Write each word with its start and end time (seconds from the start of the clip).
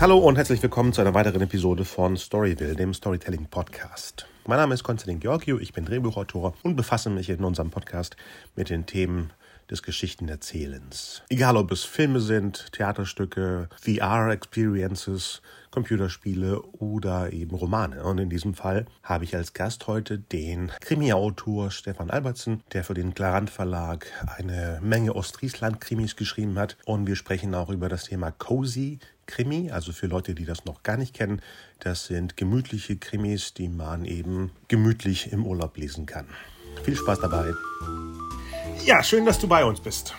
Hallo 0.00 0.16
und 0.16 0.36
herzlich 0.36 0.62
willkommen 0.62 0.94
zu 0.94 1.02
einer 1.02 1.12
weiteren 1.12 1.42
Episode 1.42 1.84
von 1.84 2.16
Storyville, 2.16 2.74
dem 2.74 2.94
Storytelling 2.94 3.48
Podcast. 3.50 4.26
Mein 4.46 4.56
Name 4.56 4.72
ist 4.72 4.82
Konstantin 4.82 5.20
Georgiou, 5.20 5.58
ich 5.58 5.74
bin 5.74 5.84
Drehbuchautor 5.84 6.54
und 6.62 6.74
befasse 6.74 7.10
mich 7.10 7.28
in 7.28 7.44
unserem 7.44 7.68
Podcast 7.68 8.16
mit 8.56 8.70
den 8.70 8.86
Themen 8.86 9.30
des 9.70 9.82
Geschichtenerzählens. 9.82 11.22
Egal 11.28 11.58
ob 11.58 11.70
es 11.70 11.84
Filme 11.84 12.20
sind, 12.20 12.72
Theaterstücke, 12.72 13.68
VR-Experiences, 13.78 15.42
Computerspiele 15.70 16.62
oder 16.62 17.32
eben 17.32 17.54
Romane. 17.54 18.02
Und 18.02 18.18
in 18.18 18.30
diesem 18.30 18.54
Fall 18.54 18.86
habe 19.02 19.24
ich 19.24 19.36
als 19.36 19.52
Gast 19.52 19.86
heute 19.86 20.18
den 20.18 20.72
Krimi-Autor 20.80 21.70
Stefan 21.70 22.10
Albertsen, 22.10 22.62
der 22.72 22.84
für 22.84 22.94
den 22.94 23.14
Clarant 23.14 23.50
Verlag 23.50 24.06
eine 24.38 24.80
Menge 24.82 25.14
Ostfriesland-Krimis 25.14 26.16
geschrieben 26.16 26.58
hat. 26.58 26.78
Und 26.86 27.06
wir 27.06 27.16
sprechen 27.16 27.54
auch 27.54 27.68
über 27.68 27.88
das 27.90 28.04
Thema 28.04 28.32
Cozy 28.32 28.98
Krimi, 29.30 29.70
also 29.70 29.92
für 29.92 30.06
Leute, 30.06 30.34
die 30.34 30.44
das 30.44 30.64
noch 30.64 30.82
gar 30.82 30.96
nicht 30.96 31.14
kennen. 31.14 31.40
Das 31.78 32.06
sind 32.06 32.36
gemütliche 32.36 32.96
Krimis, 32.96 33.54
die 33.54 33.68
man 33.68 34.04
eben 34.04 34.50
gemütlich 34.68 35.32
im 35.32 35.46
Urlaub 35.46 35.76
lesen 35.76 36.04
kann. 36.04 36.26
Viel 36.84 36.96
Spaß 36.96 37.20
dabei. 37.20 37.54
Ja, 38.84 39.02
schön, 39.02 39.24
dass 39.24 39.38
du 39.38 39.48
bei 39.48 39.64
uns 39.64 39.80
bist. 39.80 40.14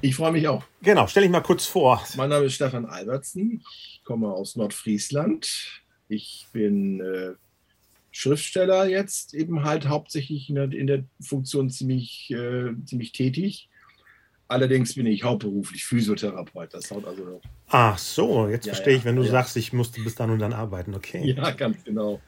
Ich 0.00 0.16
freue 0.16 0.32
mich 0.32 0.48
auch. 0.48 0.64
Genau, 0.82 1.06
stell 1.06 1.22
dich 1.22 1.32
mal 1.32 1.40
kurz 1.40 1.66
vor. 1.66 2.02
Mein 2.16 2.30
Name 2.30 2.46
ist 2.46 2.54
Stefan 2.54 2.86
Albertsen. 2.86 3.62
Ich 3.70 4.02
komme 4.04 4.28
aus 4.28 4.56
Nordfriesland. 4.56 5.82
Ich 6.08 6.46
bin 6.52 7.00
äh, 7.00 7.34
Schriftsteller 8.10 8.88
jetzt, 8.88 9.34
eben 9.34 9.62
halt 9.62 9.86
hauptsächlich 9.86 10.48
in 10.48 10.56
der, 10.56 10.72
in 10.72 10.86
der 10.86 11.04
Funktion 11.20 11.70
ziemlich, 11.70 12.30
äh, 12.30 12.72
ziemlich 12.84 13.12
tätig. 13.12 13.68
Allerdings 14.48 14.94
bin 14.94 15.06
ich 15.06 15.22
hauptberuflich 15.24 15.84
Physiotherapeut. 15.84 16.72
Das 16.72 16.90
haut 16.90 17.04
also. 17.06 17.40
Ach 17.68 17.98
so, 17.98 18.48
jetzt 18.48 18.66
ja, 18.66 18.72
verstehe 18.72 18.94
ja, 18.94 18.98
ich, 19.00 19.04
wenn 19.04 19.16
du 19.16 19.22
ja. 19.22 19.30
sagst, 19.30 19.56
ich 19.58 19.74
musste 19.74 20.02
bis 20.02 20.14
dann 20.14 20.30
und 20.30 20.38
dann 20.38 20.54
arbeiten. 20.54 20.94
Okay. 20.94 21.32
Ja, 21.32 21.50
ganz 21.50 21.84
genau. 21.84 22.20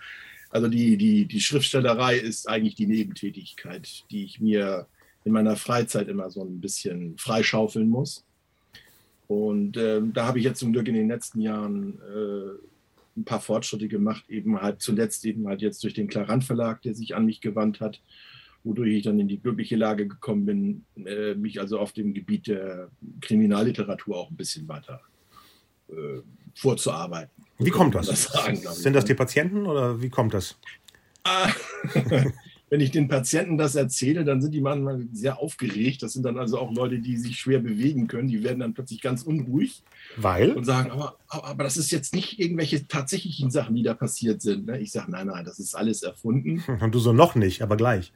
Also 0.51 0.69
die, 0.69 0.99
die, 0.99 1.25
die 1.27 1.41
Schriftstellerei 1.41 2.19
ist 2.19 2.49
eigentlich 2.49 2.75
die 2.75 2.87
Nebentätigkeit, 2.87 4.05
die 4.11 4.25
ich 4.25 4.41
mir 4.41 4.87
in 5.25 5.33
meiner 5.33 5.57
Freizeit 5.57 6.09
immer 6.09 6.31
so 6.31 6.43
ein 6.43 6.61
bisschen 6.61 7.17
freischaufeln 7.17 7.89
muss. 7.89 8.25
Und 9.27 9.77
äh, 9.77 10.03
da 10.13 10.27
habe 10.27 10.39
ich 10.39 10.45
jetzt 10.45 10.59
zum 10.59 10.73
Glück 10.73 10.89
in 10.89 10.95
den 10.95 11.09
letzten 11.09 11.41
Jahren 11.41 12.01
äh, 12.01 13.19
ein 13.19 13.25
paar 13.25 13.41
Fortschritte 13.41 13.89
gemacht, 13.89 14.29
eben 14.29 14.61
halt 14.61 14.83
zuletzt 14.83 15.25
eben 15.25 15.47
halt 15.47 15.63
jetzt 15.63 15.83
durch 15.85 15.95
den 15.95 16.09
Clarant 16.09 16.45
Verlag, 16.45 16.83
der 16.83 16.95
sich 16.95 17.15
an 17.15 17.27
mich 17.27 17.41
gewandt 17.41 17.81
hat, 17.81 18.01
wodurch 18.65 18.95
ich 18.95 19.03
dann 19.05 19.19
in 19.19 19.29
die 19.29 19.41
glückliche 19.41 19.77
Lage 19.77 20.07
gekommen 20.07 20.47
bin, 20.47 20.85
äh, 21.07 21.35
mich 21.35 21.61
also 21.61 21.79
auf 21.79 21.93
dem 21.93 22.15
Gebiet 22.15 22.47
der 22.47 22.91
Kriminalliteratur 23.21 24.17
auch 24.17 24.31
ein 24.31 24.37
bisschen 24.37 24.69
weiter 24.69 25.01
äh, 25.89 26.21
vorzuarbeiten. 26.55 27.45
Wie 27.59 27.71
kommt 27.71 27.95
das? 27.95 28.07
das 28.07 28.25
sagen, 28.25 28.57
Sind 28.57 28.95
das 28.95 29.05
die 29.05 29.15
Patienten 29.15 29.67
oder 29.67 30.01
wie 30.01 30.09
kommt 30.09 30.35
das? 30.35 30.59
Ah, 31.25 31.51
wenn 32.71 32.81
ich 32.81 32.93
den 32.93 33.09
Patienten 33.09 33.59
das 33.59 33.75
erzähle, 33.75 34.25
dann 34.25 34.41
sind 34.41 34.53
die 34.53 34.61
manchmal 34.61 35.05
sehr 35.13 35.39
aufgeregt. 35.39 36.03
Das 36.03 36.13
sind 36.13 36.23
dann 36.23 36.39
also 36.39 36.59
auch 36.59 36.73
Leute, 36.73 37.01
die 37.01 37.17
sich 37.17 37.39
schwer 37.39 37.59
bewegen 37.59 38.07
können. 38.07 38.29
Die 38.29 38.43
werden 38.45 38.61
dann 38.61 38.75
plötzlich 38.75 39.03
ganz 39.03 39.23
unruhig. 39.23 39.83
Weil? 40.17 40.53
Und 40.53 40.65
sagen, 40.65 40.93
aber, 40.93 41.19
aber 41.29 41.65
das 41.65 41.77
ist 41.77 41.91
jetzt 41.91 42.15
nicht 42.15 42.39
irgendwelche 42.39 42.87
tatsächlichen 42.87 43.51
Sachen, 43.51 43.75
die 43.75 43.83
da 43.83 43.95
passiert 43.95 44.41
sind. 44.41 44.67
Ne? 44.67 44.79
Ich 44.79 44.93
sage, 44.93 45.11
nein, 45.11 45.27
nein, 45.27 45.45
das 45.45 45.59
ist 45.59 45.75
alles 45.75 46.03
erfunden. 46.03 46.63
Und 46.81 46.95
du 46.95 47.01
so 47.01 47.13
noch 47.13 47.35
nicht, 47.35 47.61
aber 47.61 47.77
gleich. 47.77 48.13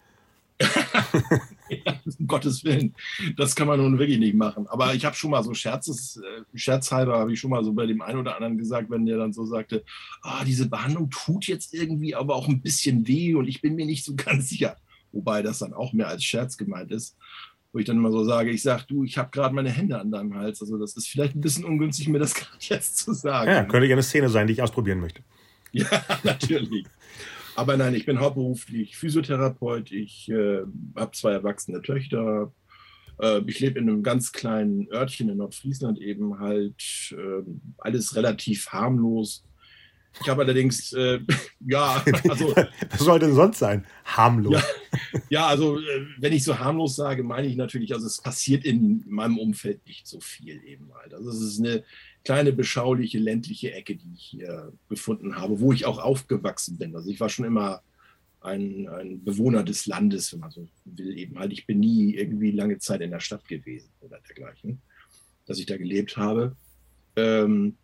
Ja, 0.60 2.00
um 2.18 2.26
Gottes 2.26 2.64
Willen, 2.64 2.94
das 3.36 3.54
kann 3.54 3.66
man 3.66 3.80
nun 3.80 3.98
wirklich 3.98 4.18
nicht 4.18 4.34
machen. 4.34 4.66
Aber 4.68 4.94
ich 4.94 5.04
habe 5.04 5.16
schon 5.16 5.30
mal 5.30 5.42
so 5.42 5.54
Scherzes, 5.54 6.16
äh, 6.16 6.58
scherzhalber 6.58 7.18
habe 7.18 7.32
ich 7.32 7.40
schon 7.40 7.50
mal 7.50 7.64
so 7.64 7.72
bei 7.72 7.86
dem 7.86 8.02
einen 8.02 8.20
oder 8.20 8.36
anderen 8.36 8.58
gesagt, 8.58 8.90
wenn 8.90 9.06
der 9.06 9.18
dann 9.18 9.32
so 9.32 9.44
sagte, 9.44 9.84
ah, 10.22 10.44
diese 10.44 10.68
Behandlung 10.68 11.10
tut 11.10 11.46
jetzt 11.46 11.74
irgendwie 11.74 12.14
aber 12.14 12.36
auch 12.36 12.48
ein 12.48 12.60
bisschen 12.60 13.06
weh 13.06 13.34
und 13.34 13.48
ich 13.48 13.60
bin 13.60 13.74
mir 13.74 13.86
nicht 13.86 14.04
so 14.04 14.14
ganz 14.16 14.48
sicher. 14.48 14.76
Wobei 15.12 15.42
das 15.42 15.60
dann 15.60 15.72
auch 15.72 15.92
mehr 15.92 16.08
als 16.08 16.24
Scherz 16.24 16.56
gemeint 16.56 16.90
ist. 16.90 17.16
Wo 17.72 17.80
ich 17.80 17.86
dann 17.86 17.96
immer 17.96 18.12
so 18.12 18.24
sage, 18.24 18.50
ich 18.50 18.62
sage, 18.62 18.84
du, 18.86 19.02
ich 19.02 19.18
habe 19.18 19.30
gerade 19.30 19.54
meine 19.54 19.70
Hände 19.70 19.98
an 19.98 20.10
deinem 20.10 20.34
Hals. 20.34 20.60
Also 20.60 20.78
das 20.78 20.96
ist 20.96 21.08
vielleicht 21.08 21.34
ein 21.34 21.40
bisschen 21.40 21.64
ungünstig, 21.64 22.08
mir 22.08 22.20
das 22.20 22.34
gerade 22.34 22.56
jetzt 22.60 22.98
zu 22.98 23.12
sagen. 23.12 23.50
Ja, 23.50 23.64
könnte 23.64 23.86
ja 23.86 23.94
eine 23.94 24.02
Szene 24.02 24.28
sein, 24.28 24.46
die 24.46 24.52
ich 24.52 24.62
ausprobieren 24.62 25.00
möchte. 25.00 25.22
Ja, 25.72 25.86
natürlich. 26.22 26.86
Aber 27.56 27.76
nein, 27.76 27.94
ich 27.94 28.06
bin 28.06 28.20
hauptberuflich 28.20 28.96
Physiotherapeut. 28.96 29.92
Ich 29.92 30.28
äh, 30.28 30.62
habe 30.96 31.12
zwei 31.12 31.32
erwachsene 31.32 31.82
Töchter. 31.82 32.52
Äh, 33.20 33.42
ich 33.46 33.60
lebe 33.60 33.78
in 33.78 33.88
einem 33.88 34.02
ganz 34.02 34.32
kleinen 34.32 34.88
Örtchen 34.92 35.28
in 35.28 35.38
Nordfriesland 35.38 36.00
eben 36.00 36.40
halt. 36.40 37.12
Äh, 37.12 37.42
alles 37.78 38.16
relativ 38.16 38.68
harmlos. 38.68 39.44
Ich 40.20 40.28
habe 40.28 40.42
allerdings, 40.42 40.92
äh, 40.92 41.20
ja, 41.66 42.04
also. 42.28 42.54
Was 42.90 43.00
soll 43.00 43.18
denn 43.18 43.34
sonst 43.34 43.58
sein? 43.58 43.84
Harmlos. 44.04 44.52
Ja, 44.52 45.20
ja, 45.28 45.46
also, 45.46 45.78
äh, 45.78 46.06
wenn 46.18 46.32
ich 46.32 46.44
so 46.44 46.58
harmlos 46.58 46.96
sage, 46.96 47.22
meine 47.24 47.46
ich 47.46 47.56
natürlich, 47.56 47.92
also 47.92 48.06
es 48.06 48.20
passiert 48.20 48.64
in 48.64 49.04
meinem 49.08 49.38
Umfeld 49.38 49.86
nicht 49.86 50.06
so 50.06 50.20
viel 50.20 50.62
eben 50.64 50.92
halt. 50.94 51.14
Also, 51.14 51.30
es 51.30 51.40
ist 51.40 51.58
eine 51.60 51.84
kleine, 52.24 52.52
beschauliche, 52.52 53.18
ländliche 53.18 53.72
Ecke, 53.72 53.96
die 53.96 54.12
ich 54.14 54.24
hier 54.24 54.72
gefunden 54.88 55.36
habe, 55.36 55.60
wo 55.60 55.72
ich 55.72 55.86
auch 55.86 55.98
aufgewachsen 55.98 56.78
bin. 56.78 56.96
Also, 56.96 57.10
ich 57.10 57.20
war 57.20 57.28
schon 57.28 57.44
immer 57.44 57.82
ein, 58.40 58.88
ein 58.88 59.24
Bewohner 59.24 59.62
des 59.62 59.86
Landes, 59.86 60.32
wenn 60.32 60.40
man 60.40 60.50
so 60.50 60.68
will, 60.84 61.18
eben 61.18 61.38
halt. 61.38 61.52
Ich 61.52 61.66
bin 61.66 61.80
nie 61.80 62.14
irgendwie 62.14 62.50
lange 62.50 62.78
Zeit 62.78 63.00
in 63.00 63.10
der 63.10 63.20
Stadt 63.20 63.46
gewesen 63.48 63.90
oder 64.00 64.20
dergleichen, 64.20 64.82
dass 65.46 65.58
ich 65.58 65.66
da 65.66 65.76
gelebt 65.76 66.16
habe. 66.16 66.56
Ähm, 67.16 67.76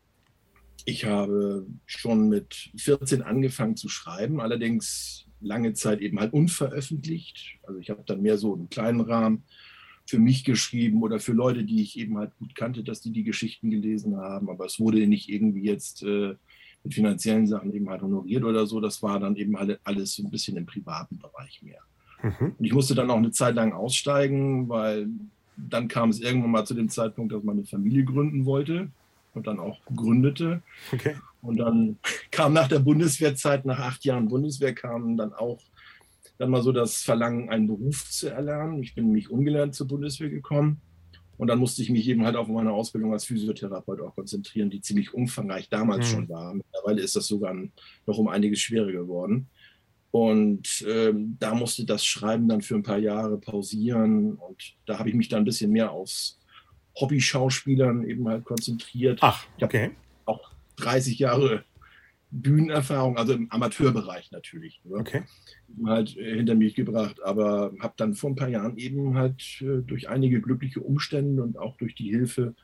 ich 0.85 1.05
habe 1.05 1.67
schon 1.87 2.29
mit 2.29 2.71
14 2.77 3.23
angefangen 3.23 3.77
zu 3.77 3.89
schreiben, 3.89 4.41
allerdings 4.41 5.27
lange 5.41 5.73
Zeit 5.73 6.01
eben 6.01 6.21
halt 6.21 6.33
unveröffentlicht. 6.33 7.59
Also 7.63 7.81
ich 7.81 7.91
habe 7.91 8.03
dann 8.07 8.23
mehr 8.23 8.39
so 8.39 8.55
einen 8.55 8.69
kleinen 8.69 9.01
Rahmen 9.01 9.45
für 10.11 10.19
mich 10.19 10.45
geschrieben 10.45 11.03
oder 11.03 11.21
für 11.21 11.33
Leute, 11.33 11.65
die 11.65 11.83
ich 11.83 11.99
eben 11.99 12.19
halt 12.19 12.37
gut 12.37 12.55
kannte, 12.55 12.83
dass 12.83 13.01
die 13.01 13.13
die 13.13 13.23
Geschichten 13.23 13.71
gelesen 13.71 14.17
haben. 14.17 14.51
Aber 14.51 14.67
es 14.67 14.81
wurde 14.81 15.07
nicht 15.07 15.29
irgendwie 15.29 15.63
jetzt 15.63 16.03
äh, 16.03 16.35
mit 16.83 16.95
finanziellen 16.95 17.47
Sachen 17.47 17.73
eben 17.73 17.89
halt 17.89 18.03
honoriert 18.03 18.45
oder 18.45 18.67
so. 18.67 18.81
Das 18.81 19.03
war 19.03 19.21
dann 19.21 19.37
eben 19.37 19.57
halt 19.57 19.79
alles 19.85 20.15
so 20.15 20.25
ein 20.25 20.31
bisschen 20.31 20.57
im 20.57 20.67
privaten 20.67 21.19
Bereich 21.19 21.63
mehr. 21.63 21.81
Mhm. 22.23 22.57
Und 22.59 22.65
ich 22.65 22.73
musste 22.73 22.97
dann 22.97 23.11
auch 23.11 23.17
eine 23.17 23.31
Zeit 23.31 23.55
lang 23.55 23.73
aussteigen, 23.73 24.69
weil 24.69 25.09
dann 25.57 25.89
kam 25.89 26.11
es 26.11 26.21
irgendwann 26.21 26.51
mal 26.51 26.67
zu 26.67 26.75
dem 26.75 26.89
Zeitpunkt, 26.89 27.33
dass 27.33 27.45
man 27.45 27.57
eine 27.57 27.67
Familie 27.67 28.05
gründen 28.05 28.45
wollte 28.47 28.91
und 29.35 29.47
dann 29.47 29.61
auch 29.61 29.79
gründete. 29.95 30.63
Okay. 30.93 31.15
Und 31.41 31.59
dann 31.59 31.99
kam 32.33 32.53
nach 32.53 32.69
der 32.69 32.81
Bundeswehrzeit, 32.81 33.65
nach 33.65 33.79
acht 33.79 34.05
Jahren 34.05 34.29
Bundeswehr, 34.29 34.75
kam 34.75 35.17
dann 35.17 35.33
auch 35.33 35.61
dann 36.41 36.51
mal 36.51 36.63
so 36.63 36.73
das 36.73 37.03
Verlangen, 37.03 37.51
einen 37.51 37.67
Beruf 37.67 38.09
zu 38.11 38.31
erlernen. 38.31 38.83
Ich 38.83 38.95
bin 38.95 39.05
nämlich 39.05 39.31
ungelernt 39.31 39.75
zur 39.75 39.87
Bundeswehr 39.87 40.31
gekommen. 40.31 40.81
Und 41.37 41.49
dann 41.49 41.59
musste 41.59 41.83
ich 41.83 41.91
mich 41.91 42.09
eben 42.09 42.25
halt 42.25 42.35
auf 42.35 42.49
meine 42.49 42.73
Ausbildung 42.73 43.13
als 43.13 43.27
Physiotherapeut 43.27 44.01
auch 44.01 44.15
konzentrieren, 44.15 44.71
die 44.71 44.81
ziemlich 44.81 45.13
umfangreich 45.13 45.69
damals 45.69 46.07
mhm. 46.07 46.15
schon 46.15 46.29
war. 46.31 46.55
Mittlerweile 46.55 47.03
ist 47.03 47.15
das 47.15 47.27
sogar 47.27 47.55
noch 48.07 48.17
um 48.17 48.29
einiges 48.29 48.59
schwerer 48.61 48.91
geworden. 48.91 49.49
Und 50.13 50.83
ähm, 50.89 51.37
da 51.39 51.55
musste 51.55 51.85
das 51.85 52.07
Schreiben 52.07 52.49
dann 52.49 52.63
für 52.63 52.75
ein 52.75 52.83
paar 52.83 52.99
Jahre 52.99 53.37
pausieren. 53.37 54.33
Und 54.37 54.77
da 54.87 54.99
habe 54.99 55.11
ich 55.11 55.15
mich 55.15 55.29
dann 55.29 55.43
ein 55.43 55.45
bisschen 55.45 55.71
mehr 55.71 55.91
aufs 55.93 56.41
Hobby-Schauspielern 56.99 58.05
eben 58.05 58.27
halt 58.27 58.47
konzentriert. 58.47 59.19
Ach, 59.21 59.45
okay. 59.61 59.91
auch 60.25 60.53
30 60.77 61.19
Jahre 61.19 61.65
Bühnenerfahrung, 62.31 63.17
also 63.17 63.33
im 63.33 63.51
Amateurbereich 63.51 64.31
natürlich. 64.31 64.81
Ne? 64.85 64.97
Okay. 64.97 65.23
Halt 65.85 66.17
äh, 66.17 66.37
hinter 66.37 66.55
mich 66.55 66.75
gebracht, 66.75 67.23
aber 67.23 67.73
habe 67.81 67.95
dann 67.97 68.15
vor 68.15 68.31
ein 68.31 68.37
paar 68.37 68.49
Jahren 68.49 68.77
eben 68.77 69.17
halt 69.17 69.61
äh, 69.63 69.83
durch 69.83 70.09
einige 70.09 70.41
glückliche 70.41 70.81
Umstände 70.81 71.43
und 71.43 71.59
auch 71.59 71.77
durch 71.77 71.95
die 71.95 72.11
Hilfe 72.11 72.55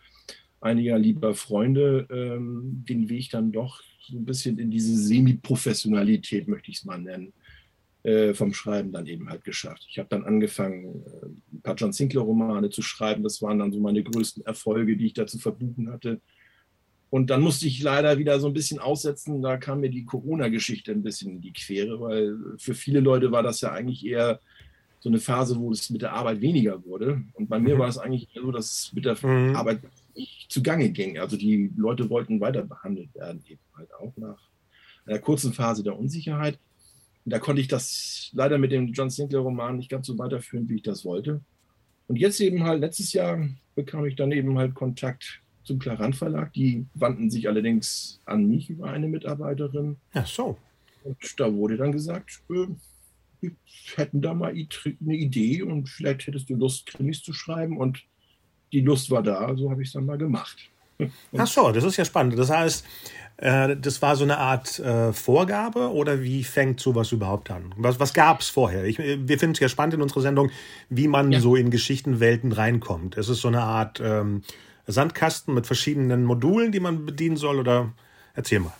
einiger 0.60 0.98
lieber 0.98 1.34
Freunde 1.34 2.06
ähm, 2.10 2.84
den 2.88 3.08
Weg 3.08 3.30
dann 3.30 3.52
doch 3.52 3.82
so 4.00 4.16
ein 4.16 4.24
bisschen 4.24 4.58
in 4.58 4.70
diese 4.70 4.96
Semi-Professionalität, 4.96 6.48
möchte 6.48 6.70
ich 6.70 6.78
es 6.78 6.84
mal 6.84 6.98
nennen, 6.98 7.32
äh, 8.04 8.34
vom 8.34 8.54
Schreiben 8.54 8.92
dann 8.92 9.06
eben 9.06 9.28
halt 9.28 9.44
geschafft. 9.44 9.84
Ich 9.90 9.98
habe 9.98 10.08
dann 10.08 10.24
angefangen, 10.24 11.02
äh, 11.04 11.56
ein 11.56 11.62
paar 11.62 11.74
John 11.74 11.92
Sinclair-Romane 11.92 12.70
zu 12.70 12.82
schreiben. 12.82 13.24
Das 13.24 13.42
waren 13.42 13.58
dann 13.58 13.72
so 13.72 13.80
meine 13.80 14.02
größten 14.02 14.46
Erfolge, 14.46 14.96
die 14.96 15.06
ich 15.06 15.14
da 15.14 15.26
zu 15.26 15.38
verbuchen 15.38 15.90
hatte. 15.90 16.20
Und 17.10 17.30
dann 17.30 17.40
musste 17.40 17.66
ich 17.66 17.82
leider 17.82 18.18
wieder 18.18 18.40
so 18.40 18.48
ein 18.48 18.52
bisschen 18.52 18.78
aussetzen. 18.78 19.40
Da 19.40 19.56
kam 19.56 19.80
mir 19.80 19.90
die 19.90 20.04
Corona-Geschichte 20.04 20.92
ein 20.92 21.02
bisschen 21.02 21.36
in 21.36 21.40
die 21.40 21.52
Quere, 21.52 22.00
weil 22.00 22.36
für 22.58 22.74
viele 22.74 23.00
Leute 23.00 23.30
war 23.30 23.42
das 23.42 23.60
ja 23.60 23.72
eigentlich 23.72 24.04
eher 24.04 24.40
so 25.00 25.08
eine 25.08 25.20
Phase, 25.20 25.56
wo 25.56 25.70
es 25.70 25.88
mit 25.90 26.02
der 26.02 26.14
Arbeit 26.14 26.40
weniger 26.40 26.84
wurde. 26.84 27.22
Und 27.34 27.48
bei 27.48 27.60
mir 27.60 27.76
mhm. 27.76 27.78
war 27.78 27.88
es 27.88 27.98
eigentlich 27.98 28.28
so, 28.34 28.50
dass 28.50 28.70
es 28.70 28.92
mit 28.92 29.04
der 29.04 29.16
mhm. 29.24 29.54
Arbeit 29.54 29.80
nicht 30.16 30.46
zugange 30.50 30.90
ging. 30.90 31.18
Also 31.18 31.36
die 31.36 31.70
Leute 31.76 32.10
wollten 32.10 32.40
weiter 32.40 32.62
behandelt 32.62 33.14
werden, 33.14 33.42
eben 33.48 33.60
halt 33.76 33.94
auch 33.94 34.12
nach 34.16 34.38
einer 35.06 35.20
kurzen 35.20 35.52
Phase 35.52 35.84
der 35.84 35.96
Unsicherheit. 35.96 36.58
Und 37.24 37.32
da 37.32 37.38
konnte 37.38 37.60
ich 37.60 37.68
das 37.68 38.30
leider 38.32 38.58
mit 38.58 38.72
dem 38.72 38.92
John 38.92 39.10
Sinclair-Roman 39.10 39.76
nicht 39.76 39.90
ganz 39.90 40.06
so 40.06 40.18
weiterführen, 40.18 40.68
wie 40.68 40.76
ich 40.76 40.82
das 40.82 41.04
wollte. 41.04 41.40
Und 42.08 42.16
jetzt 42.16 42.40
eben 42.40 42.64
halt, 42.64 42.80
letztes 42.80 43.12
Jahr 43.12 43.48
bekam 43.74 44.06
ich 44.06 44.16
dann 44.16 44.32
eben 44.32 44.58
halt 44.58 44.74
Kontakt 44.74 45.40
zum 45.66 45.78
Klarand 45.78 46.16
Verlag. 46.16 46.52
Die 46.52 46.86
wandten 46.94 47.30
sich 47.30 47.48
allerdings 47.48 48.20
an 48.24 48.46
mich 48.46 48.70
über 48.70 48.90
eine 48.90 49.08
Mitarbeiterin. 49.08 49.96
Ach 50.14 50.26
so. 50.26 50.56
Und 51.04 51.18
da 51.38 51.52
wurde 51.52 51.76
dann 51.76 51.92
gesagt, 51.92 52.42
äh, 52.50 52.66
wir 53.40 53.52
hätten 53.96 54.22
da 54.22 54.34
mal 54.34 54.52
eine 54.52 55.14
Idee 55.14 55.62
und 55.62 55.88
vielleicht 55.88 56.26
hättest 56.26 56.48
du 56.48 56.56
Lust, 56.56 56.86
Krimis 56.86 57.22
zu 57.22 57.32
schreiben. 57.32 57.78
Und 57.78 58.02
die 58.72 58.80
Lust 58.80 59.10
war 59.10 59.22
da, 59.22 59.54
so 59.56 59.70
habe 59.70 59.82
ich 59.82 59.88
es 59.88 59.94
dann 59.94 60.06
mal 60.06 60.18
gemacht. 60.18 60.70
Ach 61.36 61.46
so, 61.46 61.72
das 61.72 61.84
ist 61.84 61.96
ja 61.96 62.04
spannend. 62.04 62.38
Das 62.38 62.50
heißt, 62.50 62.84
äh, 63.36 63.76
das 63.76 64.00
war 64.00 64.16
so 64.16 64.24
eine 64.24 64.38
Art 64.38 64.78
äh, 64.78 65.12
Vorgabe 65.12 65.92
oder 65.92 66.22
wie 66.22 66.42
fängt 66.42 66.80
sowas 66.80 67.12
überhaupt 67.12 67.50
an? 67.50 67.74
Was, 67.76 68.00
was 68.00 68.14
gab 68.14 68.40
es 68.40 68.48
vorher? 68.48 68.84
Ich, 68.84 68.98
wir 68.98 69.38
finden 69.38 69.52
es 69.52 69.60
ja 69.60 69.68
spannend 69.68 69.94
in 69.94 70.02
unserer 70.02 70.22
Sendung, 70.22 70.50
wie 70.88 71.08
man 71.08 71.32
ja. 71.32 71.40
so 71.40 71.54
in 71.54 71.70
Geschichtenwelten 71.70 72.52
reinkommt. 72.52 73.18
Es 73.18 73.28
ist 73.28 73.42
so 73.42 73.48
eine 73.48 73.62
Art 73.62 74.00
ähm, 74.02 74.42
Sandkasten 74.86 75.54
mit 75.54 75.66
verschiedenen 75.66 76.24
Modulen, 76.24 76.72
die 76.72 76.80
man 76.80 77.06
bedienen 77.06 77.36
soll 77.36 77.58
oder 77.58 77.92
erzähl 78.34 78.60
mal. 78.60 78.74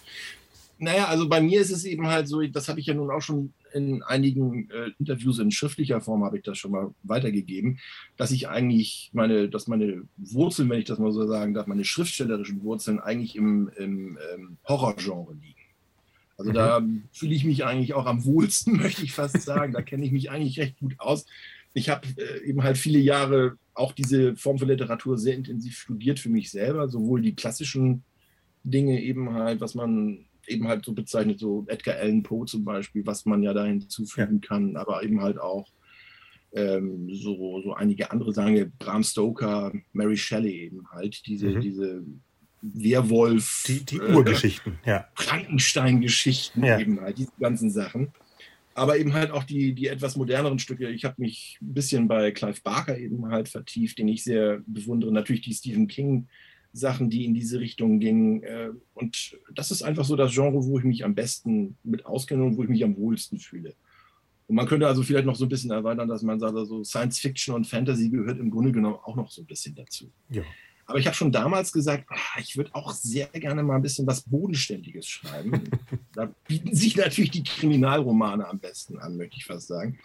Naja, 0.79 1.07
also 1.07 1.29
bei 1.29 1.41
mir 1.41 1.61
ist 1.61 1.71
es 1.71 1.85
eben 1.85 2.07
halt 2.07 2.29
so, 2.29 2.43
das 2.43 2.69
habe 2.69 2.81
ich 2.81 2.87
ja 2.87 2.95
nun 2.95 3.11
auch 3.11 3.23
schon 3.23 3.55
in 3.73 4.03
einigen 4.03 4.71
äh, 4.71 4.91
Interviews 4.99 5.39
in 5.39 5.51
schriftlicher 5.51 6.01
Form 6.01 6.25
habe 6.25 6.39
ich 6.39 6.45
das 6.45 6.59
schon 6.59 6.71
mal 6.71 6.95
weitergegeben, 7.03 7.79
dass 8.17 8.31
ich 8.31 8.49
eigentlich 8.49 9.11
meine, 9.13 9.49
dass 9.49 9.69
meine 9.69 10.03
Wurzeln, 10.17 10.69
wenn 10.71 10.79
ich 10.79 10.85
das 10.85 10.99
mal 10.99 11.13
so 11.13 11.27
sagen 11.27 11.55
darf, 11.55 11.67
meine 11.67 11.85
schriftstellerischen 11.85 12.63
Wurzeln 12.63 13.01
eigentlich 13.01 13.37
im, 13.37 13.71
im 13.77 14.19
ähm, 14.33 14.57
Horrorgenre 14.67 15.35
liegen. 15.35 15.55
Also 16.39 16.51
mhm. 16.51 16.55
da 16.55 16.83
fühle 17.13 17.35
ich 17.35 17.45
mich 17.45 17.65
eigentlich 17.65 17.95
auch 17.95 18.07
am 18.07 18.25
wohlsten, 18.25 18.77
möchte 18.83 19.03
ich 19.03 19.13
fast 19.13 19.41
sagen. 19.43 19.73
da 19.73 19.83
kenne 19.83 20.05
ich 20.05 20.13
mich 20.13 20.31
eigentlich 20.31 20.59
recht 20.59 20.79
gut 20.79 20.95
aus. 20.99 21.27
Ich 21.77 21.91
habe 21.91 22.09
äh, 22.17 22.49
eben 22.49 22.63
halt 22.63 22.79
viele 22.79 22.99
Jahre 22.99 23.59
auch 23.75 23.93
diese 23.93 24.35
Form 24.35 24.59
von 24.59 24.69
Literatur 24.69 25.19
sehr 25.19 25.35
intensiv 25.35 25.79
studiert 25.79 26.19
für 26.19 26.31
mich 26.31 26.51
selber, 26.51 26.89
sowohl 26.89 27.21
die 27.21 27.35
klassischen 27.35 28.03
Dinge 28.65 29.03
eben 29.03 29.35
halt, 29.35 29.61
was 29.61 29.75
man 29.75 30.25
eben 30.47 30.69
halt 30.69 30.87
so 30.87 30.95
bezeichnet, 30.95 31.39
so 31.39 31.67
Edgar 31.69 31.97
Allan 31.97 32.23
Poe 32.23 32.47
zum 32.47 32.65
Beispiel, 32.65 33.05
was 33.05 33.27
man 33.27 33.43
ja 33.43 33.53
da 33.53 33.67
hinzufügen 33.67 34.41
ja. 34.43 34.49
kann, 34.49 34.77
aber 34.77 35.03
eben 35.03 35.21
halt 35.21 35.39
auch 35.39 35.69
ähm, 36.55 37.11
so, 37.13 37.61
so 37.61 37.75
einige 37.75 38.11
andere 38.11 38.33
sagen, 38.33 38.73
Bram 38.79 39.03
Stoker, 39.03 39.71
Mary 39.93 40.17
Shelley 40.17 40.63
eben 40.63 40.91
halt, 40.91 41.27
diese, 41.27 41.51
mhm. 41.51 41.61
diese 41.61 42.05
Werwolf. 42.63 43.65
Die, 43.67 43.85
die 43.85 44.01
Urgeschichten, 44.01 44.79
äh, 44.85 44.91
ja. 44.91 45.09
Frankenstein-Geschichten 45.15 46.65
ja. 46.65 46.79
eben 46.79 47.03
halt, 47.03 47.19
diese 47.19 47.33
ganzen 47.39 47.71
Sachen. 47.71 48.13
Aber 48.77 48.99
eben 48.99 49.15
halt 49.15 49.31
auch 49.31 49.45
die, 49.45 49.75
die 49.75 49.87
etwas 49.87 50.17
moderneren 50.17 50.59
Stücke. 50.59 50.91
Ich 50.91 51.05
habe 51.07 51.15
mich 51.19 51.59
ein 51.63 51.73
bisschen 51.73 52.09
bei 52.09 52.31
Clive 52.31 52.61
Barker 52.63 52.99
eben 52.99 53.27
halt 53.29 53.49
vertieft, 53.49 53.99
den 53.99 54.09
ich 54.09 54.23
sehr 54.23 54.61
bewundere. 54.67 55.11
Natürlich 55.13 55.41
die 55.41 55.55
Stephen 55.55 55.89
King 55.89 56.29
Sachen, 56.77 57.09
die 57.09 57.25
in 57.25 57.35
diese 57.35 57.59
Richtung 57.59 58.01
gingen. 58.01 58.43
Äh, 58.43 58.71
und 58.95 59.39
das 59.55 59.71
ist 59.71 59.83
einfach 59.83 60.05
so 60.05 60.15
das 60.15 60.35
Genre, 60.35 60.63
wo 60.65 60.79
ich 60.79 60.85
mich 60.85 61.05
am 61.05 61.15
besten 61.15 61.77
mit 61.83 62.05
auskenne 62.05 62.45
und 62.45 62.57
wo 62.57 62.63
ich 62.63 62.69
mich 62.69 62.85
am 62.85 62.97
wohlsten 62.97 63.39
fühle. 63.39 63.75
Und 64.47 64.57
man 64.57 64.67
könnte 64.67 64.87
also 64.87 65.03
vielleicht 65.03 65.27
noch 65.27 65.37
so 65.37 65.47
ein 65.47 65.49
bisschen 65.49 65.71
erweitern, 65.71 66.09
dass 66.09 66.23
man 66.23 66.39
sagt, 66.39 66.55
also 66.55 66.85
Science 66.85 67.19
Fiction 67.19 67.55
und 67.55 67.67
Fantasy 67.67 68.11
gehört 68.11 68.39
im 68.39 68.51
Grunde 68.51 68.73
genommen 68.73 68.99
auch 69.03 69.17
noch 69.17 69.31
so 69.31 69.43
ein 69.43 69.47
bisschen 69.47 69.75
dazu. 69.75 70.13
Ja. 70.29 70.43
Aber 70.87 70.99
ich 70.99 71.07
habe 71.07 71.17
schon 71.17 71.33
damals 71.33 71.73
gesagt, 71.73 72.05
ach, 72.09 72.39
ich 72.39 72.57
würde 72.57 72.75
auch 72.75 72.93
sehr 72.93 73.27
gerne 73.27 73.63
mal 73.65 73.77
ein 73.77 73.83
bisschen 73.83 74.07
was 74.07 74.23
Bodenständiges 74.23 75.07
schreiben. 75.09 75.65
da 76.15 76.33
bieten 76.47 76.75
sich 76.75 76.97
natürlich 76.97 77.33
die 77.33 77.43
Kriminalromane 77.43 78.47
am 78.47 78.61
besten 78.61 78.99
an, 78.99 79.17
möchte 79.17 79.37
ich 79.37 79.47
fast 79.47 79.67
sagen. 79.67 79.99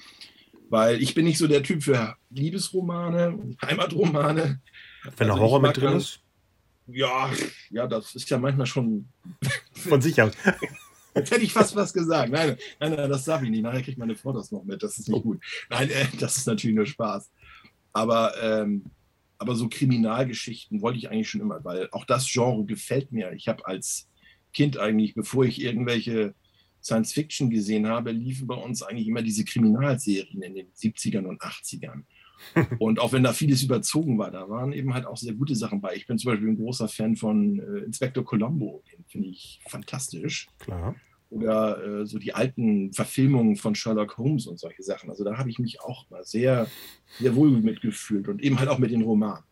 Weil 0.69 1.01
ich 1.01 1.13
bin 1.13 1.25
nicht 1.25 1.38
so 1.38 1.48
der 1.48 1.62
Typ 1.62 1.83
für 1.83 2.16
Liebesromane, 2.31 3.56
Heimatromane. 3.62 4.60
Wenn 5.18 5.30
also 5.30 5.42
Horror 5.42 5.62
mit 5.62 5.78
drin 5.78 5.98
ist? 5.98 6.22
Ja, 6.88 7.30
ja, 7.69 7.88
das 7.88 8.16
ist 8.16 8.30
ja 8.30 8.38
manchmal 8.38 8.66
schon. 8.66 9.07
Von 9.74 10.01
sich 10.01 10.19
aus. 10.22 10.33
Jetzt 11.16 11.31
hätte 11.31 11.42
ich 11.42 11.54
fast 11.54 11.75
was 11.75 11.94
gesagt. 11.94 12.31
Nein, 12.31 12.57
nein, 12.80 12.94
nein, 12.95 13.10
das 13.10 13.25
darf 13.25 13.44
ich 13.44 13.50
nicht. 13.50 13.63
Nachher 13.63 13.81
kriegt 13.81 13.98
meine 13.98 14.16
Frau 14.16 14.31
das 14.31 14.51
noch 14.51 14.63
mit. 14.63 14.81
Das 14.81 14.98
ist 14.98 15.10
nicht 15.10 15.18
oh. 15.18 15.22
gut. 15.22 15.44
Nein, 15.69 15.89
äh, 15.89 16.06
das 16.19 16.38
ist 16.38 16.48
natürlich 16.48 16.75
nur 16.75 16.86
Spaß. 16.86 17.30
Aber, 17.94 18.33
ähm, 18.42 18.86
aber 19.42 19.56
so 19.56 19.68
Kriminalgeschichten 19.68 20.84
wollte 20.84 21.00
ich 21.00 21.10
eigentlich 21.10 21.32
schon 21.32 21.42
immer, 21.42 21.66
weil 21.66 21.90
auch 21.94 22.06
das 22.06 22.32
Genre 22.32 22.64
gefällt 22.64 23.12
mir. 23.12 23.34
Ich 23.34 23.48
habe 23.48 23.66
als 23.66 24.08
Kind 24.54 24.78
eigentlich, 24.78 25.16
bevor 25.16 25.46
ich 25.46 25.60
irgendwelche 25.60 26.36
Science 26.80 27.12
Fiction 27.12 27.50
gesehen 27.50 27.88
habe, 27.88 28.12
liefen 28.12 28.46
bei 28.46 28.54
uns 28.54 28.84
eigentlich 28.84 29.08
immer 29.08 29.24
diese 29.24 29.44
Kriminalserien 29.44 30.44
in 30.44 30.54
den 30.54 30.68
70ern 30.74 31.26
und 31.26 31.42
80ern. 31.42 32.04
Und 32.80 33.00
auch 33.00 33.14
wenn 33.14 33.24
da 33.24 33.34
vieles 33.34 33.62
überzogen 33.62 34.18
war, 34.18 34.32
da 34.32 34.50
waren 34.50 34.74
eben 34.74 34.96
halt 34.96 35.06
auch 35.06 35.18
sehr 35.18 35.34
gute 35.34 35.56
Sachen 35.56 35.80
bei. 35.80 35.96
Ich 35.96 36.08
bin 36.08 36.18
zum 36.18 36.32
Beispiel 36.32 36.50
ein 36.50 36.58
großer 36.58 36.88
Fan 36.88 37.16
von 37.16 37.60
äh, 37.60 37.80
Inspector 37.86 38.26
Colombo, 38.26 38.84
den 38.92 39.06
finde 39.06 39.28
ich 39.28 39.60
fantastisch. 39.68 40.48
Klar. 40.58 40.96
Oder 41.31 41.83
äh, 42.01 42.06
so 42.06 42.19
die 42.19 42.36
alten 42.36 42.94
Verfilmungen 42.94 43.56
von 43.56 43.74
Sherlock 43.74 44.18
Holmes 44.18 44.45
und 44.48 44.60
solche 44.60 44.83
Sachen. 44.83 45.10
Also 45.10 45.24
da 45.24 45.38
habe 45.38 45.50
ich 45.50 45.57
mich 45.60 45.81
auch 45.81 46.07
mal 46.10 46.24
sehr, 46.24 46.68
sehr 47.19 47.36
wohl 47.36 47.50
mitgefühlt 47.50 48.28
und 48.28 48.44
eben 48.44 48.60
halt 48.60 48.69
auch 48.69 48.80
mit 48.80 48.92
den 48.92 49.01
Romanen. 49.01 49.44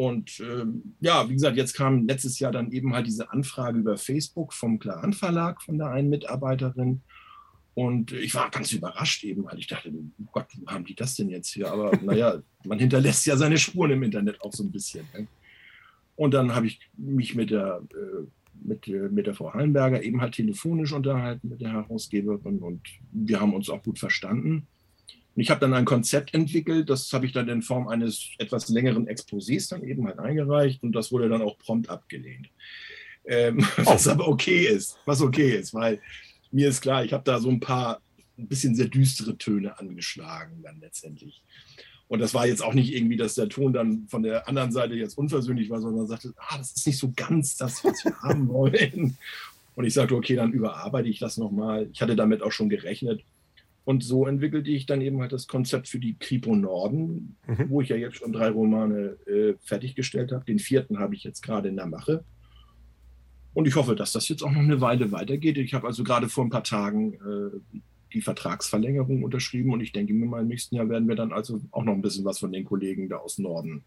Und 0.00 0.40
ähm, 0.40 0.94
ja, 1.00 1.28
wie 1.28 1.34
gesagt, 1.34 1.56
jetzt 1.56 1.74
kam 1.74 2.08
letztes 2.08 2.38
Jahr 2.38 2.52
dann 2.52 2.72
eben 2.72 2.94
halt 2.94 3.06
diese 3.06 3.30
Anfrage 3.30 3.78
über 3.78 3.96
Facebook 3.98 4.52
vom 4.52 4.78
Klaran 4.78 5.12
Verlag 5.12 5.62
von 5.62 5.78
der 5.78 5.88
einen 5.90 6.08
Mitarbeiterin. 6.08 7.02
Und 7.74 8.12
ich 8.12 8.34
war 8.34 8.50
ganz 8.50 8.72
überrascht 8.72 9.22
eben, 9.24 9.44
weil 9.44 9.58
ich 9.58 9.68
dachte, 9.68 9.92
oh 9.92 10.28
Gott, 10.32 10.46
wo 10.56 10.72
haben 10.72 10.84
die 10.84 10.94
das 10.94 11.14
denn 11.14 11.28
jetzt 11.28 11.52
hier? 11.52 11.70
Aber 11.70 11.92
naja, 12.02 12.42
man 12.64 12.78
hinterlässt 12.78 13.26
ja 13.26 13.36
seine 13.36 13.58
Spuren 13.58 13.92
im 13.92 14.02
Internet 14.02 14.40
auch 14.40 14.52
so 14.52 14.64
ein 14.64 14.72
bisschen. 14.72 15.06
Ne? 15.14 15.28
Und 16.16 16.34
dann 16.34 16.54
habe 16.54 16.66
ich 16.66 16.80
mich 16.96 17.34
mit 17.34 17.50
der, 17.50 17.82
äh, 17.92 18.26
mit, 18.62 18.88
äh, 18.88 19.08
mit 19.08 19.26
der 19.26 19.34
Frau 19.34 19.52
Hallenberger 19.52 20.02
eben 20.02 20.20
halt 20.20 20.34
telefonisch 20.34 20.92
unterhalten, 20.92 21.48
mit 21.48 21.60
der 21.60 21.72
Herausgeberin. 21.72 22.58
Und 22.58 22.80
wir 23.12 23.40
haben 23.40 23.54
uns 23.54 23.70
auch 23.70 23.82
gut 23.82 23.98
verstanden. 23.98 24.66
Und 25.34 25.42
ich 25.42 25.50
habe 25.50 25.60
dann 25.60 25.74
ein 25.74 25.84
Konzept 25.84 26.34
entwickelt, 26.34 26.90
das 26.90 27.12
habe 27.12 27.26
ich 27.26 27.32
dann 27.32 27.48
in 27.48 27.62
Form 27.62 27.88
eines 27.88 28.30
etwas 28.38 28.68
längeren 28.68 29.06
Exposés 29.06 29.70
dann 29.70 29.84
eben 29.84 30.06
halt 30.06 30.18
eingereicht 30.18 30.82
und 30.82 30.92
das 30.92 31.12
wurde 31.12 31.28
dann 31.28 31.42
auch 31.42 31.56
prompt 31.58 31.88
abgelehnt. 31.88 32.48
Ähm, 33.24 33.64
was 33.76 34.08
aber 34.08 34.26
okay 34.26 34.66
ist, 34.66 34.98
was 35.06 35.22
okay 35.22 35.56
ist, 35.56 35.72
weil 35.72 36.00
mir 36.50 36.68
ist 36.68 36.80
klar, 36.80 37.04
ich 37.04 37.12
habe 37.12 37.24
da 37.24 37.38
so 37.38 37.48
ein 37.48 37.60
paar 37.60 38.02
ein 38.36 38.48
bisschen 38.48 38.74
sehr 38.74 38.88
düstere 38.88 39.36
Töne 39.38 39.78
angeschlagen 39.78 40.62
dann 40.62 40.80
letztendlich. 40.80 41.44
Und 42.10 42.18
das 42.18 42.34
war 42.34 42.44
jetzt 42.44 42.60
auch 42.60 42.74
nicht 42.74 42.92
irgendwie, 42.92 43.16
dass 43.16 43.36
der 43.36 43.48
Ton 43.48 43.72
dann 43.72 44.08
von 44.08 44.24
der 44.24 44.48
anderen 44.48 44.72
Seite 44.72 44.94
jetzt 44.94 45.16
unversöhnlich 45.16 45.70
war, 45.70 45.80
sondern 45.80 46.08
sagte, 46.08 46.34
ah, 46.38 46.58
das 46.58 46.72
ist 46.72 46.84
nicht 46.84 46.98
so 46.98 47.12
ganz 47.14 47.56
das, 47.56 47.84
was 47.84 48.04
wir 48.04 48.12
haben 48.22 48.48
wollen. 48.48 49.16
Und 49.76 49.84
ich 49.84 49.94
sagte, 49.94 50.16
okay, 50.16 50.34
dann 50.34 50.50
überarbeite 50.50 51.08
ich 51.08 51.20
das 51.20 51.36
nochmal. 51.36 51.88
Ich 51.92 52.02
hatte 52.02 52.16
damit 52.16 52.42
auch 52.42 52.50
schon 52.50 52.68
gerechnet. 52.68 53.22
Und 53.84 54.02
so 54.02 54.26
entwickelte 54.26 54.72
ich 54.72 54.86
dann 54.86 55.02
eben 55.02 55.20
halt 55.20 55.30
das 55.30 55.46
Konzept 55.46 55.86
für 55.86 56.00
die 56.00 56.16
Kripo 56.18 56.56
Norden, 56.56 57.36
mhm. 57.46 57.70
wo 57.70 57.80
ich 57.80 57.90
ja 57.90 57.96
jetzt 57.96 58.16
schon 58.16 58.32
drei 58.32 58.48
Romane 58.48 59.16
äh, 59.28 59.54
fertiggestellt 59.62 60.32
habe. 60.32 60.44
Den 60.44 60.58
vierten 60.58 60.98
habe 60.98 61.14
ich 61.14 61.22
jetzt 61.22 61.42
gerade 61.42 61.68
in 61.68 61.76
der 61.76 61.86
Mache. 61.86 62.24
Und 63.54 63.68
ich 63.68 63.76
hoffe, 63.76 63.94
dass 63.94 64.10
das 64.10 64.28
jetzt 64.28 64.42
auch 64.42 64.50
noch 64.50 64.62
eine 64.62 64.80
Weile 64.80 65.12
weitergeht. 65.12 65.58
Ich 65.58 65.74
habe 65.74 65.86
also 65.86 66.02
gerade 66.02 66.28
vor 66.28 66.44
ein 66.44 66.50
paar 66.50 66.64
Tagen 66.64 67.14
äh, 67.14 67.78
die 68.12 68.20
Vertragsverlängerung 68.20 69.22
unterschrieben 69.22 69.72
und 69.72 69.80
ich 69.80 69.92
denke 69.92 70.12
mir 70.12 70.26
mal, 70.26 70.42
im 70.42 70.48
nächsten 70.48 70.74
Jahr 70.74 70.88
werden 70.88 71.08
wir 71.08 71.16
dann 71.16 71.32
also 71.32 71.60
auch 71.70 71.84
noch 71.84 71.92
ein 71.92 72.02
bisschen 72.02 72.24
was 72.24 72.38
von 72.38 72.52
den 72.52 72.64
Kollegen 72.64 73.08
da 73.08 73.16
aus 73.16 73.38
Norden 73.38 73.82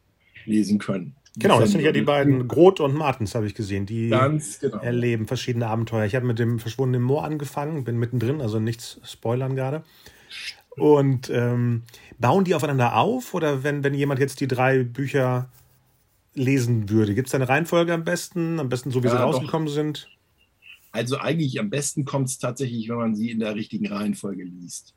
lesen 0.46 0.80
können. 0.80 1.16
Genau, 1.38 1.60
das 1.60 1.72
sind 1.72 1.82
ja 1.82 1.92
die 1.92 2.02
beiden 2.02 2.48
Groth 2.48 2.80
und 2.80 2.94
Martens, 2.94 3.34
habe 3.34 3.48
ich 3.48 3.56
gesehen. 3.56 3.88
Die 3.88 4.10
genau. 4.10 4.78
erleben 4.82 5.26
verschiedene 5.26 5.66
Abenteuer. 5.66 6.06
Ich 6.06 6.16
habe 6.16 6.28
mit 6.28 6.38
dem 6.38 6.60
verschwundenen 6.60 7.02
Moor 7.02 7.24
angefangen, 7.24 7.84
bin 7.84 7.98
mittendrin, 7.98 8.40
also 8.40 8.60
nichts 8.60 9.00
spoilern 9.04 9.56
gerade. 9.56 9.84
Und 10.78 11.30
ähm, 11.32 11.84
bauen 12.20 12.44
die 12.44 12.54
aufeinander 12.54 12.96
auf 12.98 13.34
oder 13.34 13.64
wenn, 13.64 13.84
wenn 13.84 13.94
jemand 13.96 14.20
jetzt 14.20 14.42
die 14.42 14.48
drei 14.48 14.84
Bücher 14.84 15.50
lesen 16.36 16.90
würde? 16.90 17.16
Gibt 17.16 17.28
es 17.28 17.36
eine 17.36 17.50
Reihenfolge 17.50 17.94
am 17.94 18.04
besten? 18.04 18.60
Am 18.60 18.70
besten 18.70 18.92
so, 18.92 19.04
wie 19.04 19.08
ja, 19.08 19.14
sie 19.14 19.22
rausgekommen 19.22 19.68
doch. 19.68 19.74
sind? 19.74 20.10
Also 20.94 21.18
eigentlich 21.18 21.60
am 21.60 21.70
besten 21.70 22.06
kommt 22.06 22.30
es 22.30 22.38
tatsächlich, 22.38 22.88
wenn 22.88 22.98
man 22.98 23.16
sie 23.16 23.32
in 23.32 23.40
der 23.40 23.56
richtigen 23.56 23.88
Reihenfolge 23.88 24.44
liest. 24.44 24.96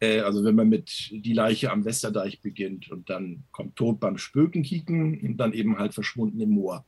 Äh, 0.00 0.20
also 0.20 0.44
wenn 0.44 0.56
man 0.56 0.68
mit 0.68 1.10
Die 1.12 1.32
Leiche 1.32 1.70
am 1.70 1.84
Westerdeich 1.84 2.42
beginnt 2.42 2.90
und 2.90 3.08
dann 3.08 3.44
kommt 3.52 3.76
Tod 3.76 4.00
beim 4.00 4.18
Spökenkicken 4.18 5.20
und 5.20 5.36
dann 5.38 5.52
eben 5.52 5.78
halt 5.78 5.94
verschwunden 5.94 6.40
im 6.40 6.50
Moor. 6.50 6.84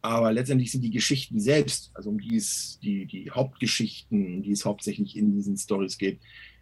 Aber 0.00 0.32
letztendlich 0.32 0.72
sind 0.72 0.82
die 0.82 0.92
Geschichten 0.92 1.40
selbst, 1.40 1.90
also 1.92 2.10
um 2.10 2.18
die 2.18 2.36
es, 2.36 2.78
die, 2.82 3.04
die 3.04 3.30
Hauptgeschichten, 3.30 4.36
um 4.36 4.42
die 4.42 4.52
es 4.52 4.64
hauptsächlich 4.64 5.16
in 5.16 5.34
diesen 5.34 5.58
Stories 5.58 5.98
geht, 5.98 6.20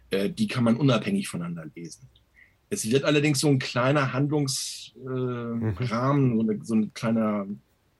äh, 0.09 0.29
die 0.29 0.47
kann 0.47 0.63
man 0.63 0.75
unabhängig 0.75 1.27
voneinander 1.27 1.65
lesen. 1.75 2.09
Es 2.71 2.89
wird 2.89 3.03
allerdings 3.03 3.39
so 3.39 3.47
ein 3.47 3.59
kleiner 3.59 4.11
Handlungsrahmen, 4.11 6.31
äh, 6.31 6.33
mhm. 6.33 6.35
so, 6.35 6.41
eine, 6.41 6.65
so, 6.65 6.75
ein 6.75 6.93
kleiner, 6.93 7.47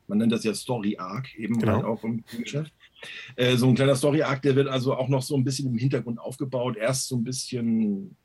man 0.07 0.17
nennt 0.17 0.31
das 0.31 0.43
ja 0.43 0.53
Story 0.53 0.97
Arc, 0.97 1.33
eben 1.35 1.59
genau. 1.59 1.75
halt 1.75 1.85
auch 1.85 2.03
im 2.03 2.23
Geschäft. 2.37 2.73
Äh, 3.35 3.55
so 3.57 3.67
ein 3.67 3.75
kleiner 3.75 3.95
Story 3.95 4.23
Arc, 4.23 4.41
der 4.41 4.55
wird 4.55 4.67
also 4.67 4.95
auch 4.95 5.07
noch 5.07 5.21
so 5.21 5.35
ein 5.35 5.43
bisschen 5.43 5.67
im 5.67 5.77
Hintergrund 5.77 6.19
aufgebaut. 6.19 6.77
Erst 6.77 7.07
so 7.07 7.15
ein 7.15 7.23
bisschen 7.23 8.15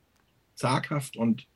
zaghaft 0.54 1.16
und 1.16 1.46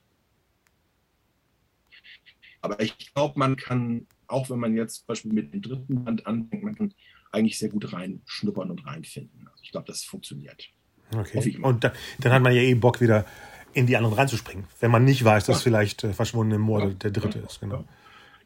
aber 2.60 2.80
ich 2.80 3.12
glaube, 3.14 3.38
man 3.38 3.56
kann 3.56 4.06
auch 4.28 4.50
wenn 4.50 4.58
man 4.58 4.76
jetzt 4.76 4.98
zum 4.98 5.06
Beispiel 5.06 5.32
mit 5.32 5.52
dem 5.52 5.62
dritten 5.62 6.04
Band 6.04 6.26
anfängt, 6.26 6.62
man 6.62 6.75
kann 6.75 6.94
eigentlich 7.32 7.58
sehr 7.58 7.70
gut 7.70 7.92
reinschnuppern 7.92 8.70
und 8.70 8.87
reinfinden. 8.87 9.48
Also 9.50 9.62
ich 9.64 9.72
glaube, 9.72 9.87
das 9.87 10.04
funktioniert. 10.04 10.68
Okay. 11.14 11.58
Und 11.62 11.84
da, 11.84 11.92
dann 12.20 12.32
hat 12.32 12.42
man 12.42 12.54
ja 12.54 12.60
eh 12.60 12.75
Bock, 12.75 13.00
wieder 13.00 13.25
in 13.72 13.87
die 13.87 13.96
anderen 13.96 14.14
reinzuspringen, 14.14 14.64
wenn 14.80 14.90
man 14.90 15.04
nicht 15.04 15.25
weiß, 15.25 15.46
dass 15.46 15.58
ja. 15.58 15.62
vielleicht 15.64 16.04
äh, 16.04 16.12
verschwundene 16.12 16.58
Morde 16.58 16.88
ja. 16.88 16.94
der 16.94 17.10
dritte 17.10 17.38
ja. 17.40 17.46
ist. 17.46 17.60
Genau. 17.60 17.84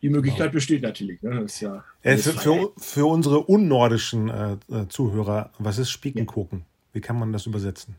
Die 0.03 0.09
Möglichkeit 0.09 0.47
genau. 0.47 0.53
besteht 0.55 0.83
natürlich. 0.83 1.23
Ne? 1.23 1.43
Das 1.43 1.55
ist 1.55 1.61
ja 1.61 1.85
äh, 2.03 2.17
für, 2.17 2.33
für, 2.33 2.73
für, 2.77 3.07
unsere 3.07 3.41
unnordischen 3.41 4.29
äh, 4.29 4.57
äh 4.71 4.89
Zuhörer, 4.89 5.51
was 5.59 5.79
ist 5.79 5.91
Spiekengucken? 5.91 6.65
Wie 6.93 7.01
kann 7.01 7.19
man 7.19 7.33
das 7.33 7.47
übersetzen? 7.47 7.95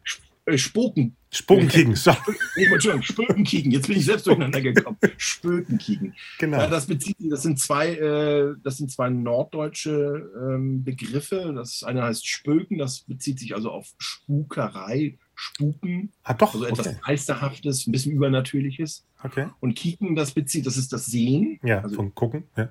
Äh, 0.45 0.57
Spoken. 0.57 1.15
Spokenkiegen, 1.31 1.95
so. 1.95 2.12
Entschuldigung, 2.55 3.01
Spökenkiegen. 3.01 3.72
Jetzt 3.72 3.88
bin 3.88 3.98
ich 3.98 4.05
selbst 4.05 4.27
durcheinander 4.27 4.62
gekommen. 4.62 4.98
Spökenkiegen. 5.17 6.13
Genau. 6.38 6.57
Ja, 6.57 6.67
das, 6.67 6.86
bezieht, 6.86 7.15
das, 7.19 7.41
sind 7.41 7.60
zwei, 7.60 7.95
äh, 7.95 8.55
das 8.62 8.77
sind 8.77 8.91
zwei 8.91 9.10
norddeutsche 9.10 10.29
ähm, 10.38 10.83
Begriffe. 10.83 11.53
Das 11.55 11.83
eine 11.83 12.03
heißt 12.03 12.27
Spöken, 12.27 12.77
das 12.77 13.00
bezieht 13.00 13.39
sich 13.39 13.55
also 13.55 13.72
auf 13.72 13.93
Spukerei, 13.98 15.17
Spuken. 15.36 16.12
Ah, 16.24 16.34
doch. 16.34 16.54
Also 16.54 16.66
etwas 16.66 16.88
okay. 16.88 16.98
Geisterhaftes, 17.06 17.88
ein 17.88 17.92
bisschen 17.92 18.12
Übernatürliches. 18.13 19.06
Okay. 19.24 19.48
Und 19.60 19.75
Kieken, 19.75 20.16
das 20.16 20.32
bezieht, 20.32 20.66
das 20.66 20.78
ist 20.78 20.94
das 20.94 21.06
Sehen. 21.06 21.60
Ja, 21.63 21.82
also, 21.82 21.96
vom 21.96 22.13
Gucken. 22.13 22.44
Ja. 22.56 22.70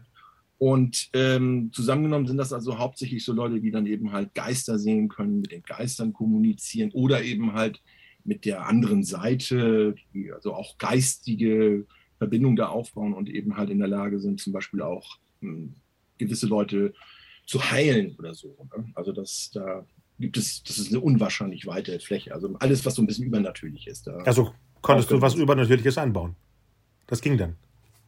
Und 0.59 1.11
ähm, 1.13 1.71
zusammengenommen 1.73 2.29
sind 2.29 2.37
das 2.37 2.53
also 2.53 2.79
hauptsächlich 2.79 3.25
so 3.25 3.33
Leute, 3.33 3.61
die 3.61 3.73
dann 3.73 3.87
eben 3.87 4.13
halt 4.13 4.33
Geister 4.35 4.79
sehen 4.79 5.09
können, 5.09 5.41
mit 5.41 5.51
den 5.51 5.65
Geistern 5.65 6.13
kommunizieren 6.13 6.93
oder 6.93 7.23
eben 7.25 7.53
halt 7.53 7.83
mit 8.25 8.45
der 8.45 8.67
anderen 8.67 9.03
Seite, 9.03 9.97
die 10.15 10.33
also 10.33 10.55
auch 10.55 10.79
geistige 10.79 11.85
Verbindungen 12.19 12.55
da 12.55 12.69
aufbauen 12.69 13.15
und 13.15 13.29
eben 13.29 13.57
halt 13.57 13.71
in 13.71 13.81
der 13.81 13.89
Lage 13.89 14.21
sind, 14.21 14.41
zum 14.41 14.53
Beispiel 14.53 14.83
auch 14.83 15.19
hm, 15.41 15.75
gewisse 16.19 16.47
Leute 16.47 16.95
zu 17.47 17.73
heilen 17.73 18.15
oder 18.17 18.33
so. 18.33 18.57
Ne? 18.77 18.93
Also 18.95 19.11
das, 19.11 19.51
da 19.53 19.85
gibt 20.23 20.39
es, 20.39 20.63
das 20.63 20.79
ist 20.79 20.89
eine 20.89 21.01
unwahrscheinlich 21.01 21.67
weite 21.67 22.01
Fläche. 22.01 22.33
Also 22.33 22.57
alles, 22.61 22.87
was 22.87 22.95
so 22.95 23.03
ein 23.03 23.07
bisschen 23.07 23.27
übernatürlich 23.27 23.87
ist. 23.87 24.09
also 24.09 24.55
konntest 24.81 25.11
du 25.11 25.21
was 25.21 25.35
Übernatürliches 25.35 25.99
einbauen? 25.99 26.35
Das 27.07 27.21
ging 27.21 27.37
dann. 27.37 27.57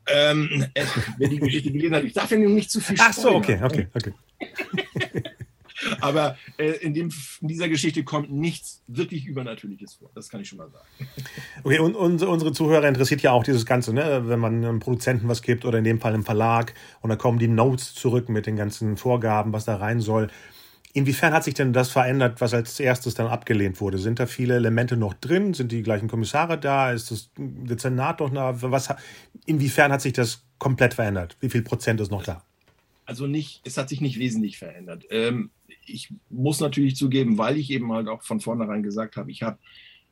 Ähm, 0.06 0.66
äh, 0.74 0.84
wer 1.18 1.28
die 1.28 1.38
Geschichte 1.38 1.70
gelesen 1.70 1.94
hat, 1.94 2.04
ich 2.04 2.12
darf 2.12 2.30
ja 2.30 2.38
nicht 2.38 2.70
zu 2.70 2.80
viel 2.80 2.96
Ach 3.00 3.12
so, 3.12 3.30
okay, 3.34 3.58
okay, 3.62 3.88
okay. 3.94 4.12
Aber 6.00 6.36
äh, 6.56 6.72
in, 6.82 6.94
dem, 6.94 7.10
in, 7.40 7.48
dieser 7.48 7.68
Geschichte 7.68 8.04
kommt 8.04 8.30
nichts 8.30 8.82
wirklich 8.86 9.26
Übernatürliches 9.26 9.94
vor. 9.94 10.10
Das 10.14 10.28
kann 10.28 10.40
ich 10.40 10.48
schon 10.48 10.58
mal 10.58 10.70
sagen. 10.70 10.86
Okay, 11.62 11.78
und, 11.78 11.94
und 11.94 12.22
unsere 12.22 12.52
Zuhörer 12.52 12.86
interessiert 12.86 13.22
ja 13.22 13.32
auch 13.32 13.44
dieses 13.44 13.66
Ganze, 13.66 13.92
ne? 13.92 14.22
wenn 14.26 14.38
man 14.38 14.64
einem 14.64 14.80
Produzenten 14.80 15.28
was 15.28 15.42
gibt 15.42 15.64
oder 15.64 15.78
in 15.78 15.84
dem 15.84 16.00
Fall 16.00 16.14
einem 16.14 16.24
Verlag 16.24 16.74
und 17.00 17.10
dann 17.10 17.18
kommen 17.18 17.38
die 17.38 17.48
Notes 17.48 17.94
zurück 17.94 18.28
mit 18.28 18.46
den 18.46 18.56
ganzen 18.56 18.96
Vorgaben, 18.96 19.52
was 19.52 19.64
da 19.64 19.76
rein 19.76 20.00
soll. 20.00 20.28
Inwiefern 20.96 21.32
hat 21.32 21.42
sich 21.42 21.54
denn 21.54 21.72
das 21.72 21.90
verändert, 21.90 22.40
was 22.40 22.54
als 22.54 22.78
erstes 22.78 23.14
dann 23.14 23.26
abgelehnt 23.26 23.80
wurde? 23.80 23.98
Sind 23.98 24.20
da 24.20 24.26
viele 24.26 24.54
Elemente 24.54 24.96
noch 24.96 25.12
drin? 25.14 25.52
Sind 25.52 25.72
die 25.72 25.82
gleichen 25.82 26.06
Kommissare 26.06 26.56
da? 26.56 26.92
Ist 26.92 27.10
das 27.10 27.32
Dezernat 27.36 28.20
noch 28.20 28.32
da? 28.32 28.62
Was, 28.62 28.94
inwiefern 29.44 29.90
hat 29.90 30.02
sich 30.02 30.12
das 30.12 30.44
komplett 30.58 30.94
verändert? 30.94 31.36
Wie 31.40 31.50
viel 31.50 31.62
Prozent 31.62 32.00
ist 32.00 32.12
noch 32.12 32.22
da? 32.22 32.44
Also 33.06 33.26
nicht, 33.26 33.60
es 33.64 33.76
hat 33.76 33.88
sich 33.88 34.00
nicht 34.00 34.20
wesentlich 34.20 34.56
verändert. 34.56 35.04
Ähm, 35.10 35.50
ich 35.84 36.10
muss 36.30 36.60
natürlich 36.60 36.94
zugeben, 36.94 37.38
weil 37.38 37.56
ich 37.56 37.70
eben 37.70 37.92
halt 37.92 38.06
auch 38.06 38.22
von 38.22 38.38
vornherein 38.38 38.84
gesagt 38.84 39.16
habe, 39.16 39.32
ich 39.32 39.42
habe, 39.42 39.58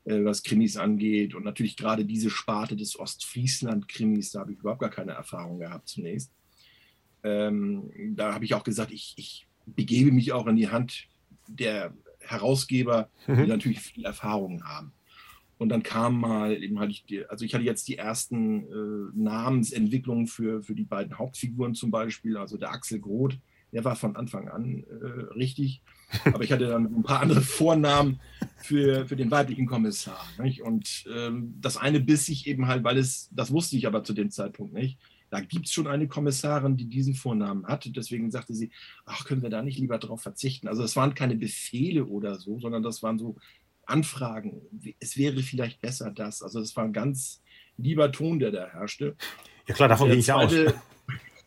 äh, 0.04 0.24
was 0.24 0.42
Krimis 0.42 0.76
angeht 0.76 1.36
und 1.36 1.44
natürlich 1.44 1.76
gerade 1.76 2.04
diese 2.04 2.28
Sparte 2.28 2.74
des 2.74 2.98
Ostfriesland-Krimis, 2.98 4.32
da 4.32 4.40
habe 4.40 4.52
ich 4.52 4.58
überhaupt 4.58 4.80
gar 4.80 4.90
keine 4.90 5.12
Erfahrung 5.12 5.60
gehabt 5.60 5.88
zunächst. 5.88 6.32
Ähm, 7.22 7.88
da 8.16 8.34
habe 8.34 8.44
ich 8.44 8.54
auch 8.54 8.64
gesagt, 8.64 8.90
ich, 8.90 9.14
ich 9.16 9.46
begebe 9.66 10.12
mich 10.12 10.32
auch 10.32 10.46
in 10.46 10.56
die 10.56 10.68
Hand 10.68 11.08
der 11.48 11.92
Herausgeber, 12.20 13.08
die 13.26 13.32
mhm. 13.32 13.48
natürlich 13.48 13.80
viel 13.80 14.04
Erfahrung 14.04 14.64
haben. 14.64 14.92
Und 15.58 15.68
dann 15.68 15.84
kam 15.84 16.18
mal, 16.18 16.60
eben 16.60 16.80
hatte 16.80 16.90
ich, 16.90 17.04
die, 17.04 17.24
also 17.26 17.44
ich 17.44 17.54
hatte 17.54 17.64
jetzt 17.64 17.86
die 17.86 17.96
ersten 17.96 18.64
äh, 18.64 19.10
Namensentwicklungen 19.14 20.26
für, 20.26 20.62
für 20.62 20.74
die 20.74 20.84
beiden 20.84 21.18
Hauptfiguren 21.18 21.74
zum 21.74 21.92
Beispiel, 21.92 22.36
also 22.36 22.56
der 22.56 22.72
Axel 22.72 22.98
Groth, 22.98 23.38
der 23.72 23.84
war 23.84 23.96
von 23.96 24.16
Anfang 24.16 24.48
an 24.48 24.84
äh, 24.84 25.34
richtig. 25.34 25.82
Aber 26.24 26.44
ich 26.44 26.52
hatte 26.52 26.66
dann 26.66 26.84
ein 26.86 27.02
paar 27.02 27.20
andere 27.20 27.40
Vornamen 27.40 28.20
für, 28.56 29.06
für 29.06 29.16
den 29.16 29.30
weiblichen 29.30 29.66
Kommissar. 29.66 30.26
Nicht? 30.42 30.62
Und 30.62 31.04
ähm, 31.14 31.54
das 31.60 31.76
eine 31.76 32.00
biss 32.00 32.28
ich 32.28 32.46
eben 32.46 32.66
halt, 32.66 32.84
weil 32.84 32.98
es, 32.98 33.30
das 33.32 33.50
wusste 33.50 33.76
ich 33.76 33.86
aber 33.86 34.04
zu 34.04 34.12
dem 34.12 34.30
Zeitpunkt 34.30 34.74
nicht, 34.74 34.98
da 35.32 35.40
gibt 35.40 35.64
es 35.66 35.72
schon 35.72 35.86
eine 35.86 36.08
Kommissarin, 36.08 36.76
die 36.76 36.84
diesen 36.84 37.14
Vornamen 37.14 37.66
hatte. 37.66 37.90
Deswegen 37.90 38.30
sagte 38.30 38.52
sie, 38.52 38.70
ach, 39.06 39.24
können 39.24 39.40
wir 39.40 39.48
da 39.48 39.62
nicht 39.62 39.78
lieber 39.78 39.96
darauf 39.96 40.20
verzichten? 40.20 40.68
Also 40.68 40.84
es 40.84 40.94
waren 40.94 41.14
keine 41.14 41.36
Befehle 41.36 42.04
oder 42.04 42.38
so, 42.38 42.58
sondern 42.58 42.82
das 42.82 43.02
waren 43.02 43.18
so 43.18 43.36
Anfragen. 43.86 44.60
Es 45.00 45.16
wäre 45.16 45.40
vielleicht 45.42 45.80
besser 45.80 46.10
das. 46.10 46.42
Also 46.42 46.60
es 46.60 46.76
war 46.76 46.84
ein 46.84 46.92
ganz 46.92 47.40
lieber 47.78 48.12
Ton, 48.12 48.40
der 48.40 48.50
da 48.50 48.66
herrschte. 48.66 49.16
Ja 49.66 49.74
klar, 49.74 49.88
davon 49.88 50.10
gehe 50.10 50.18
ich 50.18 50.30
aus. 50.30 50.52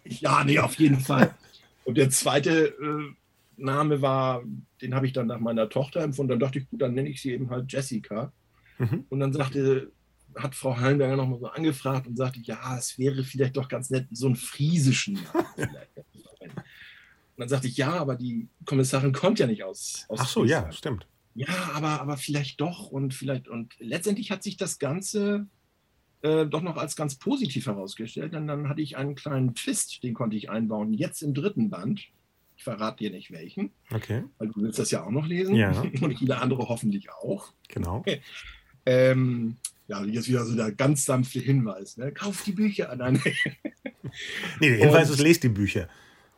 Ja, 0.08 0.44
nee, 0.44 0.60
auf 0.60 0.75
jeden 0.75 1.00
Fall. 1.00 1.36
Und 1.84 1.98
der 1.98 2.12
zweite 2.12 2.68
äh, 2.68 3.13
Name 3.58 4.04
war, 4.04 4.44
den 4.82 4.94
habe 4.94 5.08
ich 5.08 5.13
dann 5.13 5.25
nach 5.25 5.39
meiner 5.39 5.68
Tochter 5.68 6.01
empfunden. 6.01 6.30
Dann 6.30 6.39
dachte 6.39 6.60
ich, 6.60 6.70
gut, 6.70 6.82
dann 6.82 6.94
nenne 6.94 7.10
ich 7.10 7.22
sie 7.22 7.32
eben 7.32 7.50
halt 7.50 7.72
Jessica. 7.72 8.32
Mhm. 8.77 9.06
Und 9.10 9.20
dann 9.20 9.34
sagte 9.34 9.92
hat 10.38 10.56
Frau 10.56 10.77
Hallenberger 10.77 11.15
nochmal 11.15 11.39
so 11.39 11.48
angefragt 11.48 12.08
und 12.08 12.18
sagte, 12.18 12.39
ja, 12.42 12.77
es 12.77 12.98
wäre 12.98 13.24
vielleicht 13.24 13.58
doch 13.58 13.68
ganz 13.68 13.89
nett, 13.89 14.08
so 14.12 14.27
einen 14.27 14.36
friesischen 14.36 15.13
Namen 15.34 15.46
Und 17.36 17.38
dann 17.38 17.50
sagte 17.50 17.68
ich, 17.68 17.77
ja, 17.77 17.94
aber 17.94 18.15
die 18.15 18.48
Kommissarin 18.65 19.13
kommt 19.13 19.39
ja 19.39 19.48
nicht 19.48 19.63
aus. 19.63 20.06
aus 20.08 20.20
Ach 20.22 20.27
so, 20.27 20.39
Friesland. 20.42 20.65
ja, 20.68 20.72
stimmt. 20.72 21.08
Ja, 21.36 21.72
aber, 21.74 22.00
aber 22.01 22.18
vielleicht 22.18 22.62
doch 22.62 22.89
und 22.89 23.13
vielleicht, 23.13 23.50
und 23.50 23.74
letztendlich 23.80 24.32
hat 24.32 24.42
sich 24.42 24.56
das 24.56 24.80
Ganze 24.80 25.48
äh, 26.22 26.46
doch 26.46 26.62
noch 26.62 26.77
als 26.77 26.96
ganz 26.96 27.15
positiv 27.15 27.68
herausgestellt, 27.68 28.34
denn 28.34 28.48
dann 28.48 28.70
hatte 28.70 28.82
ich 28.82 28.96
einen 28.98 29.15
kleinen 29.15 29.54
Twist, 29.54 30.01
den 30.01 30.13
konnte 30.13 30.38
ich 30.38 30.50
einbauen, 30.50 30.94
jetzt 30.94 31.22
im 31.22 31.34
dritten 31.34 31.70
Band. 31.70 32.08
Ich 32.58 32.63
verrate 32.63 33.04
dir 33.04 33.12
nicht 33.12 33.32
welchen. 33.32 33.72
Okay. 33.94 34.24
Weil 34.38 34.48
du 34.48 34.62
willst 34.62 34.80
das 34.80 34.89
ja 34.92 35.04
auch 35.04 35.12
noch 35.12 35.27
lesen. 35.27 35.56
Ja. 35.56 35.72
Und 36.01 36.18
viele 36.18 36.38
andere 36.38 36.70
hoffentlich 36.70 37.12
auch. 37.12 37.51
Genau. 37.68 38.04
Ähm, 38.88 39.58
ja, 39.88 40.04
jetzt 40.04 40.27
wieder 40.27 40.46
so 40.46 40.56
der 40.56 40.72
ganz 40.72 41.06
sanfte 41.06 41.39
Hinweis. 41.39 41.98
Ne? 41.98 42.12
Kauf 42.12 42.44
die 42.44 42.51
Bücher 42.51 42.92
an. 42.92 43.00
Nein, 43.00 43.22
nee, 44.60 44.70
der 44.70 44.77
Hinweis 44.77 45.10
und, 45.10 45.15
ist, 45.15 45.22
lest 45.22 45.44
die 45.44 45.50
Bücher. 45.50 45.88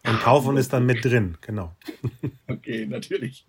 Und 0.03 0.19
kaufen 0.19 0.57
ist 0.57 0.71
dann 0.73 0.85
mit 0.85 1.03
drin, 1.03 1.37
genau. 1.41 1.75
okay, 2.47 2.85
natürlich. 2.85 3.45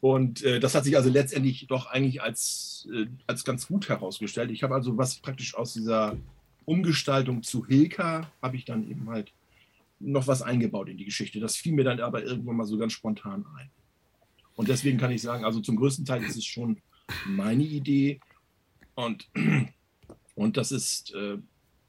Und 0.00 0.42
äh, 0.44 0.60
das 0.60 0.74
hat 0.74 0.84
sich 0.84 0.96
also 0.96 1.10
letztendlich 1.10 1.66
doch 1.66 1.86
eigentlich 1.86 2.22
als, 2.22 2.88
äh, 2.92 3.06
als 3.26 3.44
ganz 3.44 3.66
gut 3.66 3.88
herausgestellt. 3.88 4.50
Ich 4.50 4.62
habe 4.62 4.74
also 4.74 4.96
was 4.96 5.16
praktisch 5.16 5.54
aus 5.54 5.72
dieser 5.72 6.16
Umgestaltung 6.64 7.42
zu 7.42 7.66
Hilka, 7.66 8.30
habe 8.42 8.56
ich 8.56 8.64
dann 8.64 8.88
eben 8.88 9.08
halt 9.08 9.32
noch 10.00 10.26
was 10.26 10.42
eingebaut 10.42 10.88
in 10.88 10.98
die 10.98 11.04
Geschichte. 11.04 11.40
Das 11.40 11.56
fiel 11.56 11.72
mir 11.72 11.84
dann 11.84 12.00
aber 12.00 12.22
irgendwann 12.22 12.56
mal 12.56 12.66
so 12.66 12.78
ganz 12.78 12.92
spontan 12.92 13.44
ein. 13.58 13.70
Und 14.54 14.68
deswegen 14.68 14.98
kann 14.98 15.10
ich 15.10 15.22
sagen, 15.22 15.44
also 15.44 15.60
zum 15.60 15.76
größten 15.76 16.04
Teil 16.04 16.22
ist 16.22 16.36
es 16.36 16.44
schon 16.44 16.78
meine 17.26 17.62
Idee. 17.62 18.20
Und, 18.98 19.28
und 20.34 20.56
das 20.56 20.72
ist, 20.72 21.14
äh, 21.14 21.38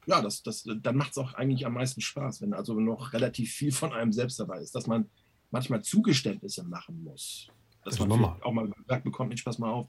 ja, 0.06 0.22
das, 0.22 0.44
das, 0.44 0.64
dann 0.64 0.96
macht 0.96 1.10
es 1.10 1.18
auch 1.18 1.34
eigentlich 1.34 1.66
am 1.66 1.74
meisten 1.74 2.00
Spaß, 2.00 2.40
wenn 2.40 2.54
also 2.54 2.78
noch 2.78 3.12
relativ 3.12 3.52
viel 3.52 3.72
von 3.72 3.92
einem 3.92 4.12
selbst 4.12 4.38
dabei 4.38 4.60
ist, 4.60 4.76
dass 4.76 4.86
man 4.86 5.10
manchmal 5.50 5.82
Zugeständnisse 5.82 6.62
machen 6.62 7.02
muss. 7.02 7.48
Dass 7.84 7.96
das 7.96 8.06
man 8.06 8.40
auch 8.42 8.52
mal 8.52 8.70
gesagt 8.70 9.02
bekommt, 9.02 9.30
Mensch, 9.30 9.42
pass 9.42 9.58
mal 9.58 9.70
auf, 9.70 9.88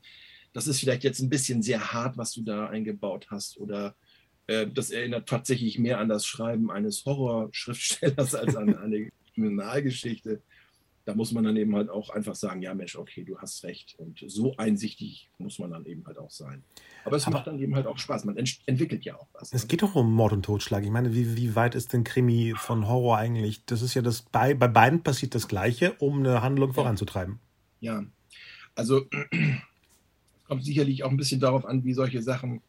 das 0.54 0.66
ist 0.66 0.80
vielleicht 0.80 1.04
jetzt 1.04 1.20
ein 1.20 1.30
bisschen 1.30 1.62
sehr 1.62 1.94
hart, 1.94 2.18
was 2.18 2.32
du 2.32 2.42
da 2.42 2.68
eingebaut 2.68 3.28
hast. 3.30 3.58
Oder 3.60 3.96
äh, 4.48 4.66
das 4.66 4.90
erinnert 4.90 5.30
tatsächlich 5.30 5.78
mehr 5.78 6.00
an 6.00 6.10
das 6.10 6.26
Schreiben 6.26 6.72
eines 6.72 7.06
Horrorschriftstellers 7.06 8.34
als 8.36 8.56
an 8.56 8.76
eine 8.76 9.12
Kriminalgeschichte 9.36 10.42
da 11.06 11.16
muss 11.16 11.32
man 11.32 11.44
dann 11.44 11.58
eben 11.58 11.76
halt 11.76 11.90
auch 11.90 12.10
einfach 12.12 12.36
sagen, 12.36 12.62
ja 12.62 12.74
Mensch, 12.74 12.96
okay, 12.96 13.24
du 13.24 13.38
hast 13.40 13.64
recht. 13.64 13.96
Und 13.98 14.24
so 14.28 14.56
einsichtig 14.58 15.30
muss 15.40 15.58
man 15.60 15.72
dann 15.72 15.86
eben 15.86 16.06
halt 16.06 16.18
auch 16.18 16.30
sein. 16.30 16.64
Aber 17.06 17.16
es 17.16 17.26
Aber 17.26 17.38
macht 17.38 17.48
dann 17.48 17.60
eben 17.60 17.76
halt 17.76 17.88
auch 17.88 17.98
Spaß. 17.98 18.26
Man 18.26 18.38
ent 18.38 18.60
entwickelt 18.68 19.04
ja 19.04 19.16
auch 19.16 19.28
was. 19.34 19.52
Es 19.52 19.64
ne? 19.64 19.68
geht 19.68 19.82
doch 19.82 19.96
um 19.96 20.14
Mord 20.14 20.34
und 20.34 20.44
Totschlag. 20.44 20.84
Ich 20.84 20.92
meine, 20.92 21.14
wie, 21.16 21.36
wie 21.36 21.56
weit 21.56 21.76
ist 21.76 21.94
denn 21.94 22.04
Krimi 22.04 22.54
von 22.56 22.88
Horror 22.88 23.18
eigentlich? 23.18 23.66
Das 23.66 23.82
ist 23.82 23.96
ja 23.96 24.02
das, 24.02 24.22
bei, 24.22 24.54
bei 24.54 24.68
beiden 24.68 25.02
passiert 25.02 25.34
das 25.34 25.48
Gleiche, 25.48 25.94
um 25.94 26.20
eine 26.20 26.42
Handlung 26.42 26.74
voranzutreiben. 26.74 27.40
Ja, 27.80 28.04
also 28.76 29.08
es 29.32 30.48
kommt 30.48 30.64
sicherlich 30.64 31.04
auch 31.04 31.10
ein 31.10 31.18
bisschen 31.18 31.40
darauf 31.40 31.66
an, 31.66 31.84
wie 31.84 31.94
solche 31.94 32.22
Sachen 32.22 32.62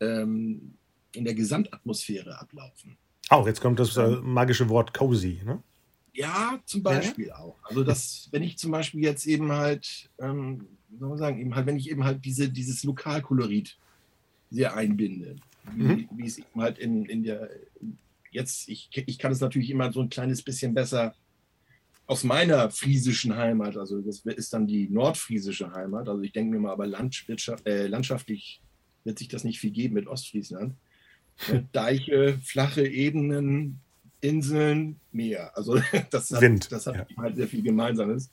ähm, 0.00 0.74
in 1.12 1.24
der 1.24 1.34
Gesamtatmosphäre 1.34 2.40
ablaufen. 2.40 2.96
Auch, 3.28 3.46
jetzt 3.46 3.60
kommt 3.60 3.80
das 3.80 3.96
äh, 3.96 4.16
magische 4.22 4.68
Wort 4.68 4.94
cozy, 4.94 5.42
ne? 5.44 5.62
Ja, 6.16 6.60
zum 6.64 6.82
Beispiel 6.82 7.28
ja? 7.28 7.38
auch. 7.38 7.56
Also 7.64 7.84
das, 7.84 8.28
wenn 8.32 8.42
ich 8.42 8.58
zum 8.58 8.70
Beispiel 8.70 9.02
jetzt 9.02 9.26
eben 9.26 9.52
halt, 9.52 10.10
ähm, 10.18 10.66
wie 10.88 10.98
soll 10.98 11.10
man 11.10 11.18
sagen, 11.18 11.40
eben 11.40 11.54
halt, 11.54 11.66
wenn 11.66 11.76
ich 11.76 11.90
eben 11.90 12.04
halt 12.04 12.24
diese, 12.24 12.48
dieses 12.48 12.84
Lokalkolorit 12.84 13.76
sehr 14.50 14.74
einbinde, 14.74 15.36
wie, 15.74 15.82
mhm. 15.82 16.08
wie 16.12 16.26
es 16.26 16.38
eben 16.38 16.60
halt 16.60 16.78
in, 16.78 17.04
in 17.06 17.22
der 17.22 17.50
jetzt, 18.30 18.68
ich, 18.68 18.90
ich 18.94 19.18
kann 19.18 19.32
es 19.32 19.40
natürlich 19.40 19.70
immer 19.70 19.92
so 19.92 20.00
ein 20.00 20.10
kleines 20.10 20.42
bisschen 20.42 20.74
besser 20.74 21.14
aus 22.06 22.22
meiner 22.22 22.70
friesischen 22.70 23.36
Heimat, 23.36 23.76
also 23.76 24.00
das 24.00 24.20
ist 24.20 24.52
dann 24.52 24.66
die 24.66 24.88
nordfriesische 24.88 25.72
Heimat, 25.72 26.08
also 26.08 26.22
ich 26.22 26.32
denke 26.32 26.54
mir 26.54 26.60
mal, 26.60 26.72
aber 26.72 26.86
äh, 26.86 27.86
landschaftlich 27.88 28.62
wird 29.04 29.18
sich 29.18 29.28
das 29.28 29.44
nicht 29.44 29.58
viel 29.58 29.72
geben 29.72 29.94
mit 29.94 30.06
Ostfriesland. 30.06 30.74
Deiche, 31.72 32.38
flache 32.42 32.86
Ebenen, 32.86 33.80
Inseln, 34.20 35.00
Meer. 35.12 35.56
Also 35.56 35.78
das 36.10 36.30
hat, 36.30 36.40
Wind, 36.40 36.72
das 36.72 36.86
hat 36.86 36.96
ja. 36.96 37.16
halt 37.16 37.36
sehr 37.36 37.48
viel 37.48 37.62
Gemeinsames. 37.62 38.32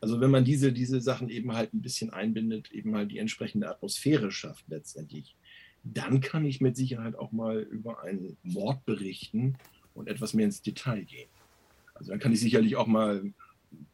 Also 0.00 0.20
wenn 0.20 0.30
man 0.30 0.44
diese, 0.44 0.72
diese 0.72 1.00
Sachen 1.00 1.30
eben 1.30 1.52
halt 1.52 1.72
ein 1.72 1.80
bisschen 1.80 2.10
einbindet, 2.10 2.70
eben 2.72 2.94
halt 2.94 3.10
die 3.10 3.18
entsprechende 3.18 3.70
Atmosphäre 3.70 4.30
schafft 4.30 4.64
letztendlich, 4.68 5.36
dann 5.82 6.20
kann 6.20 6.44
ich 6.44 6.60
mit 6.60 6.76
Sicherheit 6.76 7.16
auch 7.16 7.32
mal 7.32 7.60
über 7.60 8.02
einen 8.02 8.36
Mord 8.42 8.84
berichten 8.84 9.56
und 9.94 10.08
etwas 10.08 10.34
mehr 10.34 10.46
ins 10.46 10.62
Detail 10.62 11.04
gehen. 11.04 11.28
Also 11.94 12.10
dann 12.10 12.20
kann 12.20 12.32
ich 12.32 12.40
sicherlich 12.40 12.76
auch 12.76 12.86
mal 12.86 13.32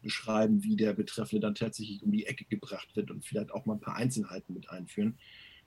beschreiben, 0.02 0.62
wie 0.62 0.76
der 0.76 0.94
Betreffende 0.94 1.40
dann 1.40 1.54
tatsächlich 1.54 2.02
um 2.02 2.12
die 2.12 2.26
Ecke 2.26 2.44
gebracht 2.44 2.88
wird 2.94 3.10
und 3.10 3.24
vielleicht 3.24 3.52
auch 3.52 3.66
mal 3.66 3.74
ein 3.74 3.80
paar 3.80 3.96
Einzelheiten 3.96 4.54
mit 4.54 4.70
einführen, 4.70 5.18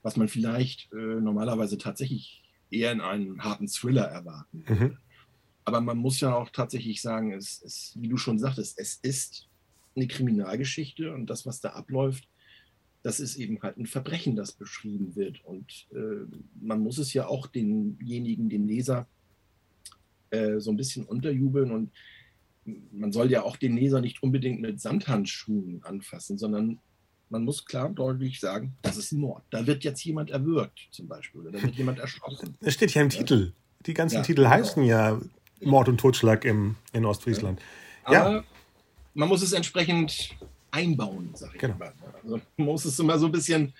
was 0.01 0.17
man 0.17 0.27
vielleicht 0.27 0.91
äh, 0.93 1.21
normalerweise 1.21 1.77
tatsächlich 1.77 2.43
eher 2.69 2.91
in 2.91 3.01
einem 3.01 3.43
harten 3.43 3.67
Thriller 3.67 4.05
erwarten 4.05 4.67
würde. 4.67 4.85
Mhm. 4.85 4.97
Aber 5.65 5.81
man 5.81 5.97
muss 5.97 6.19
ja 6.19 6.35
auch 6.35 6.49
tatsächlich 6.49 7.01
sagen, 7.01 7.31
es, 7.33 7.61
es, 7.63 7.93
wie 7.99 8.07
du 8.09 8.17
schon 8.17 8.39
sagtest, 8.39 8.77
es 8.79 8.99
ist 9.01 9.47
eine 9.95 10.07
Kriminalgeschichte 10.07 11.13
und 11.13 11.27
das, 11.27 11.45
was 11.45 11.61
da 11.61 11.69
abläuft, 11.69 12.27
das 13.03 13.19
ist 13.19 13.35
eben 13.35 13.61
halt 13.61 13.77
ein 13.77 13.85
Verbrechen, 13.85 14.35
das 14.35 14.53
beschrieben 14.53 15.15
wird. 15.15 15.43
Und 15.45 15.87
äh, 15.91 16.25
man 16.61 16.79
muss 16.79 16.97
es 16.97 17.13
ja 17.13 17.27
auch 17.27 17.47
denjenigen, 17.47 18.49
dem 18.49 18.65
Leser, 18.65 19.07
äh, 20.31 20.59
so 20.59 20.71
ein 20.71 20.77
bisschen 20.77 21.05
unterjubeln. 21.05 21.71
Und 21.71 21.91
man 22.91 23.11
soll 23.11 23.29
ja 23.29 23.43
auch 23.43 23.57
den 23.57 23.75
Leser 23.75 23.99
nicht 23.99 24.23
unbedingt 24.23 24.61
mit 24.61 24.79
Samthandschuhen 24.79 25.83
anfassen, 25.83 26.37
sondern 26.37 26.79
man 27.29 27.43
muss 27.43 27.65
klar 27.65 27.87
und 27.87 27.95
deutlich 27.95 28.39
sagen, 28.39 28.73
das 28.81 28.95
ist 28.95 29.11
ein 29.11 29.19
Mord. 29.19 29.43
Da 29.49 29.67
wird 29.67 29.83
jetzt 29.83 30.03
jemand 30.05 30.29
erwürgt, 30.29 30.87
zum 30.91 31.07
Beispiel, 31.07 31.41
oder 31.41 31.51
da 31.51 31.61
wird 31.61 31.75
jemand 31.75 31.99
erschossen. 31.99 32.55
Das 32.61 32.73
steht 32.73 32.93
ja 32.93 33.01
im 33.01 33.09
Ja. 33.09 33.17
Titel. 33.19 33.53
Die 33.85 33.93
ganzen 33.93 34.15
Ja, 34.17 34.21
Titel 34.21 34.43
genau. 34.43 34.49
heißen 34.51 34.83
ja 34.83 35.19
Mord 35.65 35.89
und 35.89 35.97
Totschlag 35.99 36.45
im, 36.45 36.75
in 36.93 37.05
Ostfriesland. 37.05 37.61
Ja. 38.09 38.25
Aber 38.25 38.43
man 39.13 39.29
muss 39.29 39.41
es 39.41 39.53
entsprechend 39.53 40.35
einbauen, 40.71 41.29
sage 41.35 41.53
ich 41.55 41.61
Genau. 41.61 41.75
mal. 41.77 41.93
Also 42.23 42.39
man 42.57 42.67
muss 42.67 42.85
es 42.85 42.97
immer 42.99 43.17
so 43.19 43.27
ein 43.27 43.31
bisschen 43.31 43.73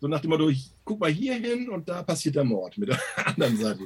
so 0.00 0.08
nach 0.08 0.20
dem 0.20 0.30
Motto, 0.30 0.50
guck 0.84 0.98
mal 0.98 1.10
hier 1.10 1.34
hin 1.34 1.68
und 1.68 1.88
da 1.88 2.02
passiert 2.02 2.34
der 2.34 2.42
Mord 2.44 2.76
mit 2.76 2.88
der 2.88 2.98
anderen 3.26 3.56
Seite. 3.56 3.80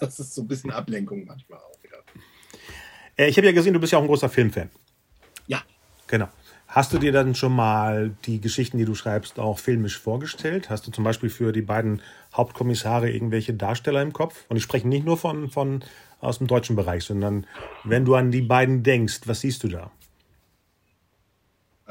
Das 0.00 0.20
ist 0.20 0.34
so 0.34 0.42
ein 0.42 0.48
bisschen 0.48 0.70
Ablenkung 0.70 1.24
manchmal 1.24 1.58
auch. 1.58 1.78
Ja. 1.90 1.98
Äh, 3.24 3.28
Ich 3.28 3.36
habe 3.36 3.46
ja 3.46 3.52
gesehen, 3.52 3.74
du 3.74 3.80
bist 3.80 3.92
ja 3.92 3.98
auch 3.98 4.02
ein 4.02 4.08
großer 4.08 4.28
Filmfan. 4.28 4.70
ja, 5.46 5.62
Genau. 6.06 6.28
Hast 6.68 6.94
du 6.94 6.98
dir 6.98 7.12
dann 7.12 7.34
schon 7.34 7.52
mal 7.54 8.16
die 8.24 8.40
Geschichten, 8.40 8.78
die 8.78 8.86
du 8.86 8.94
schreibst, 8.94 9.38
auch 9.38 9.58
filmisch 9.58 9.98
vorgestellt? 9.98 10.70
Hast 10.70 10.86
du 10.86 10.90
zum 10.90 11.04
Beispiel 11.04 11.28
für 11.28 11.52
die 11.52 11.60
beiden 11.60 12.00
Hauptkommissare 12.32 13.10
irgendwelche 13.10 13.52
Darsteller 13.52 14.00
im 14.00 14.14
Kopf? 14.14 14.46
Und 14.48 14.56
ich 14.56 14.62
spreche 14.62 14.88
nicht 14.88 15.04
nur 15.04 15.18
von, 15.18 15.50
von 15.50 15.84
aus 16.22 16.38
dem 16.38 16.46
deutschen 16.46 16.76
Bereich, 16.76 17.04
sondern 17.04 17.46
wenn 17.84 18.06
du 18.06 18.14
an 18.14 18.30
die 18.30 18.40
beiden 18.40 18.82
denkst, 18.82 19.20
was 19.26 19.42
siehst 19.42 19.62
du 19.64 19.68
da? 19.68 19.92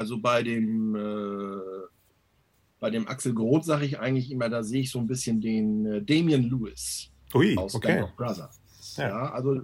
also 0.02 0.18
bei 0.18 0.42
dem, 0.42 0.94
äh, 0.96 1.86
bei 2.80 2.90
dem 2.90 3.06
Axel 3.06 3.34
Groth 3.34 3.64
sage 3.64 3.86
ich 3.86 3.98
eigentlich 3.98 4.30
immer, 4.30 4.48
da 4.48 4.62
sehe 4.62 4.82
ich 4.82 4.90
so 4.90 4.98
ein 4.98 5.06
bisschen 5.06 5.40
den 5.40 5.86
äh, 5.86 6.02
Damian 6.02 6.42
Lewis. 6.42 7.10
Ui, 7.34 7.56
aus 7.56 7.74
okay. 7.74 7.94
Band 7.94 8.04
of 8.04 8.16
Brothers. 8.16 8.60
Ja. 8.96 9.08
Ja, 9.08 9.32
also 9.32 9.62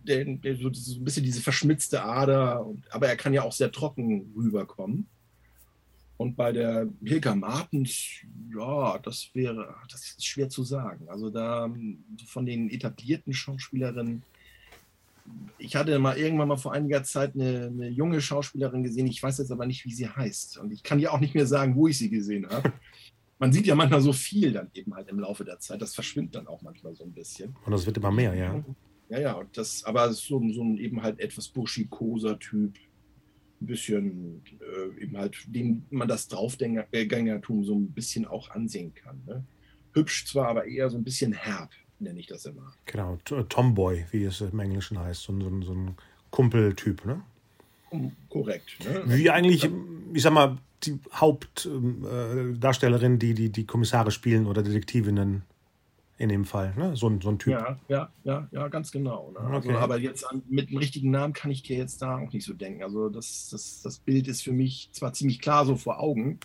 der, 0.00 0.24
der, 0.24 0.56
so 0.56 0.68
ein 0.68 1.04
bisschen 1.04 1.24
diese 1.24 1.40
verschmitzte 1.40 2.02
Ader, 2.02 2.66
aber 2.90 3.06
er 3.06 3.16
kann 3.16 3.32
ja 3.32 3.42
auch 3.42 3.52
sehr 3.52 3.70
trocken 3.70 4.32
rüberkommen. 4.36 5.06
Und 6.16 6.36
bei 6.36 6.52
der 6.52 6.88
Hilka 7.04 7.34
Martens, 7.34 8.20
ja, 8.54 8.98
das 8.98 9.30
wäre, 9.34 9.74
das 9.90 10.02
ist 10.02 10.24
schwer 10.24 10.48
zu 10.48 10.62
sagen. 10.62 11.08
Also 11.08 11.30
da 11.30 11.72
von 12.26 12.46
den 12.46 12.70
etablierten 12.70 13.32
Schauspielerinnen, 13.32 14.22
ich 15.58 15.76
hatte 15.76 15.98
mal 15.98 16.16
irgendwann 16.16 16.48
mal 16.48 16.56
vor 16.56 16.72
einiger 16.72 17.02
Zeit 17.04 17.34
eine, 17.34 17.66
eine 17.66 17.88
junge 17.88 18.20
Schauspielerin 18.20 18.82
gesehen, 18.82 19.06
ich 19.06 19.22
weiß 19.22 19.38
jetzt 19.38 19.52
aber 19.52 19.66
nicht, 19.66 19.84
wie 19.84 19.92
sie 19.92 20.08
heißt. 20.08 20.58
Und 20.58 20.72
ich 20.72 20.82
kann 20.82 20.98
ja 20.98 21.10
auch 21.10 21.20
nicht 21.20 21.34
mehr 21.34 21.46
sagen, 21.46 21.76
wo 21.76 21.88
ich 21.88 21.98
sie 21.98 22.10
gesehen 22.10 22.48
habe. 22.48 22.72
Man 23.38 23.52
sieht 23.52 23.66
ja 23.66 23.74
manchmal 23.74 24.00
so 24.00 24.12
viel 24.12 24.52
dann 24.52 24.70
eben 24.72 24.94
halt 24.94 25.08
im 25.08 25.18
Laufe 25.18 25.44
der 25.44 25.58
Zeit. 25.58 25.82
Das 25.82 25.96
verschwindet 25.96 26.36
dann 26.36 26.46
auch 26.46 26.62
manchmal 26.62 26.94
so 26.94 27.02
ein 27.02 27.12
bisschen. 27.12 27.56
Und 27.64 27.72
das 27.72 27.86
wird 27.86 27.96
immer 27.96 28.12
mehr, 28.12 28.34
ja. 28.34 28.64
Ja, 29.08 29.18
ja, 29.18 29.32
und 29.32 29.56
das, 29.56 29.82
aber 29.84 30.12
so, 30.12 30.40
so 30.52 30.62
ein 30.62 30.78
eben 30.78 31.02
halt 31.02 31.18
etwas 31.18 31.48
burschikoser 31.48 32.38
Typ, 32.38 32.78
ein 33.62 33.66
bisschen 33.66 34.42
äh, 34.60 35.02
eben 35.02 35.16
halt, 35.16 35.36
dem 35.46 35.84
man 35.90 36.08
das 36.08 36.28
Draufgängertum 36.28 37.64
so 37.64 37.74
ein 37.76 37.92
bisschen 37.92 38.26
auch 38.26 38.50
ansehen 38.50 38.94
kann. 38.94 39.22
Ne? 39.26 39.44
Hübsch 39.94 40.26
zwar, 40.26 40.48
aber 40.48 40.66
eher 40.66 40.88
so 40.90 40.96
ein 40.96 41.04
bisschen 41.04 41.32
herb, 41.32 41.70
nenne 41.98 42.18
ich 42.20 42.26
das 42.26 42.46
immer. 42.46 42.72
Genau, 42.86 43.18
T- 43.24 43.42
Tomboy, 43.48 44.06
wie 44.10 44.24
es 44.24 44.40
im 44.40 44.58
Englischen 44.58 44.98
heißt, 44.98 45.22
so, 45.22 45.32
ein- 45.32 45.40
so, 45.40 45.62
so 45.62 45.72
ein 45.74 45.94
Kumpeltyp, 46.30 47.04
ne? 47.04 47.22
Korrekt. 48.30 48.78
Ne? 48.84 49.02
Wie 49.06 49.28
eigentlich, 49.28 49.68
ich 50.14 50.22
sag 50.22 50.32
mal, 50.32 50.56
die 50.84 50.98
Hauptdarstellerin, 51.12 53.18
die, 53.18 53.34
die 53.34 53.50
die 53.50 53.66
Kommissare 53.66 54.10
spielen 54.10 54.46
oder 54.46 54.62
Detektivinnen 54.62 55.42
in 56.22 56.28
dem 56.28 56.44
Fall, 56.44 56.72
ne? 56.76 56.94
So, 56.96 57.08
ein- 57.08 57.20
so 57.20 57.30
ein 57.30 57.38
Typ. 57.40 57.52
Ja, 57.54 57.80
ja, 57.88 58.12
ja, 58.22 58.48
ja, 58.52 58.68
ganz 58.68 58.92
genau. 58.92 59.32
Ne? 59.32 59.40
Also, 59.40 59.70
Okay. 59.70 59.76
aber 59.76 59.98
jetzt 59.98 60.22
an, 60.24 60.42
mit 60.48 60.68
einem 60.68 60.78
richtigen 60.78 61.10
Namen 61.10 61.32
kann 61.32 61.50
ich 61.50 61.62
dir 61.64 61.76
jetzt 61.76 62.00
da 62.00 62.18
auch 62.18 62.32
nicht 62.32 62.44
so 62.46 62.54
denken. 62.54 62.84
Also 62.84 63.08
das, 63.08 63.48
das, 63.50 63.82
das 63.82 63.98
Bild 63.98 64.28
ist 64.28 64.42
für 64.42 64.52
mich 64.52 64.88
zwar 64.92 65.12
ziemlich 65.12 65.40
klar 65.40 65.66
so 65.66 65.74
vor 65.74 65.98
Augen, 65.98 66.38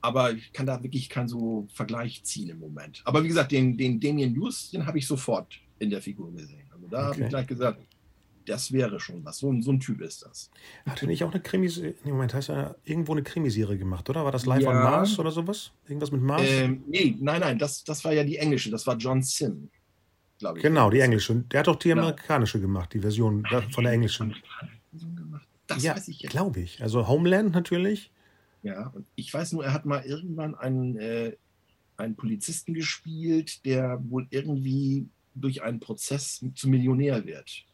aber 0.00 0.32
ich 0.32 0.52
kann 0.52 0.66
da 0.66 0.82
wirklich 0.82 1.08
keinen 1.08 1.28
so 1.28 1.68
Vergleich 1.72 2.24
ziehen 2.24 2.48
im 2.50 2.58
Moment. 2.58 3.02
Aber 3.04 3.22
wie 3.22 3.28
gesagt, 3.28 3.52
den, 3.52 3.78
den 3.78 4.00
Damien 4.00 4.34
Lewis, 4.34 4.70
den 4.72 4.84
habe 4.84 4.98
ich 4.98 5.06
sofort 5.06 5.60
in 5.78 5.90
der 5.90 6.02
Figur 6.02 6.32
gesehen. 6.34 6.68
Also 6.72 6.88
da 6.88 7.02
habe 7.02 7.10
Okay. 7.12 7.22
ich 7.22 7.28
gleich 7.28 7.46
gesagt, 7.46 7.78
das 8.46 8.72
wäre 8.72 9.00
schon 9.00 9.24
was. 9.24 9.38
So, 9.38 9.50
ein- 9.52 9.62
so 9.62 9.72
ein 9.72 9.80
Typ 9.80 10.00
ist 10.00 10.22
das. 10.22 10.50
Hat 10.86 11.00
er 11.02 11.08
nicht 11.08 11.24
auch 11.24 11.30
eine 11.32 11.40
Krimiserie, 11.42 11.94
nee, 12.04 12.12
Moment, 12.12 12.34
heißt 12.34 12.50
er 12.50 12.76
irgendwo 12.84 13.12
eine 13.12 13.22
Krimiserie 13.22 13.78
gemacht, 13.78 14.08
oder? 14.10 14.24
War 14.24 14.32
das 14.32 14.46
Live 14.46 14.62
Ja. 14.62 14.70
on 14.70 14.76
Mars 14.76 15.18
oder 15.18 15.30
sowas? 15.30 15.72
Irgendwas 15.86 16.10
mit 16.12 16.22
Mars? 16.22 16.42
Ähm, 16.46 16.84
nee, 16.86 17.16
nein, 17.20 17.40
nein, 17.40 17.58
das, 17.58 17.84
das 17.84 18.04
war 18.04 18.12
ja 18.12 18.24
die 18.24 18.36
englische, 18.36 18.70
das 18.70 18.86
war 18.86 18.96
John 18.96 19.22
Sim, 19.22 19.70
glaube 20.38 20.58
ich. 20.58 20.62
genau, 20.62 20.90
die 20.90 21.00
englische. 21.00 21.34
Der 21.50 21.60
hat 21.60 21.68
auch 21.68 21.76
die 21.76 21.88
Genau. 21.88 22.02
amerikanische 22.02 22.60
gemacht, 22.60 22.92
die 22.92 23.00
Version 23.00 23.42
da- 23.50 23.62
von 23.70 23.84
der 23.84 23.92
englischen. 23.94 24.34
Das 25.66 25.82
ja, 25.82 25.94
weiß 25.96 26.08
ich 26.08 26.20
jetzt. 26.20 26.30
glaube 26.30 26.60
ich. 26.60 26.82
Also 26.82 27.08
Homeland 27.08 27.52
natürlich. 27.54 28.10
Ja, 28.62 28.88
und 28.88 29.06
ich 29.14 29.32
weiß 29.32 29.52
nur, 29.52 29.64
er 29.64 29.72
hat 29.72 29.86
mal 29.86 30.04
irgendwann 30.04 30.54
einen, 30.54 30.96
äh, 30.96 31.36
einen 31.96 32.16
Polizisten 32.16 32.74
gespielt, 32.74 33.64
der 33.64 34.00
wohl 34.10 34.26
irgendwie 34.30 35.06
durch 35.34 35.62
einen 35.62 35.80
Prozess 35.80 36.44
zum 36.54 36.70
Millionär 36.70 37.24
wird. 37.26 37.64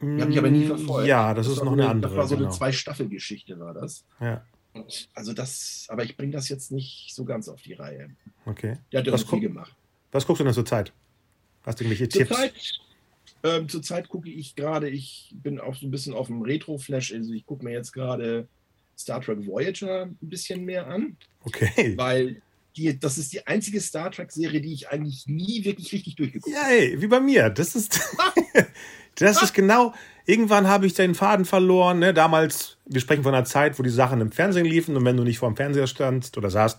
Die 0.00 0.20
habe 0.20 0.30
ich 0.30 0.38
aber 0.38 0.50
nie 0.50 0.66
verfolgt. 0.66 1.06
Mm, 1.06 1.08
Ja, 1.08 1.32
das, 1.34 1.46
ist 1.46 1.58
war 1.58 1.64
noch 1.64 1.72
so 1.72 1.78
eine 1.80 1.88
andere. 1.88 2.10
Das 2.12 2.18
war 2.18 2.26
so 2.28 2.34
eine 2.34 2.44
genau. 2.44 2.54
Zwei-Staffel-Geschichte, 2.56 3.58
war 3.58 3.72
das. 3.74 4.04
Ja, 4.20 4.44
Und 4.74 5.08
also 5.14 5.32
das, 5.32 5.86
aber 5.88 6.04
ich 6.04 6.16
bringe 6.16 6.32
das 6.32 6.48
jetzt 6.48 6.70
nicht 6.70 7.14
so 7.14 7.24
ganz 7.24 7.48
auf 7.48 7.62
die 7.62 7.72
Reihe. 7.74 8.10
okay. 8.44 8.76
Der 8.92 9.00
hat 9.00 9.06
ja 9.06 9.12
Was 9.12 9.24
viel 9.24 9.40
gemacht. 9.40 9.74
Was 10.12 10.26
guckst 10.26 10.40
du 10.40 10.44
denn 10.44 10.52
zur 10.54 10.64
Zeit? 10.66 10.92
Hast 11.64 11.80
du 11.80 11.84
irgendwelche 11.84 12.08
Tipps? 12.08 12.28
Zurzeit, 12.28 12.54
ähm, 13.42 13.68
zurzeit 13.68 14.08
gucke 14.08 14.30
ich 14.30 14.54
gerade, 14.54 14.88
ich 14.88 15.34
bin 15.42 15.58
auch 15.60 15.74
so 15.74 15.86
ein 15.86 15.90
bisschen 15.90 16.14
auf 16.14 16.26
dem 16.28 16.42
Retro-Flash, 16.42 17.12
also 17.12 17.32
ich 17.32 17.44
gucke 17.46 17.64
mir 17.64 17.72
jetzt 17.72 17.92
gerade 17.92 18.48
Star 18.98 19.20
Trek 19.20 19.46
Voyager 19.46 20.02
ein 20.06 20.16
bisschen 20.20 20.64
mehr 20.64 20.86
an. 20.86 21.16
Okay. 21.44 21.96
weil 21.96 22.42
die, 22.76 22.98
das 22.98 23.18
ist 23.18 23.32
die 23.32 23.46
einzige 23.46 23.80
Star 23.80 24.10
Trek-Serie, 24.10 24.60
die 24.60 24.72
ich 24.72 24.90
eigentlich 24.90 25.26
nie 25.26 25.64
wirklich 25.64 25.92
richtig 25.92 26.16
durchgeguckt 26.16 26.54
habe. 26.54 26.74
Ja, 26.74 26.76
ey, 26.76 27.00
wie 27.00 27.06
bei 27.06 27.20
mir. 27.20 27.50
Das 27.50 27.74
ist, 27.74 28.00
das 29.16 29.42
ist 29.42 29.54
genau. 29.54 29.94
Irgendwann 30.26 30.68
habe 30.68 30.86
ich 30.86 30.94
den 30.94 31.14
Faden 31.14 31.44
verloren. 31.44 32.00
Ne? 32.00 32.12
Damals, 32.12 32.76
wir 32.86 33.00
sprechen 33.00 33.22
von 33.22 33.34
einer 33.34 33.44
Zeit, 33.44 33.78
wo 33.78 33.82
die 33.82 33.90
Sachen 33.90 34.20
im 34.20 34.32
Fernsehen 34.32 34.66
liefen 34.66 34.96
und 34.96 35.04
wenn 35.04 35.16
du 35.16 35.22
nicht 35.22 35.38
vor 35.38 35.50
dem 35.50 35.56
Fernseher 35.56 35.86
standst 35.86 36.36
oder 36.36 36.50
saßt, 36.50 36.78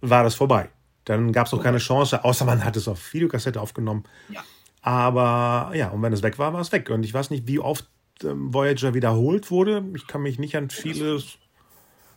war 0.00 0.24
das 0.24 0.34
vorbei. 0.34 0.70
Dann 1.04 1.32
gab 1.32 1.46
es 1.46 1.54
auch 1.54 1.62
keine 1.62 1.78
Chance, 1.78 2.24
außer 2.24 2.44
man 2.44 2.64
hat 2.64 2.76
es 2.76 2.88
auf 2.88 3.14
Videokassette 3.14 3.60
aufgenommen. 3.60 4.04
Ja. 4.28 4.44
Aber 4.82 5.74
ja, 5.74 5.88
und 5.88 6.02
wenn 6.02 6.12
es 6.12 6.22
weg 6.22 6.38
war, 6.38 6.52
war 6.52 6.60
es 6.60 6.72
weg. 6.72 6.90
Und 6.90 7.02
ich 7.04 7.14
weiß 7.14 7.30
nicht, 7.30 7.46
wie 7.46 7.58
oft 7.58 7.86
ähm, 8.22 8.52
Voyager 8.52 8.94
wiederholt 8.94 9.50
wurde. 9.50 9.84
Ich 9.94 10.06
kann 10.06 10.22
mich 10.22 10.38
nicht 10.38 10.56
an 10.56 10.70
vieles. 10.70 11.38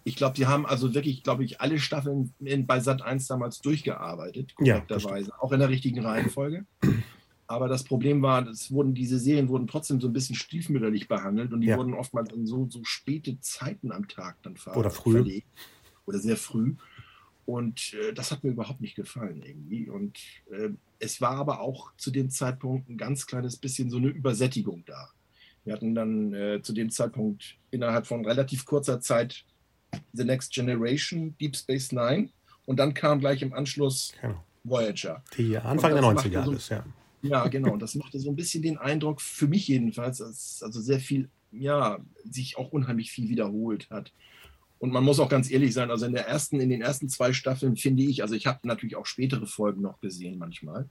Ich 0.04 0.16
glaube, 0.16 0.36
die 0.36 0.48
haben 0.48 0.66
also 0.66 0.94
wirklich, 0.94 1.24
glaube 1.24 1.44
ich, 1.44 1.62
alle 1.62 1.78
Staffeln 1.80 2.34
in, 2.40 2.66
bei 2.66 2.80
Sat 2.80 3.02
1 3.02 3.28
damals 3.28 3.60
durchgearbeitet, 3.62 4.54
Ja, 4.60 4.76
korrekterweise, 4.80 5.32
auch 5.40 5.52
in 5.52 5.60
der 5.60 5.70
richtigen 5.70 6.04
Reihenfolge. 6.04 6.66
Aber 7.48 7.68
das 7.68 7.84
Problem 7.84 8.22
war, 8.22 8.48
es 8.48 8.72
wurden, 8.72 8.94
diese 8.94 9.20
Serien 9.20 9.50
wurden 9.50 9.68
trotzdem 9.68 10.00
so 10.00 10.08
ein 10.08 10.14
bisschen 10.14 10.36
stiefmütterlich 10.36 11.08
behandelt 11.08 11.52
und 11.52 11.62
die 11.62 11.68
Ja. 11.68 11.78
wurden 11.78 11.94
oftmals 11.94 12.32
in 12.34 12.48
so, 12.48 12.68
so 12.70 12.80
späte 12.84 13.40
Zeiten 13.42 13.92
am 13.92 14.08
Tag 14.08 14.38
dann 14.42 14.56
ver 14.56 14.78
Oder 14.78 14.90
früh. 14.90 15.14
verlegt. 15.14 15.48
Oder 16.06 16.20
sehr 16.20 16.38
früh. 16.38 16.76
Und 17.46 17.94
äh, 17.94 18.14
das 18.14 18.32
hat 18.32 18.44
mir 18.44 18.52
überhaupt 18.52 18.80
nicht 18.82 18.96
gefallen 18.96 19.42
irgendwie. 19.42 19.90
Und 19.90 20.18
äh, 20.50 20.70
es 21.00 21.20
war 21.20 21.36
aber 21.36 21.60
auch 21.60 21.92
zu 21.98 22.10
dem 22.12 22.30
Zeitpunkt 22.30 22.90
ein 22.90 22.98
ganz 22.98 23.28
kleines 23.28 23.58
bisschen 23.58 23.90
so 23.90 23.98
eine 23.98 24.08
Übersättigung 24.08 24.86
da. 24.86 25.10
Wir 25.64 25.74
hatten 25.74 25.94
dann 25.94 26.34
äh, 26.34 26.62
zu 26.64 26.74
dem 26.74 26.90
Zeitpunkt 26.90 27.58
innerhalb 27.70 28.08
von 28.08 28.26
relativ 28.26 28.66
kurzer 28.66 29.02
Zeit 29.02 29.44
The 30.14 30.24
Next 30.24 30.54
Generation, 30.54 31.36
Deep 31.40 31.56
Space 31.56 31.92
Nine. 31.92 32.30
Und 32.66 32.78
dann 32.78 32.94
kam 32.94 33.20
gleich 33.20 33.42
im 33.42 33.54
Anschluss 33.54 34.14
genau. 34.22 34.44
Voyager. 34.64 35.24
Die 35.38 35.58
Anfang 35.58 35.94
der 35.94 36.04
90er 36.04 36.44
so, 36.44 36.52
alles, 36.52 36.70
ja. 36.70 36.86
Ja, 37.22 37.48
genau. 37.48 37.74
Und 37.74 37.82
das 37.82 37.96
machte 37.96 38.20
so 38.20 38.30
ein 38.30 38.36
bisschen 38.36 38.64
den 38.64 38.78
Eindruck, 38.78 39.22
für 39.22 39.48
mich 39.48 39.68
jedenfalls, 39.68 40.20
dass 40.20 40.64
also 40.64 40.82
sehr 40.82 41.00
viel, 41.00 41.30
ja, 41.52 42.00
sich 42.24 42.58
auch 42.58 42.72
unheimlich 42.72 43.12
viel 43.12 43.30
wiederholt 43.30 43.90
hat. 43.90 44.12
Und 44.80 44.92
man 44.92 45.04
muss 45.04 45.20
auch 45.20 45.30
ganz 45.30 45.52
ehrlich 45.52 45.74
sein, 45.74 45.92
also 45.92 46.08
in 46.08 46.14
der 46.14 46.28
ersten, 46.28 46.60
in 46.60 46.70
den 46.70 46.82
ersten 46.82 47.08
zwei 47.08 47.34
Staffeln 47.34 47.78
finde 47.78 48.02
ich, 48.02 48.24
also 48.24 48.34
ich 48.34 48.48
habe 48.48 48.68
natürlich 48.68 48.96
auch 48.96 49.06
spätere 49.06 49.46
Folgen 49.46 49.82
noch 49.84 50.00
gesehen 50.00 50.40
manchmal, 50.40 50.90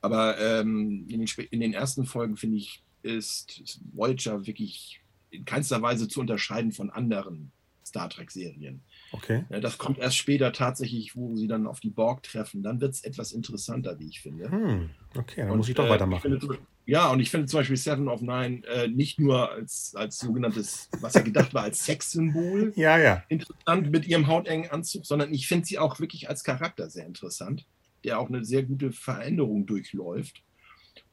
aber 0.00 0.38
ähm, 0.38 1.06
in, 1.08 1.18
den, 1.18 1.28
in 1.50 1.60
den 1.60 1.72
ersten 1.72 2.06
Folgen 2.06 2.36
finde 2.36 2.58
ich, 2.58 2.84
ist 3.02 3.80
Voyager 3.92 4.46
wirklich 4.46 5.00
in 5.30 5.44
keinster 5.44 5.82
Weise 5.82 6.06
zu 6.06 6.20
unterscheiden 6.20 6.70
von 6.70 6.90
anderen 6.90 7.50
Star 7.86 8.10
Trek-Serien. 8.10 8.82
Okay. 9.12 9.44
Das 9.48 9.78
kommt 9.78 9.98
erst 9.98 10.16
später 10.16 10.52
tatsächlich, 10.52 11.14
wo 11.14 11.36
sie 11.36 11.46
dann 11.46 11.68
auf 11.68 11.78
die 11.78 11.90
Borg 11.90 12.24
treffen. 12.24 12.62
Dann 12.64 12.80
wird 12.80 12.94
es 12.94 13.04
etwas 13.04 13.30
interessanter, 13.30 13.98
wie 14.00 14.08
ich 14.08 14.20
finde. 14.20 14.50
Hm, 14.50 14.90
okay, 15.16 15.42
dann 15.42 15.52
und, 15.52 15.58
muss 15.58 15.68
ich 15.68 15.76
doch 15.76 15.86
äh, 15.86 15.90
weitermachen. 15.90 16.34
Ich 16.34 16.40
finde, 16.40 16.58
ja, 16.84 17.08
und 17.10 17.20
ich 17.20 17.30
finde 17.30 17.46
zum 17.46 17.60
Beispiel 17.60 17.76
Seven 17.76 18.08
of 18.08 18.22
Nine 18.22 18.64
äh, 18.66 18.88
nicht 18.88 19.20
nur 19.20 19.52
als, 19.52 19.94
als 19.94 20.18
sogenanntes, 20.18 20.88
was 21.00 21.14
ja 21.14 21.20
gedacht 21.20 21.54
war, 21.54 21.62
als 21.62 21.84
Sexsymbol 21.84 22.72
ja, 22.76 22.98
ja. 22.98 23.22
interessant 23.28 23.90
mit 23.92 24.06
ihrem 24.08 24.26
hautengen 24.26 24.70
Anzug, 24.70 25.06
sondern 25.06 25.32
ich 25.32 25.46
finde 25.46 25.66
sie 25.66 25.78
auch 25.78 26.00
wirklich 26.00 26.28
als 26.28 26.42
Charakter 26.42 26.90
sehr 26.90 27.06
interessant, 27.06 27.66
der 28.02 28.18
auch 28.18 28.28
eine 28.28 28.44
sehr 28.44 28.64
gute 28.64 28.90
Veränderung 28.90 29.66
durchläuft. 29.66 30.42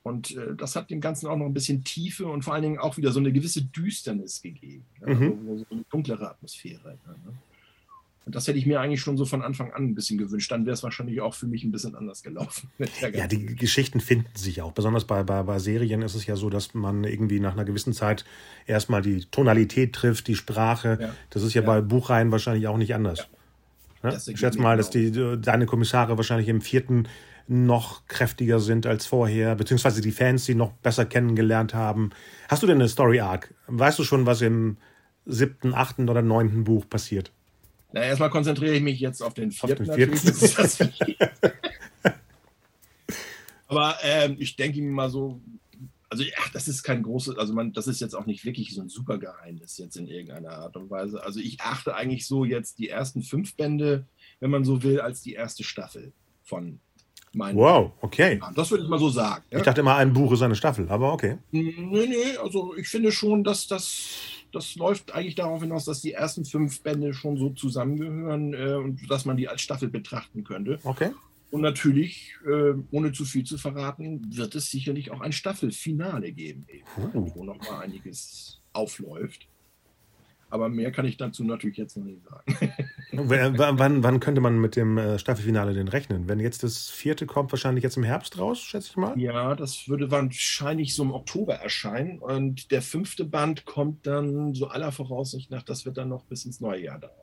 Und 0.03 0.35
äh, 0.35 0.55
das 0.55 0.75
hat 0.75 0.89
dem 0.89 0.99
Ganzen 0.99 1.27
auch 1.27 1.37
noch 1.37 1.45
ein 1.45 1.53
bisschen 1.53 1.83
Tiefe 1.83 2.27
und 2.27 2.43
vor 2.43 2.53
allen 2.53 2.63
Dingen 2.63 2.77
auch 2.77 2.97
wieder 2.97 3.11
so 3.11 3.19
eine 3.19 3.31
gewisse 3.31 3.63
Düsternis 3.63 4.41
gegeben. 4.41 4.85
Ja, 5.01 5.13
mhm. 5.13 5.39
so, 5.45 5.57
so, 5.57 5.65
eine 5.71 5.85
dunklere 5.89 6.29
Atmosphäre. 6.29 6.97
Ja, 7.05 7.11
ne? 7.11 7.37
Und 8.25 8.35
das 8.35 8.47
hätte 8.47 8.57
ich 8.57 8.65
mir 8.65 8.79
eigentlich 8.79 9.01
schon 9.01 9.17
so 9.17 9.25
von 9.25 9.41
Anfang 9.41 9.73
an 9.73 9.83
ein 9.83 9.95
bisschen 9.95 10.17
gewünscht. 10.17 10.49
Dann 10.49 10.65
wäre 10.65 10.73
es 10.73 10.83
wahrscheinlich 10.83 11.19
auch 11.19 11.33
für 11.33 11.45
mich 11.45 11.63
ein 11.63 11.71
bisschen 11.71 11.95
anders 11.95 12.23
gelaufen. 12.23 12.69
ja, 13.13 13.27
die 13.27 13.45
Geschichten 13.55 13.99
finden 13.99 14.33
sich 14.35 14.61
auch. 14.61 14.71
Besonders 14.71 15.05
bei, 15.05 15.23
bei, 15.23 15.43
bei 15.43 15.59
Serien 15.59 16.01
ist 16.01 16.15
es 16.15 16.25
ja 16.25 16.37
so, 16.37 16.49
dass 16.49 16.73
man 16.73 17.03
irgendwie 17.03 17.41
nach 17.41 17.51
einer 17.53 17.65
gewissen 17.65 17.91
Zeit 17.91 18.23
erstmal 18.65 19.01
die 19.01 19.25
Tonalität 19.25 19.93
trifft, 19.93 20.27
die 20.27 20.35
Sprache. 20.35 20.97
Ja. 21.01 21.15
Das 21.31 21.43
ist 21.43 21.53
ja, 21.53 21.61
ja, 21.61 21.67
bei 21.67 21.81
Buchreihen 21.81 22.31
wahrscheinlich 22.31 22.67
auch 22.67 22.77
nicht 22.77 22.95
anders. 22.95 23.27
Ja. 24.03 24.11
Ne? 24.11 24.21
Ich 24.25 24.39
schätze 24.39 24.61
mal, 24.61 24.77
dass 24.77 24.89
die, 24.89 25.11
deine 25.41 25.65
Kommissare 25.65 26.15
wahrscheinlich 26.15 26.47
im 26.47 26.61
vierten 26.61 27.07
noch 27.47 28.05
kräftiger 28.07 28.59
sind 28.59 28.85
als 28.85 29.05
vorher, 29.05 29.55
beziehungsweise 29.55 30.01
die 30.01 30.11
Fans 30.11 30.45
sie 30.45 30.55
noch 30.55 30.71
besser 30.73 31.05
kennengelernt 31.05 31.73
haben. 31.73 32.11
Hast 32.47 32.63
du 32.63 32.67
denn 32.67 32.77
eine 32.77 32.89
Story 32.89 33.19
Arc? 33.19 33.53
Weißt 33.67 33.99
du 33.99 34.03
schon, 34.03 34.25
was 34.25 34.41
im 34.41 34.77
siebten, 35.25 35.73
achten 35.73 36.09
oder 36.09 36.21
neunten 36.21 36.63
Buch 36.63 36.87
passiert? 36.87 37.31
Na, 37.91 38.01
erstmal 38.01 38.29
konzentriere 38.29 38.75
ich 38.75 38.81
mich 38.81 38.99
jetzt 38.99 39.21
auf 39.21 39.33
den 39.33 39.51
vierten. 39.51 39.89
Auf 39.89 39.95
den 39.95 40.91
vierten. 40.91 40.93
Aber 43.67 43.97
ähm, 44.03 44.35
ich 44.39 44.55
denke 44.55 44.81
mir 44.81 44.91
mal 44.91 45.09
so, 45.09 45.41
also 46.09 46.23
ach, 46.37 46.49
das 46.49 46.67
ist 46.67 46.83
kein 46.83 47.01
großes, 47.01 47.37
also 47.37 47.53
man, 47.53 47.73
das 47.73 47.87
ist 47.87 47.99
jetzt 47.99 48.13
auch 48.13 48.27
nicht 48.27 48.45
wirklich 48.45 48.73
so 48.73 48.81
ein 48.81 48.89
super 48.89 49.17
Geheimnis 49.17 49.77
jetzt 49.79 49.95
in 49.95 50.07
irgendeiner 50.07 50.51
Art 50.51 50.75
und 50.75 50.91
Weise. 50.91 51.23
Also 51.23 51.39
ich 51.39 51.59
achte 51.61 51.95
eigentlich 51.95 52.27
so 52.27 52.45
jetzt 52.45 52.77
die 52.77 52.89
ersten 52.89 53.23
fünf 53.23 53.55
Bände, 53.55 54.05
wenn 54.39 54.51
man 54.51 54.63
so 54.63 54.83
will, 54.83 55.01
als 55.01 55.21
die 55.21 55.33
erste 55.33 55.63
Staffel 55.63 56.13
von 56.43 56.79
meinen. 57.35 57.57
Wow, 57.57 57.91
okay. 58.01 58.39
Ja, 58.41 58.51
das 58.55 58.71
würde 58.71 58.83
ich 58.83 58.89
mal 58.89 58.99
so 58.99 59.09
sagen. 59.09 59.43
Ja? 59.51 59.59
Ich 59.59 59.63
dachte 59.63 59.81
immer, 59.81 59.95
ein 59.95 60.13
Buch 60.13 60.31
ist 60.31 60.41
eine 60.41 60.55
Staffel, 60.55 60.87
aber 60.89 61.13
okay. 61.13 61.37
Nee, 61.51 61.73
nee, 61.77 62.37
also 62.41 62.75
ich 62.75 62.87
finde 62.87 63.11
schon, 63.11 63.43
dass 63.43 63.67
das, 63.67 64.09
das 64.51 64.75
läuft 64.75 65.13
eigentlich 65.13 65.35
darauf 65.35 65.61
hinaus, 65.61 65.85
dass 65.85 66.01
die 66.01 66.13
ersten 66.13 66.45
fünf 66.45 66.81
Bände 66.81 67.13
schon 67.13 67.37
so 67.37 67.49
zusammengehören 67.49 68.53
äh, 68.53 68.73
und 68.73 69.09
dass 69.09 69.25
man 69.25 69.37
die 69.37 69.47
als 69.47 69.61
Staffel 69.61 69.89
betrachten 69.89 70.43
könnte. 70.43 70.79
Okay. 70.83 71.11
Und 71.51 71.61
natürlich, 71.61 72.33
äh, 72.47 72.73
ohne 72.89 73.11
zu 73.11 73.25
viel 73.25 73.43
zu 73.43 73.59
verraten, 73.59 74.21
wird 74.35 74.55
es 74.55 74.71
sicherlich 74.71 75.11
auch 75.11 75.21
ein 75.21 75.31
Staffelfinale 75.31 76.31
geben, 76.31 76.65
eben, 76.67 76.83
uh. 77.13 77.31
wo 77.35 77.43
nochmal 77.43 77.83
einiges 77.83 78.59
aufläuft. 78.73 79.47
Aber 80.53 80.69
mehr 80.69 80.91
kann 80.91 81.05
ich 81.05 81.17
dazu 81.17 81.43
natürlich 81.43 81.77
jetzt 81.77 81.97
noch 81.97 82.05
nicht 82.05 82.21
sagen. 82.23 82.71
wann, 83.11 84.03
wann, 84.03 84.19
könnte 84.19 84.39
man 84.39 84.61
mit 84.61 84.75
dem 84.75 84.99
äh, 84.99 85.17
Staffelfinale 85.17 85.73
denn 85.73 85.87
rechnen? 85.87 86.29
Wenn 86.29 86.39
jetzt 86.39 86.61
das 86.61 86.91
vierte 86.91 87.25
kommt, 87.25 87.51
wahrscheinlich 87.51 87.83
jetzt 87.83 87.97
im 87.97 88.03
Herbst 88.03 88.37
raus, 88.37 88.59
schätze 88.59 88.89
ich 88.91 88.97
mal? 88.97 89.19
Ja, 89.19 89.55
das 89.55 89.89
würde 89.89 90.11
wahrscheinlich 90.11 90.93
so 90.93 91.01
im 91.01 91.11
Oktober 91.11 91.55
erscheinen. 91.55 92.19
Und 92.19 92.69
der 92.69 92.83
fünfte 92.83 93.25
Band 93.25 93.65
kommt 93.65 94.05
dann 94.05 94.53
so 94.53 94.67
aller 94.67 94.91
Voraussicht 94.91 95.49
nach, 95.49 95.63
das 95.63 95.87
wird 95.87 95.97
dann 95.97 96.09
noch 96.09 96.23
bis 96.25 96.45
ins 96.45 96.61
neue 96.61 96.83
Jahr 96.83 96.99
dauern. 96.99 97.13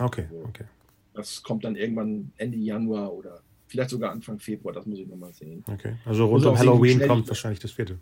Okay, 0.00 0.24
also, 0.28 0.44
okay. 0.48 0.64
Das 1.14 1.40
kommt 1.40 1.62
dann 1.62 1.76
irgendwann 1.76 2.32
Ende 2.36 2.58
Januar 2.58 3.12
oder 3.12 3.42
vielleicht 3.68 3.90
sogar 3.90 4.10
Anfang 4.10 4.40
Februar, 4.40 4.74
das 4.74 4.86
muss 4.86 4.98
ich 4.98 5.06
nochmal 5.06 5.32
sehen. 5.32 5.62
Okay, 5.72 5.94
also 6.04 6.26
rund 6.26 6.44
um 6.46 6.58
Halloween 6.58 7.00
kommt 7.06 7.28
wahrscheinlich 7.28 7.60
das 7.60 7.70
vierte. 7.70 8.00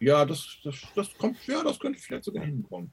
Ja, 0.00 0.24
das, 0.24 0.58
das, 0.62 0.76
das 0.94 1.12
kommt, 1.18 1.44
ja, 1.46 1.64
das 1.64 1.78
könnte 1.78 1.98
vielleicht 1.98 2.24
sogar 2.24 2.44
hinkommen. 2.44 2.90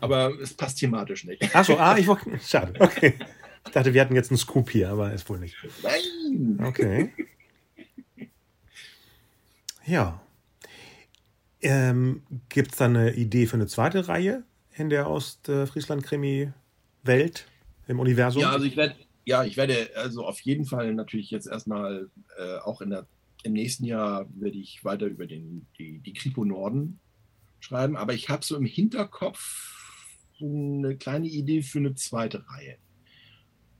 Aber 0.00 0.38
es 0.40 0.54
passt 0.54 0.78
thematisch 0.78 1.24
nicht. 1.24 1.54
Achso, 1.54 1.76
ah, 1.76 1.96
ich 1.96 2.06
wollte. 2.06 2.38
Schade. 2.40 2.74
Okay. 2.80 3.14
Ich 3.66 3.72
dachte, 3.72 3.92
wir 3.92 4.00
hatten 4.00 4.14
jetzt 4.14 4.30
einen 4.30 4.38
Scoop 4.38 4.70
hier, 4.70 4.88
aber 4.88 5.12
ist 5.12 5.28
wohl 5.28 5.38
nicht. 5.38 5.54
Nein! 5.82 6.58
Okay. 6.64 7.12
Ja. 9.84 10.22
Ähm, 11.60 12.22
Gibt 12.48 12.72
es 12.72 12.78
da 12.78 12.86
eine 12.86 13.14
Idee 13.14 13.46
für 13.46 13.56
eine 13.56 13.66
zweite 13.66 14.08
Reihe 14.08 14.44
in 14.74 14.90
der 14.90 15.10
Ostfriesland-Krimi-Welt, 15.10 17.46
im 17.88 18.00
Universum? 18.00 18.42
Ja, 18.42 18.52
also 18.52 18.64
ich 18.64 18.76
werde, 18.76 18.94
ja, 19.24 19.44
ich 19.44 19.56
werde 19.56 19.90
also 19.96 20.24
auf 20.24 20.40
jeden 20.40 20.64
Fall 20.64 20.94
natürlich 20.94 21.30
jetzt 21.30 21.46
erstmal 21.46 22.08
äh, 22.38 22.58
auch 22.58 22.80
in 22.80 22.90
der 22.90 23.06
im 23.42 23.52
nächsten 23.52 23.84
Jahr 23.84 24.26
werde 24.34 24.58
ich 24.58 24.84
weiter 24.84 25.06
über 25.06 25.26
den, 25.26 25.66
die, 25.78 25.98
die 26.00 26.12
Kripo 26.12 26.44
Norden 26.44 26.98
schreiben, 27.60 27.96
aber 27.96 28.14
ich 28.14 28.28
habe 28.28 28.44
so 28.44 28.56
im 28.56 28.66
Hinterkopf 28.66 29.74
eine 30.40 30.96
kleine 30.96 31.28
Idee 31.28 31.62
für 31.62 31.78
eine 31.78 31.94
zweite 31.94 32.44
Reihe. 32.48 32.76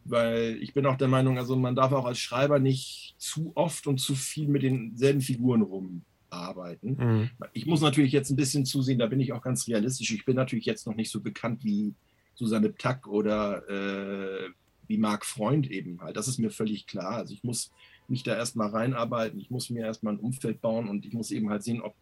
Weil 0.04 0.58
ich 0.60 0.72
bin 0.72 0.86
auch 0.86 0.96
der 0.96 1.08
Meinung, 1.08 1.38
also 1.38 1.54
man 1.54 1.76
darf 1.76 1.92
auch 1.92 2.06
als 2.06 2.18
Schreiber 2.18 2.58
nicht 2.58 3.14
zu 3.18 3.52
oft 3.54 3.86
und 3.86 3.98
zu 3.98 4.14
viel 4.14 4.48
mit 4.48 4.62
denselben 4.62 5.20
Figuren 5.20 5.62
rumarbeiten. 5.62 6.96
Mhm. 6.96 7.30
Ich 7.52 7.66
muss 7.66 7.82
natürlich 7.82 8.12
jetzt 8.12 8.30
ein 8.30 8.36
bisschen 8.36 8.64
zusehen, 8.64 8.98
da 8.98 9.06
bin 9.06 9.20
ich 9.20 9.32
auch 9.32 9.42
ganz 9.42 9.68
realistisch. 9.68 10.10
Ich 10.12 10.24
bin 10.24 10.36
natürlich 10.36 10.64
jetzt 10.64 10.86
noch 10.86 10.94
nicht 10.94 11.10
so 11.10 11.20
bekannt 11.20 11.62
wie 11.62 11.94
Susanne 12.34 12.70
Ptack 12.70 13.06
oder 13.06 13.68
äh, 13.68 14.48
wie 14.86 14.98
Marc 14.98 15.26
Freund 15.26 15.70
eben 15.70 16.00
halt. 16.00 16.16
Das 16.16 16.28
ist 16.28 16.38
mir 16.38 16.50
völlig 16.50 16.86
klar. 16.86 17.16
Also 17.16 17.34
ich 17.34 17.44
muss 17.44 17.70
mich 18.08 18.22
da 18.22 18.36
erstmal 18.36 18.70
reinarbeiten. 18.70 19.38
Ich 19.38 19.50
muss 19.50 19.70
mir 19.70 19.84
erstmal 19.84 20.14
ein 20.14 20.20
Umfeld 20.20 20.60
bauen 20.60 20.88
und 20.88 21.04
ich 21.06 21.12
muss 21.12 21.30
eben 21.30 21.50
halt 21.50 21.62
sehen, 21.62 21.80
ob 21.80 21.94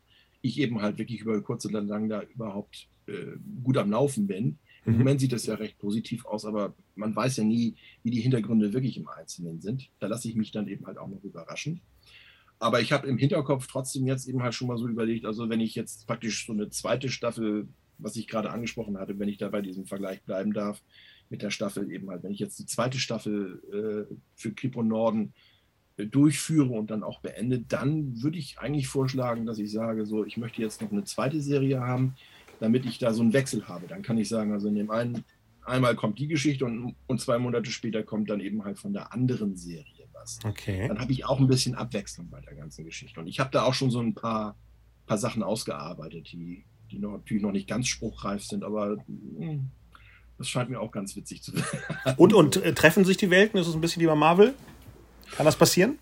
ich 0.42 0.60
eben 0.60 0.80
halt 0.80 0.98
wirklich 0.98 1.20
über 1.20 1.40
kurz 1.42 1.66
oder 1.66 1.82
lang 1.82 2.08
da 2.08 2.22
überhaupt 2.22 2.88
äh, 3.06 3.36
gut 3.62 3.76
am 3.76 3.90
Laufen 3.90 4.26
bin. 4.26 4.58
Im 4.84 4.92
mhm. 4.92 4.98
Moment 4.98 5.20
sieht 5.20 5.32
das 5.32 5.46
ja 5.46 5.54
recht 5.54 5.78
positiv 5.78 6.24
aus, 6.26 6.44
aber 6.44 6.74
man 6.94 7.14
weiß 7.14 7.38
ja 7.38 7.44
nie, 7.44 7.74
wie 8.02 8.10
die 8.10 8.20
Hintergründe 8.20 8.72
wirklich 8.72 8.96
im 8.96 9.08
Einzelnen 9.08 9.60
sind. 9.60 9.90
Da 9.98 10.06
lasse 10.06 10.28
ich 10.28 10.36
mich 10.36 10.52
dann 10.52 10.68
eben 10.68 10.86
halt 10.86 10.98
auch 10.98 11.08
noch 11.08 11.24
überraschen. 11.24 11.80
Aber 12.58 12.80
ich 12.80 12.92
habe 12.92 13.06
im 13.06 13.18
Hinterkopf 13.18 13.66
trotzdem 13.66 14.06
jetzt 14.06 14.28
eben 14.28 14.42
halt 14.42 14.54
schon 14.54 14.68
mal 14.68 14.78
so 14.78 14.88
überlegt, 14.88 15.26
also 15.26 15.48
wenn 15.48 15.60
ich 15.60 15.74
jetzt 15.74 16.06
praktisch 16.06 16.46
so 16.46 16.52
eine 16.52 16.70
zweite 16.70 17.10
Staffel, 17.10 17.68
was 17.98 18.16
ich 18.16 18.28
gerade 18.28 18.50
angesprochen 18.50 18.98
hatte, 18.98 19.18
wenn 19.18 19.28
ich 19.28 19.38
da 19.38 19.48
bei 19.48 19.60
diesem 19.60 19.86
Vergleich 19.86 20.22
bleiben 20.22 20.52
darf, 20.52 20.82
mit 21.28 21.42
der 21.42 21.50
Staffel 21.50 21.90
eben 21.90 22.08
halt, 22.08 22.22
wenn 22.22 22.32
ich 22.32 22.38
jetzt 22.38 22.58
die 22.58 22.66
zweite 22.66 22.98
Staffel 22.98 24.08
äh, 24.10 24.14
für 24.36 24.52
Kripo 24.52 24.82
Norden 24.82 25.34
durchführe 25.96 26.72
und 26.72 26.90
dann 26.90 27.02
auch 27.02 27.20
beende, 27.20 27.58
dann 27.60 28.22
würde 28.22 28.38
ich 28.38 28.58
eigentlich 28.58 28.88
vorschlagen, 28.88 29.46
dass 29.46 29.58
ich 29.58 29.72
sage, 29.72 30.04
so, 30.04 30.24
ich 30.24 30.36
möchte 30.36 30.60
jetzt 30.60 30.82
noch 30.82 30.92
eine 30.92 31.04
zweite 31.04 31.40
Serie 31.40 31.80
haben, 31.80 32.14
damit 32.60 32.84
ich 32.84 32.98
da 32.98 33.14
so 33.14 33.22
einen 33.22 33.32
Wechsel 33.32 33.66
habe. 33.68 33.86
Dann 33.86 34.02
kann 34.02 34.18
ich 34.18 34.28
sagen, 34.28 34.52
also 34.52 34.68
in 34.68 34.74
dem 34.74 34.90
einen, 34.90 35.24
einmal 35.62 35.96
kommt 35.96 36.18
die 36.18 36.28
Geschichte 36.28 36.64
und, 36.64 36.94
und 37.06 37.20
zwei 37.20 37.38
Monate 37.38 37.70
später 37.70 38.02
kommt 38.02 38.28
dann 38.28 38.40
eben 38.40 38.64
halt 38.64 38.78
von 38.78 38.92
der 38.92 39.12
anderen 39.12 39.56
Serie 39.56 39.96
was. 40.26 40.38
Okay. 40.44 40.88
Dann 40.88 40.98
habe 40.98 41.12
ich 41.12 41.24
auch 41.24 41.38
ein 41.38 41.46
bisschen 41.46 41.74
Abwechslung 41.74 42.28
bei 42.30 42.40
der 42.40 42.54
ganzen 42.54 42.84
Geschichte. 42.84 43.20
Und 43.20 43.26
ich 43.26 43.40
habe 43.40 43.50
da 43.50 43.62
auch 43.62 43.74
schon 43.74 43.90
so 43.90 44.00
ein 44.00 44.14
paar, 44.14 44.56
paar 45.06 45.18
Sachen 45.18 45.42
ausgearbeitet, 45.42 46.30
die, 46.32 46.64
die 46.90 46.98
noch, 46.98 47.12
natürlich 47.12 47.42
noch 47.42 47.52
nicht 47.52 47.68
ganz 47.68 47.86
spruchreif 47.86 48.44
sind, 48.44 48.64
aber 48.64 48.96
mh, 49.06 49.46
hm, 49.46 49.70
das 50.38 50.48
scheint 50.48 50.68
mir 50.68 50.80
auch 50.80 50.92
ganz 50.92 51.16
witzig 51.16 51.42
zu 51.42 51.54
werden. 51.54 52.16
Und, 52.16 52.34
und 52.34 52.56
äh, 52.56 52.74
treffen 52.74 53.04
sich 53.04 53.16
die 53.16 53.30
Welten? 53.30 53.58
Ist 53.58 53.68
es 53.68 53.74
ein 53.74 53.80
bisschen 53.80 54.02
wie 54.02 54.06
bei 54.06 54.14
Marvel? 54.14 54.54
Kann 55.32 55.46
das 55.46 55.56
passieren? 55.56 55.98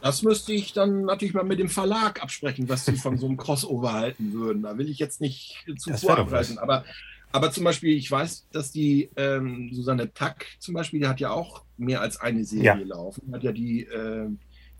Das 0.00 0.22
müsste 0.22 0.52
ich 0.52 0.72
dann 0.72 1.04
natürlich 1.04 1.34
mal 1.34 1.44
mit 1.44 1.58
dem 1.58 1.68
Verlag 1.68 2.22
absprechen, 2.22 2.68
was 2.68 2.84
sie 2.84 2.96
von 2.96 3.16
so 3.16 3.26
einem 3.26 3.36
Crossover 3.36 3.92
halten 3.92 4.32
würden. 4.32 4.62
Da 4.62 4.76
will 4.76 4.88
ich 4.88 4.98
jetzt 4.98 5.20
nicht 5.20 5.64
zu 5.78 5.94
vorgreifen. 5.94 6.58
Aber 6.58 6.84
Aber 7.34 7.50
zum 7.50 7.64
Beispiel, 7.64 7.96
ich 7.96 8.08
weiß, 8.08 8.46
dass 8.52 8.70
die 8.70 9.10
ähm, 9.16 9.68
Susanne 9.72 10.12
Tack 10.14 10.46
zum 10.60 10.72
Beispiel, 10.72 11.00
die 11.00 11.08
hat 11.08 11.18
ja 11.18 11.30
auch 11.30 11.64
mehr 11.76 12.00
als 12.00 12.16
eine 12.20 12.44
Serie 12.44 12.62
ja. 12.62 12.74
laufen. 12.76 13.22
Die 13.26 13.32
hat 13.32 13.42
ja 13.42 13.50
die, 13.50 13.82
äh, 13.82 14.28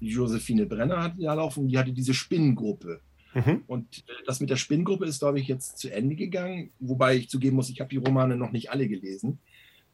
die 0.01 0.11
Josephine 0.11 0.65
Brenner 0.65 1.03
hat 1.03 1.15
ja 1.19 1.35
laufen, 1.35 1.67
die 1.67 1.77
hatte 1.77 1.91
diese 1.91 2.15
Spinnengruppe. 2.15 3.01
Mhm. 3.35 3.65
Und 3.67 4.05
äh, 4.07 4.13
das 4.25 4.39
mit 4.39 4.51
der 4.51 4.57
Spinngruppe 4.57 5.05
ist, 5.05 5.19
glaube 5.19 5.41
ich, 5.41 5.49
jetzt 5.49 5.79
zu 5.79 5.93
Ende 5.93 6.15
gegangen, 6.15 6.71
wobei 6.79 7.17
ich 7.17 7.29
zugeben 7.29 7.57
muss, 7.57 7.71
ich 7.71 7.81
habe 7.81 7.91
die 7.91 7.97
Romane 7.97 8.37
noch 8.37 8.53
nicht 8.53 8.71
alle 8.71 8.87
gelesen. 8.87 9.41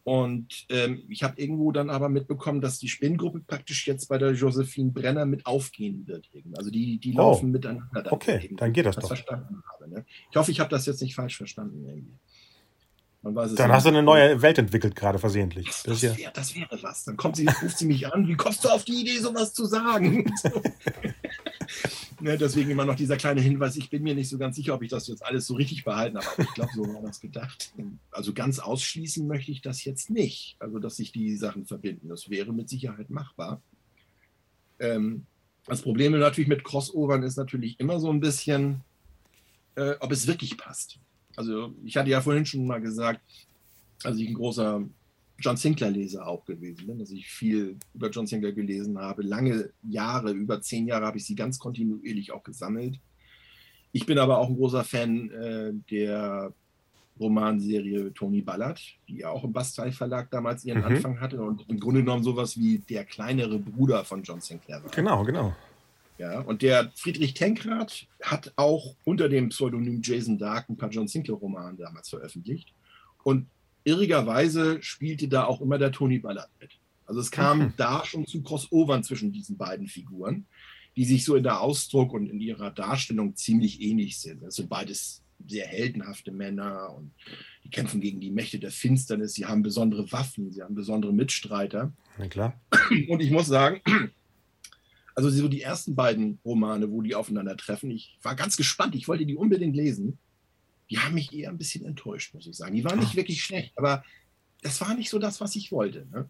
Und 0.02 0.66
ähm, 0.70 1.04
ich 1.08 1.22
habe 1.22 1.40
irgendwo 1.40 1.72
dann 1.72 1.90
aber 1.90 2.08
mitbekommen, 2.08 2.60
dass 2.60 2.78
die 2.78 2.88
Spinngruppe 2.88 3.40
praktisch 3.40 3.86
jetzt 3.86 4.08
bei 4.08 4.16
der 4.16 4.32
Josephine 4.32 4.92
Brenner 4.92 5.26
mit 5.26 5.44
aufgehen 5.46 6.06
wird. 6.06 6.30
Also 6.56 6.70
die, 6.70 6.98
die 6.98 7.12
oh. 7.14 7.18
laufen 7.18 7.50
miteinander. 7.50 8.02
Dann 8.02 8.12
okay, 8.12 8.44
eben, 8.44 8.56
dann 8.56 8.72
geht 8.72 8.86
das, 8.86 8.96
das 8.96 9.02
doch. 9.02 9.08
Verstanden 9.08 9.62
habe, 9.72 9.90
ne? 9.90 10.06
Ich 10.30 10.36
hoffe, 10.36 10.50
ich 10.50 10.60
habe 10.60 10.70
das 10.70 10.86
jetzt 10.86 11.02
nicht 11.02 11.14
falsch 11.14 11.36
verstanden 11.36 11.84
irgendwie. 11.86 12.18
Dann 13.22 13.70
hast 13.70 13.85
du 13.85 13.90
eine 13.90 14.02
neue 14.02 14.40
Welt 14.40 14.56
entwickelt, 14.56 14.96
gerade 14.96 15.18
versehentlich. 15.18 15.66
Das, 15.66 15.83
das, 15.83 16.00
das, 16.00 16.18
wär, 16.18 16.30
das, 16.30 16.54
wäre 16.54 16.83
was. 16.83 17.04
Dann 17.04 17.18
kommt 17.18 17.37
sie, 17.37 17.46
ruft 17.62 17.76
sie 17.76 17.87
mich 17.87 18.11
an. 18.11 18.26
Wie 18.26 18.35
kommst 18.35 18.64
du 18.64 18.70
auf 18.70 18.85
die 18.85 19.02
Idee, 19.02 19.18
sowas 19.18 19.52
zu 19.52 19.66
sagen? 19.66 20.33
ne, 22.20 22.38
deswegen 22.38 22.70
immer 22.70 22.87
noch 22.87 22.94
dieser 22.94 23.18
kleine 23.18 23.42
Hinweis. 23.42 23.76
Ich 23.76 23.90
bin 23.90 24.02
mir 24.02 24.14
nicht 24.14 24.30
so 24.30 24.38
ganz 24.38 24.56
sicher, 24.56 24.72
ob 24.72 24.83
ich 24.83 24.88
das 24.88 25.06
jetzt 25.06 25.22
alles 25.22 25.46
so 25.46 25.54
richtig 25.54 25.85
behalten 25.85 26.16
habe. 26.16 26.26
Aber 26.33 26.42
ich 26.42 26.54
glaube, 26.54 26.70
so 26.74 26.83
war 26.83 27.02
das 27.02 27.20
gedacht. 27.20 27.74
Also 28.11 28.33
ganz 28.33 28.59
ausschließen 28.59 29.26
möchte 29.26 29.52
ich 29.52 29.61
das 29.61 29.85
jetzt 29.85 30.09
nicht. 30.09 30.56
Also, 30.59 30.78
dass 30.78 30.96
sich 30.96 31.12
die 31.12 31.37
Sachen 31.37 31.66
verbinden. 31.66 32.09
Das 32.09 32.30
wäre 32.30 32.54
mit 32.54 32.70
Sicherheit 32.70 33.11
machbar. 33.11 33.61
Ähm, 34.78 35.26
das 35.66 35.83
Problem 35.83 36.12
natürlich 36.12 36.48
mit 36.48 36.64
Crossovern 36.64 37.22
ist 37.22 37.37
natürlich 37.37 37.78
immer 37.80 38.00
so 38.00 38.11
ein 38.11 38.20
bisschen, 38.20 38.80
äh, 39.74 39.96
ob 40.00 40.11
es 40.11 40.26
wirklich 40.26 40.56
passt. 40.56 40.98
Also 41.40 41.72
ich 41.87 41.96
hatte 41.96 42.11
ja 42.11 42.20
vorhin 42.20 42.44
schon 42.44 42.66
mal 42.66 42.83
gesagt, 42.83 43.22
als 44.05 44.18
ich 44.18 44.29
ein 44.29 44.35
großer 44.35 44.83
John 45.38 45.57
Sinclair-Leser 45.57 46.26
auch 46.26 46.44
gewesen 46.44 46.87
bin, 46.87 46.98
dass 46.98 47.11
ich 47.11 47.26
viel 47.29 47.79
über 47.94 48.11
John 48.11 48.26
Sinclair 48.26 48.53
gelesen 48.53 48.98
habe. 48.98 49.22
Lange 49.22 49.70
Jahre, 49.83 50.33
über 50.33 50.61
zehn 50.61 50.87
Jahre 50.87 51.07
habe 51.07 51.16
ich 51.16 51.24
sie 51.24 51.35
ganz 51.35 51.59
kontinuierlich 51.59 52.31
auch 52.33 52.42
gesammelt. 52.42 53.00
Ich 53.92 54.05
bin 54.05 54.18
aber 54.18 54.37
auch 54.37 54.48
ein 54.48 54.57
großer 54.57 54.85
Fan 54.85 55.31
äh, 55.31 55.72
der 55.90 56.53
Romanserie 57.18 58.12
Tony 58.12 58.42
Ballard, 58.42 58.83
die 59.09 59.18
ja 59.18 59.31
auch 59.31 59.42
im 59.42 59.53
Bastei 59.53 59.92
Verlag 59.92 60.31
damals 60.31 60.66
ihren 60.66 60.81
mhm. 60.81 60.85
Anfang 60.85 61.20
hatte 61.20 61.40
und 61.40 61.66
im 61.70 61.81
Grunde 61.81 62.00
genommen 62.00 62.22
sowas 62.22 62.59
wie 62.59 62.81
der 62.81 63.07
kleinere 63.07 63.59
Bruder 63.59 64.05
von 64.05 64.22
John 64.22 64.42
Sinclair 64.42 64.85
war. 64.85 64.90
Genau, 64.90 65.24
genau. 65.24 65.55
Ja, 66.20 66.40
und 66.40 66.61
der 66.61 66.92
Friedrich 66.96 67.33
Tenkrad 67.33 68.06
hat 68.22 68.52
auch 68.56 68.94
unter 69.04 69.30
dem 69.30 69.48
Pseudonym 69.48 70.02
Jason 70.02 70.37
Dark 70.37 70.68
ein 70.68 70.76
paar 70.76 70.90
John 70.90 71.09
Sinclair-Romane 71.09 71.78
damals 71.78 72.11
veröffentlicht. 72.11 72.74
Und 73.22 73.46
irrigerweise 73.85 74.83
spielte 74.83 75.28
da 75.28 75.44
auch 75.44 75.62
immer 75.62 75.78
der 75.78 75.92
Tony 75.92 76.18
Ballard 76.18 76.50
mit. 76.61 76.72
Also 77.06 77.22
es 77.22 77.30
kam 77.30 77.59
mhm. 77.61 77.72
da 77.78 78.04
schon 78.04 78.26
zu 78.26 78.42
Crossovern 78.42 79.02
zwischen 79.02 79.33
diesen 79.33 79.56
beiden 79.56 79.87
Figuren, 79.87 80.44
die 80.94 81.06
sich 81.06 81.24
so 81.24 81.37
in 81.37 81.42
der 81.42 81.62
Ausdruck 81.62 82.12
und 82.12 82.28
in 82.28 82.38
ihrer 82.38 82.70
Darstellung 82.70 83.35
ziemlich 83.35 83.80
ähnlich 83.80 84.20
sind. 84.20 84.42
Das 84.42 84.56
sind 84.56 84.68
beides 84.68 85.22
sehr 85.48 85.66
heldenhafte 85.66 86.33
Männer 86.33 86.94
und 86.98 87.12
die 87.64 87.70
kämpfen 87.70 88.02
gegen 88.02 88.20
die 88.20 88.30
Mächte 88.30 88.59
der 88.59 88.72
Finsternis. 88.72 89.33
Sie 89.33 89.46
haben 89.46 89.62
besondere 89.62 90.12
Waffen, 90.12 90.52
sie 90.52 90.62
haben 90.62 90.74
besondere 90.74 91.14
Mitstreiter. 91.14 91.94
Na 92.18 92.28
klar. 92.28 92.61
Und 93.09 93.20
ich 93.20 93.30
muss 93.30 93.46
sagen, 93.46 93.80
also 95.14 95.31
so 95.31 95.49
die 95.49 95.62
ersten 95.62 95.94
beiden 95.94 96.38
Romane, 96.44 96.90
wo 96.90 97.03
die 97.03 97.14
aufeinandertreffen, 97.14 97.90
ich 97.90 98.18
war 98.23 98.35
ganz 98.35 98.57
gespannt, 98.57 98.94
ich 98.94 99.09
wollte 99.09 99.27
die 99.27 99.37
unbedingt 99.37 99.77
lesen. 99.77 100.18
Die 100.90 100.99
haben 100.99 101.14
mich 101.14 101.33
eher 101.33 101.51
ein 101.51 101.59
bisschen 101.59 101.85
enttäuscht, 101.85 102.35
muss 102.35 102.46
ich 102.46 102.57
sagen. 102.57 102.75
Die 102.75 102.85
waren 102.85 102.99
nicht 102.99 103.16
wirklich 103.16 103.42
schlecht, 103.42 103.73
aber 103.77 104.05
das 104.62 104.81
war 104.81 104.94
nicht 104.94 105.11
so 105.11 105.18
das, 105.18 105.40
was 105.40 105.57
ich 105.57 105.73
wollte. 105.73 106.07
Ne? 106.11 106.29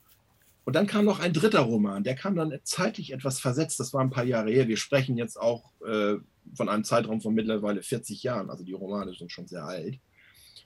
Und 0.64 0.76
dann 0.76 0.86
kam 0.86 1.04
noch 1.04 1.20
ein 1.20 1.32
dritter 1.32 1.60
Roman, 1.60 2.04
der 2.04 2.14
kam 2.14 2.36
dann 2.36 2.56
zeitlich 2.64 3.12
etwas 3.12 3.40
versetzt, 3.40 3.80
das 3.80 3.92
war 3.92 4.02
ein 4.02 4.10
paar 4.10 4.24
Jahre 4.24 4.50
her. 4.50 4.68
Wir 4.68 4.76
sprechen 4.76 5.16
jetzt 5.16 5.40
auch 5.40 5.72
äh, 5.82 6.16
von 6.54 6.68
einem 6.68 6.84
Zeitraum 6.84 7.20
von 7.20 7.34
mittlerweile 7.34 7.82
40 7.82 8.22
Jahren, 8.22 8.50
also 8.50 8.64
die 8.64 8.72
Romane 8.72 9.14
sind 9.14 9.32
schon 9.32 9.48
sehr 9.48 9.64
alt. 9.64 9.98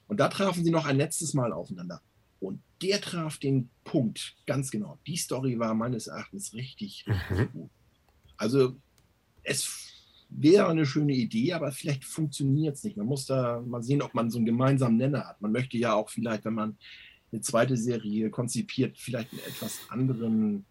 Und 0.07 0.19
da 0.19 0.27
trafen 0.27 0.63
sie 0.63 0.71
noch 0.71 0.85
ein 0.85 0.97
letztes 0.97 1.33
Mal 1.33 1.51
aufeinander. 1.51 2.01
Und 2.39 2.61
der 2.81 3.01
traf 3.01 3.37
den 3.37 3.69
Punkt 3.83 4.35
ganz 4.45 4.69
genau. 4.69 4.99
Die 5.07 5.17
Story 5.17 5.57
war 5.57 5.73
meines 5.73 6.07
Erachtens 6.07 6.53
richtig, 6.53 7.05
richtig 7.07 7.37
mhm. 7.37 7.51
gut. 7.51 7.71
Also 8.37 8.75
es 9.43 9.85
wäre 10.29 10.67
eine 10.67 10.85
schöne 10.85 11.13
Idee, 11.13 11.53
aber 11.53 11.71
vielleicht 11.71 12.03
funktioniert 12.03 12.75
es 12.75 12.83
nicht. 12.83 12.97
Man 12.97 13.05
muss 13.05 13.25
da 13.25 13.61
mal 13.65 13.83
sehen, 13.83 14.01
ob 14.01 14.13
man 14.13 14.29
so 14.29 14.37
einen 14.37 14.45
gemeinsamen 14.45 14.97
Nenner 14.97 15.27
hat. 15.27 15.41
Man 15.41 15.51
möchte 15.51 15.77
ja 15.77 15.93
auch 15.93 16.09
vielleicht, 16.09 16.45
wenn 16.45 16.53
man 16.53 16.77
eine 17.31 17.41
zweite 17.41 17.77
Serie 17.77 18.29
konzipiert, 18.29 18.97
vielleicht 18.97 19.31
einen 19.31 19.41
etwas 19.41 19.79
anderen, 19.89 20.65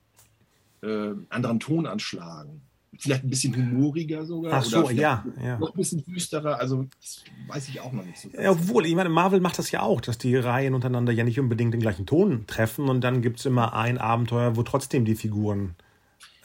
äh, 0.82 1.12
anderen 1.28 1.60
Ton 1.60 1.86
anschlagen. 1.86 2.62
Vielleicht 2.96 3.24
ein 3.24 3.30
bisschen 3.30 3.56
humoriger 3.56 4.24
sogar. 4.24 4.52
Ach 4.52 4.64
so, 4.64 4.88
ja, 4.90 5.24
ja. 5.42 5.58
Noch 5.58 5.74
ein 5.74 5.76
bisschen 5.76 6.04
düsterer. 6.04 6.60
Also, 6.60 6.86
das 7.00 7.24
weiß 7.48 7.68
ich 7.68 7.80
auch 7.80 7.90
noch 7.90 8.04
nicht 8.04 8.18
so. 8.18 8.28
Ja, 8.40 8.52
obwohl, 8.52 8.86
ich 8.86 8.94
meine, 8.94 9.08
Marvel 9.08 9.40
macht 9.40 9.58
das 9.58 9.72
ja 9.72 9.82
auch, 9.82 10.00
dass 10.00 10.16
die 10.16 10.36
Reihen 10.36 10.74
untereinander 10.74 11.12
ja 11.12 11.24
nicht 11.24 11.40
unbedingt 11.40 11.74
den 11.74 11.80
gleichen 11.80 12.06
Ton 12.06 12.46
treffen 12.46 12.88
und 12.88 13.00
dann 13.02 13.20
gibt 13.20 13.40
es 13.40 13.46
immer 13.46 13.74
ein 13.74 13.98
Abenteuer, 13.98 14.54
wo 14.54 14.62
trotzdem 14.62 15.04
die 15.04 15.16
Figuren 15.16 15.74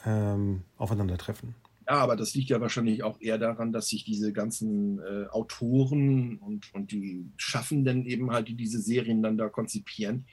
ähm, 0.06 0.62
aufeinandertreffen. 0.76 1.54
Ja, 1.86 1.96
aber 1.96 2.14
das 2.14 2.34
liegt 2.34 2.50
ja 2.50 2.60
wahrscheinlich 2.60 3.02
auch 3.02 3.20
eher 3.20 3.38
daran, 3.38 3.72
dass 3.72 3.88
sich 3.88 4.04
diese 4.04 4.32
ganzen 4.32 5.00
äh, 5.00 5.26
Autoren 5.30 6.38
und, 6.38 6.72
und 6.72 6.92
die 6.92 7.26
Schaffenden 7.36 8.06
eben 8.06 8.30
halt, 8.30 8.46
die 8.48 8.54
diese 8.54 8.80
Serien 8.80 9.22
dann 9.22 9.36
da 9.36 9.48
konzipieren, 9.48 10.24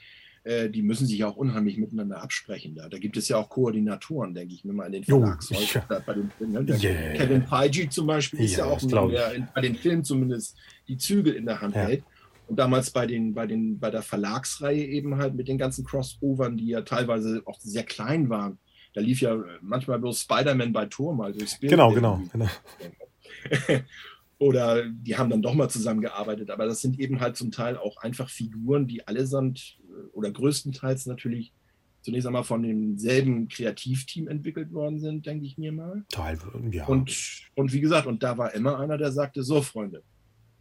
äh, 0.44 0.70
die 0.70 0.82
müssen 0.82 1.08
sich 1.08 1.24
auch 1.24 1.36
unheimlich 1.36 1.78
miteinander 1.78 2.22
absprechen. 2.22 2.76
Da, 2.76 2.88
da 2.88 2.98
gibt 3.00 3.18
es 3.18 3.28
ja 3.28 3.38
auch 3.38 3.50
Koordinatoren, 3.50 4.34
denke 4.34 4.54
ich 4.54 4.64
mir 4.64 4.74
mal, 4.74 4.86
in 4.86 4.92
den 4.94 5.04
Verlagshäusern. 5.04 5.84
Ja. 5.90 6.00
Bei 6.06 6.14
den, 6.14 6.32
ne, 6.40 6.60
yeah. 6.82 7.14
Kevin 7.14 7.44
Feige 7.44 7.90
zum 7.90 8.08
Beispiel 8.08 8.42
ist 8.42 8.56
ja, 8.58 8.66
ja 8.66 8.72
auch 8.72 8.82
ein, 8.82 9.10
der 9.10 9.34
in, 9.34 9.48
bei 9.54 9.62
den 9.62 9.76
Filmen 9.76 10.04
zumindest 10.04 10.56
die 10.88 10.98
Zügel 10.98 11.34
in 11.34 11.46
der 11.46 11.60
Hand 11.60 11.76
ja. 11.76 11.82
hält. 11.82 12.04
Und 12.48 12.58
damals 12.58 12.92
bei, 12.92 13.06
den, 13.06 13.34
bei, 13.34 13.46
den, 13.46 13.78
bei 13.78 13.90
der 13.92 14.04
Verlagsreihe 14.04 14.86
eben 14.86 15.18
halt 15.18 15.36
mit 15.36 15.50
den 15.50 15.58
ganzen 15.58 15.84
Crossovern, 15.84 16.56
die 16.56 16.68
ja 16.68 16.82
teilweise 16.82 17.42
auch 17.46 17.60
sehr 17.60 17.84
klein 17.84 18.30
waren, 18.30 18.58
da 18.98 19.04
lief 19.04 19.22
ja 19.22 19.38
manchmal 19.62 20.00
bloß 20.00 20.22
Spider-Man 20.22 20.74
bei 20.74 20.88
Turm, 20.88 21.22
also 21.22 21.40
Genau, 21.62 21.94
genau, 21.94 22.20
genau. 22.32 22.48
Oder 24.40 24.90
die 24.90 25.16
haben 25.16 25.30
dann 25.30 25.44
doch 25.44 25.54
mal 25.54 25.70
zusammengearbeitet, 25.70 26.50
aber 26.50 26.66
das 26.66 26.82
sind 26.82 27.00
eben 27.00 27.20
halt 27.20 27.38
zum 27.38 27.52
Teil 27.52 27.78
auch 27.78 27.98
einfach 27.98 28.28
Figuren, 28.28 28.88
die 28.88 29.08
allesamt 29.08 29.78
äh, 29.84 30.08
oder 30.14 30.32
größtenteils 30.32 31.06
natürlich 31.06 31.54
zunächst 32.02 32.26
einmal 32.26 32.44
von 32.44 32.64
demselben 32.64 33.48
Kreativteam 33.50 34.28
entwickelt 34.30 34.74
worden 34.74 35.00
sind, 35.00 35.28
denke 35.28 35.46
ich 35.46 35.60
mir 35.60 35.72
mal. 35.72 36.04
Teil, 36.10 36.40
ja. 36.72 36.88
Und, 36.88 37.44
und 37.54 37.74
wie 37.74 37.82
gesagt, 37.82 38.08
und 38.08 38.24
da 38.24 38.40
war 38.40 38.56
immer 38.56 38.80
einer, 38.80 38.98
der 38.98 39.12
sagte, 39.12 39.44
so 39.44 39.62
Freunde, 39.62 40.02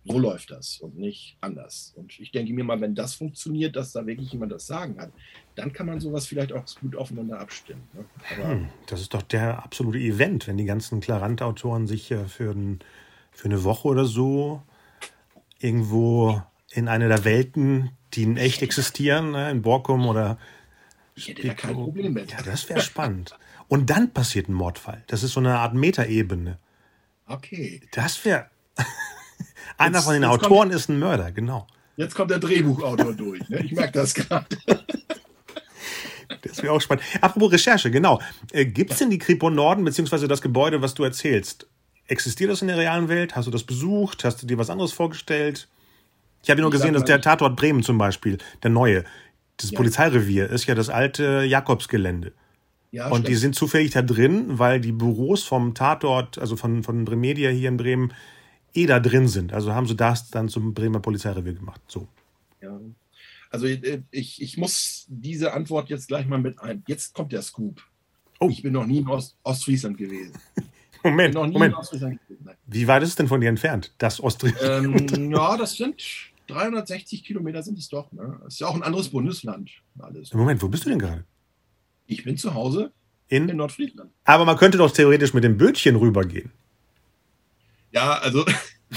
so 0.06 0.18
läuft 0.18 0.50
das 0.50 0.78
und 0.80 0.98
nicht 0.98 1.36
anders. 1.40 1.92
Und 1.96 2.18
ich 2.18 2.30
denke 2.30 2.52
mir 2.52 2.64
mal, 2.64 2.80
wenn 2.80 2.94
das 2.94 3.14
funktioniert, 3.14 3.76
dass 3.76 3.92
da 3.92 4.06
wirklich 4.06 4.32
jemand 4.32 4.52
das 4.52 4.66
Sagen 4.66 4.98
hat, 4.98 5.12
dann 5.54 5.72
kann 5.72 5.86
man 5.86 6.00
sowas 6.00 6.26
vielleicht 6.26 6.52
auch 6.52 6.64
gut 6.80 6.96
aufeinander 6.96 7.40
abstimmen. 7.40 7.88
Ne? 7.92 8.04
Hm, 8.36 8.68
das 8.86 9.00
ist 9.00 9.14
doch 9.14 9.22
der 9.22 9.64
absolute 9.64 9.98
Event, 9.98 10.46
wenn 10.46 10.56
die 10.56 10.64
ganzen 10.64 11.00
Klarant-Autoren 11.00 11.86
sich 11.86 12.14
für, 12.28 12.50
ein, 12.50 12.80
für 13.32 13.46
eine 13.46 13.64
Woche 13.64 13.88
oder 13.88 14.04
so 14.04 14.62
irgendwo 15.58 16.42
in 16.70 16.88
eine 16.88 17.08
der 17.08 17.24
Welten, 17.24 17.90
die 18.14 18.24
in 18.24 18.36
echt 18.36 18.62
existieren, 18.62 19.32
ne, 19.32 19.50
in 19.50 19.62
Borkum 19.62 20.06
oder. 20.06 20.38
Ich 21.14 21.28
hätte 21.28 21.46
da 21.46 21.54
kein 21.54 21.74
Problem 21.74 22.12
mit. 22.12 22.30
Ja, 22.30 22.42
das 22.42 22.68
wäre 22.68 22.80
spannend. 22.80 23.36
Und 23.68 23.90
dann 23.90 24.12
passiert 24.12 24.48
ein 24.48 24.52
Mordfall. 24.52 25.02
Das 25.06 25.22
ist 25.22 25.32
so 25.32 25.40
eine 25.40 25.58
Art 25.58 25.74
Metaebene. 25.74 26.58
Okay. 27.26 27.80
Das 27.92 28.24
wäre. 28.24 28.50
Einer 29.78 30.02
von 30.02 30.14
den 30.14 30.24
Autoren 30.24 30.70
ist 30.70 30.88
ein 30.88 30.98
Mörder, 30.98 31.32
genau. 31.32 31.66
Jetzt 31.96 32.14
kommt 32.14 32.30
der 32.30 32.38
Drehbuchautor 32.38 33.12
durch. 33.14 33.48
Ne? 33.48 33.64
Ich 33.64 33.72
merke 33.72 33.92
das 33.92 34.14
gerade. 34.14 34.46
Das 36.42 36.62
wäre 36.62 36.72
auch 36.72 36.80
spannend. 36.80 37.04
Apropos 37.20 37.52
Recherche, 37.52 37.90
genau. 37.90 38.20
Äh, 38.52 38.66
Gibt 38.66 38.92
es 38.92 38.98
denn 38.98 39.10
die 39.10 39.18
Kripo 39.18 39.50
Norden, 39.50 39.84
beziehungsweise 39.84 40.28
das 40.28 40.42
Gebäude, 40.42 40.82
was 40.82 40.94
du 40.94 41.04
erzählst? 41.04 41.66
Existiert 42.08 42.50
das 42.50 42.62
in 42.62 42.68
der 42.68 42.78
realen 42.78 43.08
Welt? 43.08 43.36
Hast 43.36 43.46
du 43.46 43.50
das 43.50 43.64
besucht? 43.64 44.24
Hast 44.24 44.42
du 44.42 44.46
dir 44.46 44.58
was 44.58 44.70
anderes 44.70 44.92
vorgestellt? 44.92 45.68
Ich 46.42 46.50
habe 46.50 46.60
nur 46.60 46.70
gesehen, 46.70 46.94
dass 46.94 47.04
der 47.04 47.20
Tatort 47.20 47.56
Bremen 47.56 47.82
zum 47.82 47.98
Beispiel, 47.98 48.38
der 48.62 48.70
neue, 48.70 49.04
das 49.56 49.72
ja. 49.72 49.76
Polizeirevier, 49.76 50.48
ist 50.48 50.66
ja 50.66 50.74
das 50.74 50.88
alte 50.88 51.42
Jakobsgelände. 51.42 52.32
Ja, 52.92 53.06
und 53.06 53.12
stimmt. 53.12 53.28
die 53.28 53.34
sind 53.34 53.54
zufällig 53.56 53.90
da 53.90 54.02
drin, 54.02 54.58
weil 54.58 54.80
die 54.80 54.92
Büros 54.92 55.42
vom 55.42 55.74
Tatort, 55.74 56.38
also 56.38 56.56
von, 56.56 56.84
von 56.84 57.04
Bremedia 57.04 57.50
hier 57.50 57.68
in 57.68 57.76
Bremen, 57.76 58.12
eh 58.76 58.86
da 58.86 59.00
drin 59.00 59.28
sind. 59.28 59.52
Also 59.52 59.72
haben 59.72 59.86
sie 59.86 59.96
das 59.96 60.30
dann 60.30 60.48
zum 60.48 60.74
Bremer 60.74 61.00
Polizeirevier 61.00 61.54
gemacht. 61.54 61.80
So. 61.88 62.08
Ja. 62.60 62.78
Also 63.50 63.66
äh, 63.66 64.02
ich, 64.10 64.42
ich 64.42 64.56
muss 64.56 65.06
diese 65.08 65.52
Antwort 65.52 65.88
jetzt 65.88 66.08
gleich 66.08 66.26
mal 66.26 66.38
mit 66.38 66.60
ein. 66.60 66.82
Jetzt 66.86 67.14
kommt 67.14 67.32
der 67.32 67.42
Scoop. 67.42 67.82
Oh. 68.38 68.48
Ich 68.50 68.62
bin 68.62 68.72
noch 68.72 68.86
nie 68.86 68.98
in 68.98 69.08
Ost 69.08 69.36
Ostfriesland 69.42 69.96
gewesen. 69.96 70.34
Moment, 71.02 71.34
Moment. 71.34 71.74
Wie 72.66 72.88
weit 72.88 73.02
ist 73.02 73.10
es 73.10 73.14
denn 73.14 73.28
von 73.28 73.40
dir 73.40 73.48
entfernt, 73.48 73.94
das 73.98 74.20
Ostfriesland? 74.20 75.12
Ähm, 75.12 75.30
ja, 75.30 75.56
das 75.56 75.76
sind 75.76 76.02
360 76.48 77.24
Kilometer 77.24 77.62
sind 77.62 77.78
es 77.78 77.88
doch. 77.88 78.10
Ne? 78.12 78.38
Das 78.42 78.54
ist 78.54 78.60
ja 78.60 78.66
auch 78.66 78.74
ein 78.74 78.82
anderes 78.82 79.08
Bundesland. 79.08 79.70
Alles. 79.98 80.32
Moment, 80.34 80.62
wo 80.62 80.68
bist 80.68 80.84
du 80.84 80.90
denn 80.90 80.98
gerade? 80.98 81.24
Ich 82.06 82.24
bin 82.24 82.36
zu 82.36 82.54
Hause 82.54 82.92
In, 83.28 83.48
in 83.48 83.56
Nordfriesland. 83.56 84.10
aber 84.24 84.44
man 84.44 84.56
könnte 84.56 84.78
doch 84.78 84.90
theoretisch 84.90 85.32
mit 85.32 85.44
dem 85.44 85.56
Bötchen 85.56 85.96
rübergehen. 85.96 86.50
Ja, 87.96 88.18
also, 88.18 88.44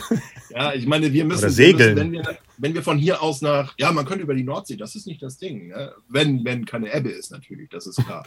ja, 0.50 0.74
ich 0.74 0.86
meine, 0.86 1.14
wir 1.14 1.24
müssen. 1.24 1.58
Wir 1.58 1.74
müssen 1.74 1.96
wenn, 1.96 2.12
wir, 2.12 2.38
wenn 2.58 2.74
wir 2.74 2.84
von 2.84 2.98
hier 2.98 3.22
aus 3.24 3.42
nach, 3.42 3.74
ja, 3.78 3.94
man 3.94 4.06
könnte 4.06 4.24
über 4.24 4.36
die 4.36 4.44
Nordsee, 4.44 4.76
das 4.76 4.94
ist 4.96 5.08
nicht 5.08 5.24
das 5.24 5.38
Ding. 5.38 5.70
Ne? 5.70 5.94
Wenn, 6.10 6.44
wenn 6.44 6.66
keine 6.66 6.94
Ebbe 6.94 7.10
ist, 7.10 7.32
natürlich, 7.32 7.70
das 7.70 7.88
ist 7.88 8.06
klar. 8.06 8.26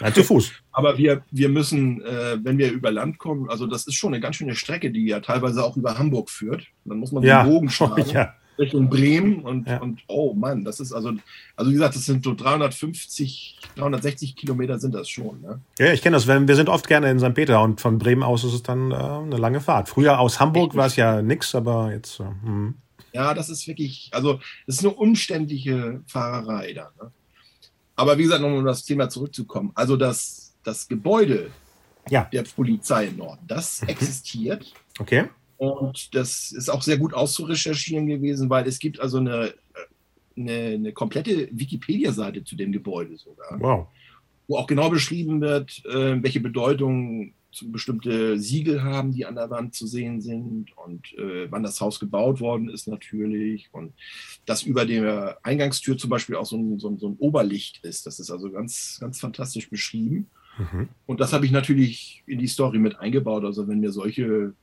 Ja, 0.00 0.12
zu 0.12 0.22
Fuß. 0.22 0.52
Aber 0.72 0.98
wir, 0.98 1.22
wir 1.30 1.48
müssen, 1.48 2.02
äh, 2.02 2.36
wenn 2.42 2.58
wir 2.58 2.70
über 2.72 2.90
Land 2.90 3.18
kommen, 3.18 3.48
also 3.48 3.66
das 3.66 3.86
ist 3.86 3.94
schon 3.94 4.12
eine 4.12 4.20
ganz 4.20 4.36
schöne 4.36 4.54
Strecke, 4.54 4.90
die 4.90 5.06
ja 5.06 5.20
teilweise 5.20 5.64
auch 5.64 5.76
über 5.76 5.96
Hamburg 5.96 6.28
führt. 6.28 6.66
Dann 6.84 6.98
muss 6.98 7.12
man 7.12 7.22
Ja. 7.22 7.40
einen 7.40 7.50
Bogen 7.50 7.70
schlagen 7.76 8.04
ja. 8.10 8.34
Richtung 8.58 8.90
Bremen 8.90 9.40
und, 9.40 9.66
Ja. 9.66 9.80
und 9.80 10.00
oh 10.08 10.34
Mann, 10.34 10.64
das 10.64 10.78
ist 10.80 10.92
also, 10.92 11.12
also 11.56 11.70
wie 11.70 11.74
gesagt, 11.74 11.96
das 11.96 12.04
sind 12.04 12.24
so 12.24 12.34
350, 12.34 13.58
360 13.76 14.36
Kilometer 14.36 14.78
sind 14.78 14.94
das 14.94 15.08
schon. 15.08 15.40
Ne? 15.40 15.60
ja, 15.78 15.92
ich 15.92 16.02
kenne 16.02 16.16
das. 16.16 16.26
Wir 16.26 16.56
sind 16.56 16.68
oft 16.68 16.86
gerne 16.86 17.10
in 17.10 17.18
St. 17.18 17.34
Peter 17.34 17.62
und 17.62 17.80
von 17.80 17.98
Bremen 17.98 18.22
aus 18.22 18.44
ist 18.44 18.52
es 18.52 18.62
dann 18.62 18.90
äh, 18.90 18.94
eine 18.94 19.36
lange 19.36 19.60
Fahrt. 19.60 19.88
Früher 19.88 20.18
aus 20.18 20.38
Hamburg 20.40 20.74
war 20.74 20.86
es 20.86 20.96
ja 20.96 21.22
nix, 21.22 21.54
aber 21.54 21.92
jetzt. 21.92 22.20
Äh, 22.20 22.24
hm. 22.42 22.74
Ja, 23.14 23.34
das 23.34 23.50
ist 23.50 23.66
wirklich, 23.66 24.10
also 24.12 24.40
das 24.66 24.76
ist 24.76 24.84
eine 24.84 24.94
umständliche 24.94 26.00
Fahrerei 26.06 26.72
da. 26.72 26.90
Ne? 27.00 27.10
Aber 27.96 28.16
wie 28.18 28.22
gesagt, 28.22 28.40
nochmal 28.40 28.58
um 28.58 28.64
das 28.64 28.84
Thema 28.84 29.08
zurückzukommen. 29.10 29.70
Also 29.74 29.96
das, 29.96 30.54
das 30.64 30.88
Gebäude 30.88 31.50
Ja. 32.08 32.28
der 32.32 32.42
Polizei 32.42 33.06
im 33.08 33.18
Norden, 33.18 33.46
das 33.46 33.82
existiert. 33.82 34.72
Okay. 34.98 35.24
Und 35.62 36.12
das 36.16 36.50
ist 36.50 36.68
auch 36.68 36.82
sehr 36.82 36.98
gut 36.98 37.14
auszurecherchieren 37.14 38.08
gewesen, 38.08 38.50
weil 38.50 38.66
es 38.66 38.80
gibt 38.80 38.98
also 38.98 39.18
eine, 39.18 39.54
eine, 40.36 40.52
eine 40.52 40.92
komplette 40.92 41.48
Wikipedia-Seite 41.52 42.42
zu 42.42 42.56
dem 42.56 42.72
Gebäude 42.72 43.16
sogar, 43.16 43.60
Wow. 43.60 43.86
wo 44.48 44.56
auch 44.56 44.66
genau 44.66 44.90
beschrieben 44.90 45.40
wird, 45.40 45.84
äh, 45.84 46.20
welche 46.20 46.40
Bedeutung 46.40 47.34
bestimmte 47.66 48.40
Siegel 48.40 48.82
haben, 48.82 49.12
die 49.12 49.24
an 49.24 49.36
der 49.36 49.50
Wand 49.50 49.76
zu 49.76 49.86
sehen 49.86 50.20
sind 50.20 50.76
und 50.76 51.12
äh, 51.16 51.48
wann 51.48 51.62
das 51.62 51.80
Haus 51.80 52.00
gebaut 52.00 52.40
worden 52.40 52.68
ist 52.68 52.88
natürlich 52.88 53.68
und 53.70 53.92
dass 54.46 54.64
über 54.64 54.84
der 54.84 55.38
Eingangstür 55.44 55.96
zum 55.96 56.10
Beispiel 56.10 56.34
auch 56.34 56.46
so 56.46 56.56
ein, 56.56 56.80
so 56.80 56.88
ein, 56.88 56.98
so 56.98 57.08
ein 57.10 57.16
Oberlicht 57.18 57.84
ist. 57.84 58.04
Das 58.04 58.18
ist 58.18 58.32
also 58.32 58.50
ganz, 58.50 58.98
ganz 59.00 59.20
fantastisch 59.20 59.70
beschrieben. 59.70 60.28
Mhm. 60.58 60.88
Und 61.06 61.20
das 61.20 61.32
habe 61.32 61.46
ich 61.46 61.52
natürlich 61.52 62.24
in 62.26 62.40
die 62.40 62.48
Story 62.48 62.80
mit 62.80 62.98
eingebaut. 62.98 63.44
Also 63.44 63.68
wenn 63.68 63.78
mir 63.78 63.92
solche 63.92 64.54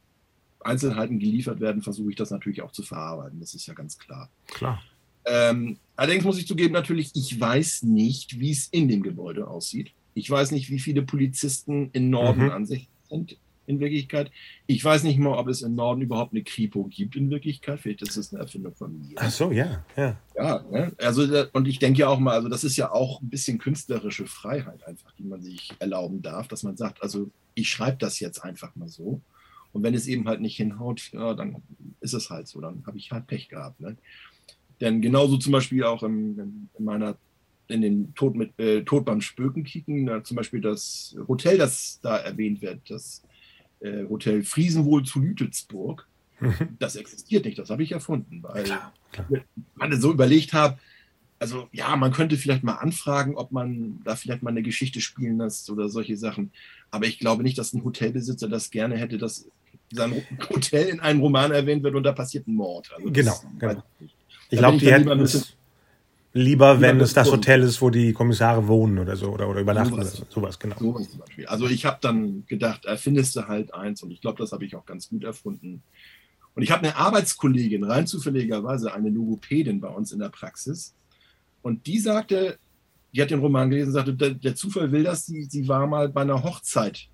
Einzelheiten 0.62 1.20
geliefert 1.20 1.60
werden, 1.60 1.82
versuche 1.82 2.10
ich 2.12 2.16
das 2.16 2.32
natürlich 2.32 2.62
auch 2.62 2.72
zu 2.72 2.84
verarbeiten. 2.84 3.40
Das 3.40 3.54
ist 3.54 3.66
ja 3.68 3.74
ganz 3.74 3.98
klar. 3.98 4.30
Klar. 4.48 4.82
Ähm, 5.26 5.78
allerdings 5.96 6.24
muss 6.24 6.38
ich 6.40 6.48
zugeben, 6.48 6.74
natürlich, 6.74 7.12
ich 7.14 7.40
weiß 7.40 7.84
nicht, 7.84 8.40
wie 8.40 8.52
es 8.52 8.68
in 8.68 8.88
dem 8.88 9.04
Gebäude 9.04 9.48
aussieht. 9.48 9.92
Ich 10.16 10.30
weiß 10.30 10.52
nicht, 10.52 10.70
wie 10.70 10.80
viele 10.80 11.02
Polizisten 11.02 11.90
im 11.94 12.10
Norden 12.10 12.46
Mhm. 12.46 12.52
ansässig 12.52 12.90
sind 13.10 13.38
in 13.68 13.80
Wirklichkeit. 13.80 14.32
Ich 14.66 14.84
weiß 14.84 15.04
nicht 15.04 15.20
mal, 15.20 15.38
ob 15.38 15.48
es 15.48 15.62
im 15.62 15.76
Norden 15.76 16.02
überhaupt 16.02 16.34
eine 16.34 16.44
Kripo 16.44 16.86
gibt 16.86 17.16
in 17.16 17.30
Wirklichkeit. 17.30 17.80
Vielleicht 17.80 18.02
ist 18.02 18.18
das 18.18 18.34
eine 18.34 18.42
Erfindung 18.42 18.74
von 18.74 18.98
mir. 18.98 19.16
Ach 19.18 19.30
so, 19.30 19.52
ja. 19.52 19.86
ja. 19.96 20.18
Ja, 20.36 20.66
ne? 20.72 20.92
also 20.98 21.46
und 21.54 21.68
ich 21.68 21.78
denke 21.78 22.00
ja 22.00 22.08
auch 22.08 22.18
mal, 22.20 22.34
also 22.34 22.50
das 22.50 22.64
ist 22.64 22.78
ja 22.78 22.92
auch 22.92 23.22
ein 23.22 23.30
bisschen 23.30 23.60
künstlerische 23.60 24.26
Freiheit 24.26 24.84
einfach, 24.88 25.12
die 25.20 25.24
man 25.24 25.44
sich 25.44 25.72
erlauben 25.78 26.24
darf, 26.24 26.48
dass 26.48 26.64
man 26.64 26.78
sagt, 26.78 27.04
also 27.04 27.30
ich 27.54 27.70
schreibe 27.70 27.98
das 27.98 28.20
jetzt 28.20 28.44
einfach 28.44 28.76
mal 28.76 28.90
so 28.90 29.22
und 29.74 29.84
wenn 29.84 29.94
es 29.94 30.08
eben 30.08 30.28
halt 30.28 30.42
nicht 30.42 30.58
hinhaut, 30.58 31.12
ja, 31.14 31.34
dann 31.34 31.62
ist 32.02 32.14
es 32.14 32.30
halt 32.30 32.48
so, 32.48 32.62
dann 32.62 32.84
habe 32.86 32.98
ich 32.98 33.12
halt 33.12 33.28
Pech 33.28 33.50
gehabt. 33.50 33.80
Ne? 33.80 33.98
Denn 34.82 35.02
genauso 35.02 35.38
zum 35.38 35.52
Beispiel 35.52 35.84
auch 35.84 36.04
in, 36.04 36.70
in 36.78 36.86
meiner 36.86 37.18
in 37.68 37.82
den 37.82 38.16
Tod 38.16 38.36
mit 38.36 38.58
äh, 38.60 38.84
Tod 38.84 39.06
beim 39.06 39.22
Spöken 39.22 39.64
kicken, 39.64 40.08
da 40.08 40.24
zum 40.24 40.38
Beispiel 40.38 40.60
das 40.60 41.16
Hotel, 41.28 41.60
das 41.60 42.00
da 42.02 42.18
erwähnt 42.18 42.64
wird, 42.64 42.90
das 42.90 43.22
äh, 43.82 44.06
Hotel 44.06 44.42
Friesenwohl 44.44 45.04
zu 45.04 45.20
Lütetsburg, 45.20 46.08
Mhm. 46.42 46.78
das 46.80 46.96
existiert 46.96 47.46
nicht, 47.46 47.60
das 47.60 47.70
habe 47.70 47.84
ich 47.84 47.92
erfunden, 47.92 48.42
weil 48.44 48.64
Klar, 48.64 48.94
klar. 49.12 49.28
man 49.76 50.00
so 50.00 50.12
überlegt 50.12 50.54
habe, 50.54 50.80
also 51.38 51.68
ja, 51.72 51.96
man 51.96 52.12
könnte 52.12 52.38
vielleicht 52.38 52.64
mal 52.64 52.76
anfragen, 52.76 53.36
ob 53.36 53.52
man 53.52 54.02
da 54.04 54.16
vielleicht 54.16 54.44
mal 54.44 54.50
eine 54.50 54.64
Geschichte 54.64 55.00
spielen 55.02 55.38
lässt 55.38 55.70
oder 55.70 55.88
solche 55.88 56.18
Sachen. 56.18 56.52
Aber 56.92 57.06
ich 57.06 57.20
glaube 57.20 57.44
nicht, 57.44 57.58
dass 57.58 57.74
ein 57.74 57.84
Hotelbesitzer 57.84 58.50
das 58.50 58.72
gerne 58.72 58.98
hätte, 58.98 59.18
dass 59.18 59.50
sein 59.92 60.22
Hotel 60.50 60.88
in 60.88 61.00
einem 61.00 61.22
Roman 61.22 61.52
erwähnt 61.52 61.84
wird 61.84 61.96
und 61.96 62.04
da 62.04 62.12
passiert 62.12 62.48
ein 62.48 62.56
Mord. 62.56 62.92
Also 62.96 63.12
Genau, 63.12 63.36
genau. 63.58 63.84
ich 64.50 64.60
glaube, 64.60 64.78
die 64.78 64.92
hätten 64.92 65.10
lieber 65.10 65.22
es 65.22 65.56
lieber, 66.34 66.82
wenn 66.82 67.00
es 67.00 67.14
das. 67.14 67.32
Hotel 67.32 67.64
ist, 67.64 67.82
wo 67.82 67.90
die 67.90 68.14
Kommissare 68.14 68.68
wohnen 68.68 69.00
oder 69.00 69.16
so 69.16 69.32
oder, 69.32 69.50
oder 69.50 69.62
übernachten. 69.62 69.96
Sowas. 69.96 70.14
Sowas, 70.14 70.30
sowas 70.30 70.60
genau. 70.60 70.78
Sowas 70.80 71.10
zum 71.10 71.20
Beispiel. 71.20 71.46
Also 71.48 71.68
ich 71.68 71.86
habe 71.86 71.98
dann 72.02 72.46
gedacht, 72.48 72.86
erfindest 72.86 73.36
du 73.36 73.48
halt 73.48 73.74
eins 73.74 74.04
und 74.04 74.12
ich 74.12 74.22
glaube, 74.22 74.38
das 74.38 74.52
habe 74.52 74.66
ich 74.66 74.76
auch 74.76 74.86
ganz 74.86 75.10
gut 75.10 75.24
erfunden. 75.24 75.82
Und 76.56 76.64
ich 76.64 76.72
habe 76.72 76.84
eine 76.84 76.96
Arbeitskollegin, 76.96 77.84
rein 77.84 78.08
zufälligerweise 78.08 78.94
eine 78.94 79.10
Logopädin 79.10 79.80
bei 79.80 79.88
uns 79.88 80.12
in 80.12 80.20
der 80.20 80.30
Praxis. 80.30 80.94
Und 81.62 81.88
die 81.88 82.00
sagte, 82.00 82.58
die 83.14 83.22
hat 83.22 83.32
den 83.32 83.40
Roman 83.40 83.70
gelesen, 83.70 83.92
sagte, 83.92 84.14
der, 84.14 84.32
der 84.32 84.56
Zufall 84.56 84.92
will 84.92 85.04
das, 85.04 85.26
sie, 85.26 85.44
sie 85.44 85.68
war 85.68 85.88
mal 85.88 86.10
bei 86.10 86.22
einer 86.22 86.44
Hochzeit 86.44 87.08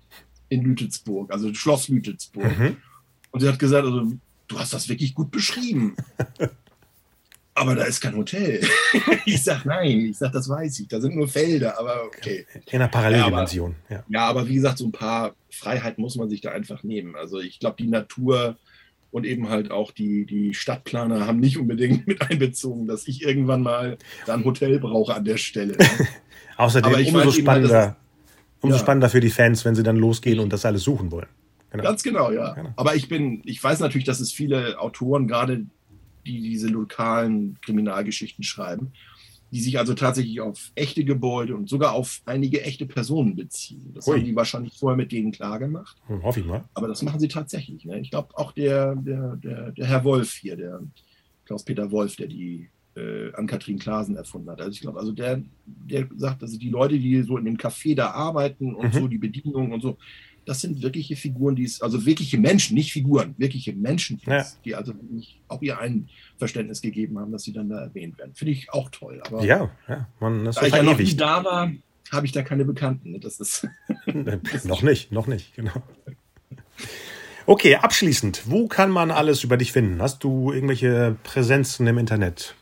in 0.48 0.62
Lütetsburg, 0.62 1.32
also 1.32 1.52
Schloss 1.54 1.88
Lütetsburg. 1.88 2.58
Mhm. 2.58 2.76
Und 3.30 3.40
sie 3.40 3.48
hat 3.48 3.58
gesagt, 3.58 3.84
also 3.84 4.12
du 4.48 4.58
hast 4.58 4.72
das 4.72 4.88
wirklich 4.88 5.14
gut 5.14 5.30
beschrieben. 5.30 5.96
Aber 7.54 7.74
da 7.74 7.84
ist 7.84 8.02
kein 8.02 8.14
Hotel. 8.14 8.60
ich 9.24 9.42
sag 9.42 9.64
nein, 9.64 10.00
ich 10.00 10.18
sag, 10.18 10.30
das 10.32 10.46
weiß 10.46 10.78
ich. 10.80 10.88
Da 10.88 11.00
sind 11.00 11.16
nur 11.16 11.26
Felder, 11.26 11.80
aber 11.80 12.04
okay. 12.04 12.44
In 12.66 12.74
einer 12.74 12.88
Paralleldimension. 12.88 13.74
Ja, 13.88 14.04
Ja, 14.10 14.26
aber 14.26 14.46
wie 14.46 14.56
gesagt, 14.56 14.76
so 14.76 14.84
ein 14.84 14.92
paar 14.92 15.34
Freiheiten 15.48 16.02
muss 16.02 16.16
man 16.16 16.28
sich 16.28 16.42
da 16.42 16.50
einfach 16.50 16.82
nehmen. 16.82 17.16
Also 17.16 17.40
ich 17.40 17.58
glaube, 17.58 17.76
die 17.78 17.86
Natur 17.86 18.58
und 19.10 19.24
eben 19.24 19.48
halt 19.48 19.70
auch 19.70 19.92
die, 19.92 20.26
die 20.26 20.52
Stadtplaner 20.52 21.26
haben 21.26 21.40
nicht 21.40 21.56
unbedingt 21.56 22.06
mit 22.06 22.20
einbezogen, 22.20 22.86
dass 22.86 23.08
ich 23.08 23.22
irgendwann 23.22 23.62
mal 23.62 23.96
da 24.26 24.34
ein 24.34 24.44
Hotel 24.44 24.78
brauche 24.78 25.14
an 25.14 25.24
der 25.24 25.38
Stelle. 25.38 25.78
Außerdem 26.58 26.92
Aber 26.92 27.00
ich 27.00 27.08
umso 27.08 27.24
halt, 27.24 27.34
spannender, 27.34 27.96
umso 28.60 28.76
ja. 28.76 28.82
spannender 28.82 29.08
für 29.08 29.20
die 29.20 29.30
Fans, 29.30 29.64
wenn 29.64 29.74
sie 29.74 29.82
dann 29.82 29.96
losgehen 29.96 30.40
und 30.40 30.52
das 30.52 30.64
alles 30.64 30.82
suchen 30.82 31.10
wollen. 31.10 31.28
Genau. 31.70 31.84
Ganz 31.84 32.02
genau, 32.02 32.30
ja. 32.30 32.54
Genau. 32.54 32.70
Aber 32.76 32.94
ich 32.94 33.08
bin, 33.08 33.42
ich 33.44 33.62
weiß 33.62 33.80
natürlich, 33.80 34.06
dass 34.06 34.20
es 34.20 34.32
viele 34.32 34.78
Autoren, 34.80 35.28
gerade 35.28 35.66
die 36.26 36.40
diese 36.40 36.68
lokalen 36.68 37.58
Kriminalgeschichten 37.60 38.42
schreiben, 38.42 38.92
die 39.52 39.60
sich 39.60 39.78
also 39.78 39.94
tatsächlich 39.94 40.40
auf 40.40 40.72
echte 40.74 41.04
Gebäude 41.04 41.54
und 41.54 41.68
sogar 41.68 41.92
auf 41.92 42.20
einige 42.24 42.62
echte 42.62 42.86
Personen 42.86 43.36
beziehen. 43.36 43.92
Das 43.94 44.08
Ui. 44.08 44.16
haben 44.16 44.24
die 44.24 44.34
wahrscheinlich 44.34 44.76
vorher 44.76 44.96
mit 44.96 45.12
denen 45.12 45.30
klar 45.30 45.58
gemacht. 45.58 45.96
Hm, 46.06 46.22
hoffe 46.22 46.40
ich 46.40 46.46
mal. 46.46 46.64
Aber 46.74 46.88
das 46.88 47.02
machen 47.02 47.20
sie 47.20 47.28
tatsächlich. 47.28 47.84
Ne? 47.84 48.00
Ich 48.00 48.10
glaube 48.10 48.36
auch 48.36 48.52
der, 48.52 48.96
der, 48.96 49.36
der, 49.36 49.72
der 49.72 49.86
Herr 49.86 50.04
Wolf 50.04 50.32
hier, 50.32 50.56
der 50.56 50.80
Klaus-Peter 51.44 51.90
Wolf, 51.92 52.16
der 52.16 52.26
die 52.26 52.70
äh, 52.96 53.32
Ann-Kathrin 53.34 53.78
Klasen 53.78 54.16
erfunden 54.16 54.48
hat. 54.50 54.60
Also 54.60 54.72
ich 54.72 54.80
glaube, 54.80 54.98
also 54.98 55.12
der, 55.12 55.42
der 55.66 56.08
sagt, 56.16 56.42
also 56.42 56.58
die 56.58 56.70
Leute, 56.70 56.98
die 56.98 57.22
so 57.22 57.36
in 57.36 57.44
dem 57.44 57.56
Café 57.56 57.94
da 57.94 58.10
arbeiten 58.10 58.74
und 58.74 58.94
Mhm. 58.94 58.98
so 58.98 59.08
die 59.08 59.18
Bedienung 59.18 59.72
und 59.72 59.80
so, 59.82 59.98
das 60.46 60.60
sind 60.60 60.80
wirkliche 60.80 61.16
Figuren, 61.16 61.56
die 61.56 61.64
es, 61.64 61.82
also 61.82 62.06
wirkliche 62.06 62.38
Menschen, 62.38 62.74
nicht 62.74 62.92
Figuren, 62.92 63.34
wirkliche 63.36 63.72
Menschen, 63.74 64.18
die, 64.18 64.30
Ja. 64.30 64.46
die 64.64 64.74
also 64.76 64.92
auch 65.48 65.60
ihr 65.60 65.78
Einverständnis 65.80 66.80
gegeben 66.80 67.18
haben, 67.18 67.32
dass 67.32 67.42
sie 67.42 67.52
dann 67.52 67.68
da 67.68 67.80
erwähnt 67.80 68.16
werden. 68.18 68.32
Finde 68.34 68.52
ich 68.52 68.72
auch 68.72 68.88
toll. 68.90 69.20
Aber 69.26 69.44
Ja, 69.44 69.70
ja, 69.88 70.08
man 70.20 70.46
ist 70.46 70.56
da 70.56 70.66
ich 70.66 70.72
ja 70.74 70.82
noch 70.84 70.96
nie 70.98 71.16
da 71.16 71.44
war, 71.44 71.72
habe 72.12 72.26
ich 72.26 72.32
da 72.32 72.42
keine 72.42 72.64
Bekannten. 72.64 73.10
Ne? 73.10 73.18
Das 73.18 73.40
ist 73.40 73.66
noch 74.64 74.82
nicht, 74.82 75.10
noch 75.12 75.26
nicht, 75.26 75.54
genau. 75.56 75.72
Okay, 77.46 77.76
abschließend, 77.76 78.42
wo 78.46 78.66
kann 78.66 78.90
man 78.90 79.10
alles 79.10 79.44
über 79.44 79.56
dich 79.56 79.72
finden? 79.72 80.00
Hast 80.02 80.24
du 80.24 80.52
irgendwelche 80.52 81.16
Präsenzen 81.24 81.86
im 81.86 81.98
Internet? 81.98 82.54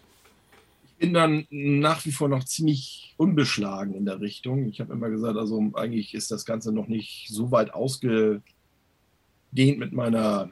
Bin 0.99 1.15
dann 1.15 1.47
nach 1.51 2.05
wie 2.07 2.13
vor 2.13 2.29
noch 2.29 2.45
ziemlich 2.45 3.15
unbeschlagen 3.17 3.95
in 3.95 4.05
der 4.05 4.21
Richtung. 4.21 4.69
Ich 4.69 4.81
habe 4.81 4.93
immer 4.93 5.11
gesagt, 5.11 5.37
also 5.37 5.71
eigentlich 5.75 6.15
ist 6.15 6.31
das 6.31 6.45
Ganze 6.45 6.73
noch 6.73 6.89
nicht 6.89 7.29
so 7.31 7.51
weit 7.51 7.73
ausgedehnt 7.75 8.43
mit 9.55 9.93
meiner 9.93 10.51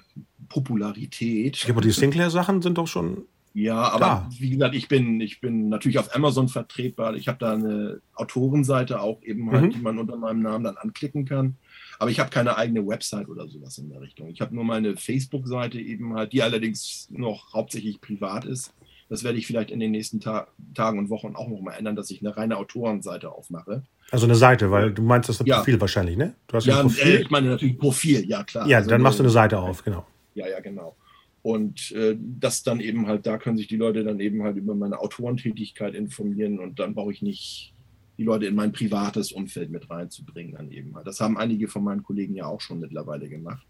Popularität. 0.48 1.66
Aber 1.68 1.80
die 1.80 1.90
Sinclair-Sachen 1.90 2.62
sind 2.62 2.78
doch 2.78 2.86
schon. 2.86 3.22
Ja, 3.54 3.76
aber 3.90 3.98
Klar. 3.98 4.30
wie 4.38 4.50
gesagt, 4.50 4.74
ich 4.74 4.88
bin, 4.88 5.20
ich 5.20 5.40
bin 5.42 5.68
natürlich 5.68 5.98
auf 5.98 6.14
Amazon 6.16 6.48
vertretbar. 6.48 7.14
Ich 7.16 7.28
habe 7.28 7.36
da 7.38 7.52
eine 7.52 8.00
Autorenseite 8.14 9.00
auch 9.00 9.22
eben 9.22 9.50
halt, 9.50 9.64
Mhm. 9.64 9.70
die 9.70 9.78
man 9.80 9.98
unter 9.98 10.16
meinem 10.16 10.40
Namen 10.40 10.64
dann 10.64 10.78
anklicken 10.78 11.26
kann. 11.26 11.56
Aber 11.98 12.10
ich 12.10 12.18
habe 12.18 12.30
keine 12.30 12.56
eigene 12.56 12.86
Website 12.86 13.28
oder 13.28 13.46
sowas 13.48 13.76
in 13.76 13.90
der 13.90 14.00
Richtung. 14.00 14.28
Ich 14.30 14.40
habe 14.40 14.54
nur 14.54 14.64
meine 14.64 14.96
Facebook-Seite 14.96 15.78
eben 15.78 16.14
halt, 16.14 16.32
die 16.32 16.42
allerdings 16.42 17.08
noch 17.10 17.52
hauptsächlich 17.52 18.00
privat 18.00 18.46
ist. 18.46 18.72
Das 19.12 19.24
werde 19.24 19.36
ich 19.36 19.46
vielleicht 19.46 19.70
in 19.70 19.78
den 19.78 19.90
nächsten 19.90 20.20
Ta 20.20 20.46
Tagen 20.72 20.98
und 20.98 21.10
Wochen 21.10 21.36
auch 21.36 21.46
nochmal 21.46 21.78
ändern, 21.78 21.96
dass 21.96 22.10
ich 22.10 22.22
eine 22.22 22.34
reine 22.34 22.56
Autorenseite 22.56 23.30
aufmache. 23.30 23.82
Also 24.10 24.24
eine 24.24 24.36
Seite, 24.36 24.70
weil 24.70 24.90
du 24.90 25.02
meinst 25.02 25.28
das 25.28 25.36
ist 25.36 25.40
ein 25.42 25.48
Ja. 25.48 25.56
Profil 25.58 25.78
wahrscheinlich, 25.82 26.16
ne? 26.16 26.32
Du 26.46 26.56
hast 26.56 26.64
Ja, 26.64 26.76
ein 26.80 26.86
äh, 26.86 26.88
Profil. 26.88 27.20
ich 27.20 27.28
meine 27.30 27.48
natürlich 27.50 27.78
Profil, 27.78 28.24
ja 28.26 28.42
klar. 28.42 28.66
ja, 28.66 28.78
Also 28.78 28.88
dann 28.88 29.02
machst 29.02 29.18
du 29.18 29.22
eine 29.24 29.30
Seite 29.30 29.58
auf, 29.58 29.84
genau. 29.84 30.06
Ja, 30.34 30.48
ja, 30.48 30.60
genau. 30.60 30.96
Und 31.42 31.92
äh, 31.92 32.16
das 32.18 32.62
dann 32.62 32.80
eben 32.80 33.06
halt, 33.06 33.26
da 33.26 33.36
können 33.36 33.58
sich 33.58 33.66
die 33.66 33.76
Leute 33.76 34.02
dann 34.02 34.18
eben 34.18 34.42
halt 34.44 34.56
über 34.56 34.74
meine 34.74 34.98
Autorentätigkeit 34.98 35.94
informieren 35.94 36.58
und 36.58 36.78
dann 36.78 36.94
brauche 36.94 37.12
ich 37.12 37.20
nicht 37.20 37.74
die 38.16 38.24
Leute 38.24 38.46
in 38.46 38.54
mein 38.54 38.72
privates 38.72 39.30
Umfeld 39.30 39.70
mit 39.70 39.90
reinzubringen 39.90 40.54
dann 40.54 40.70
eben 40.70 40.96
halt. 40.96 41.06
Das 41.06 41.20
haben 41.20 41.36
einige 41.36 41.68
von 41.68 41.84
meinen 41.84 42.02
Kollegen 42.02 42.34
ja 42.34 42.46
auch 42.46 42.62
schon 42.62 42.80
mittlerweile 42.80 43.28
gemacht. 43.28 43.66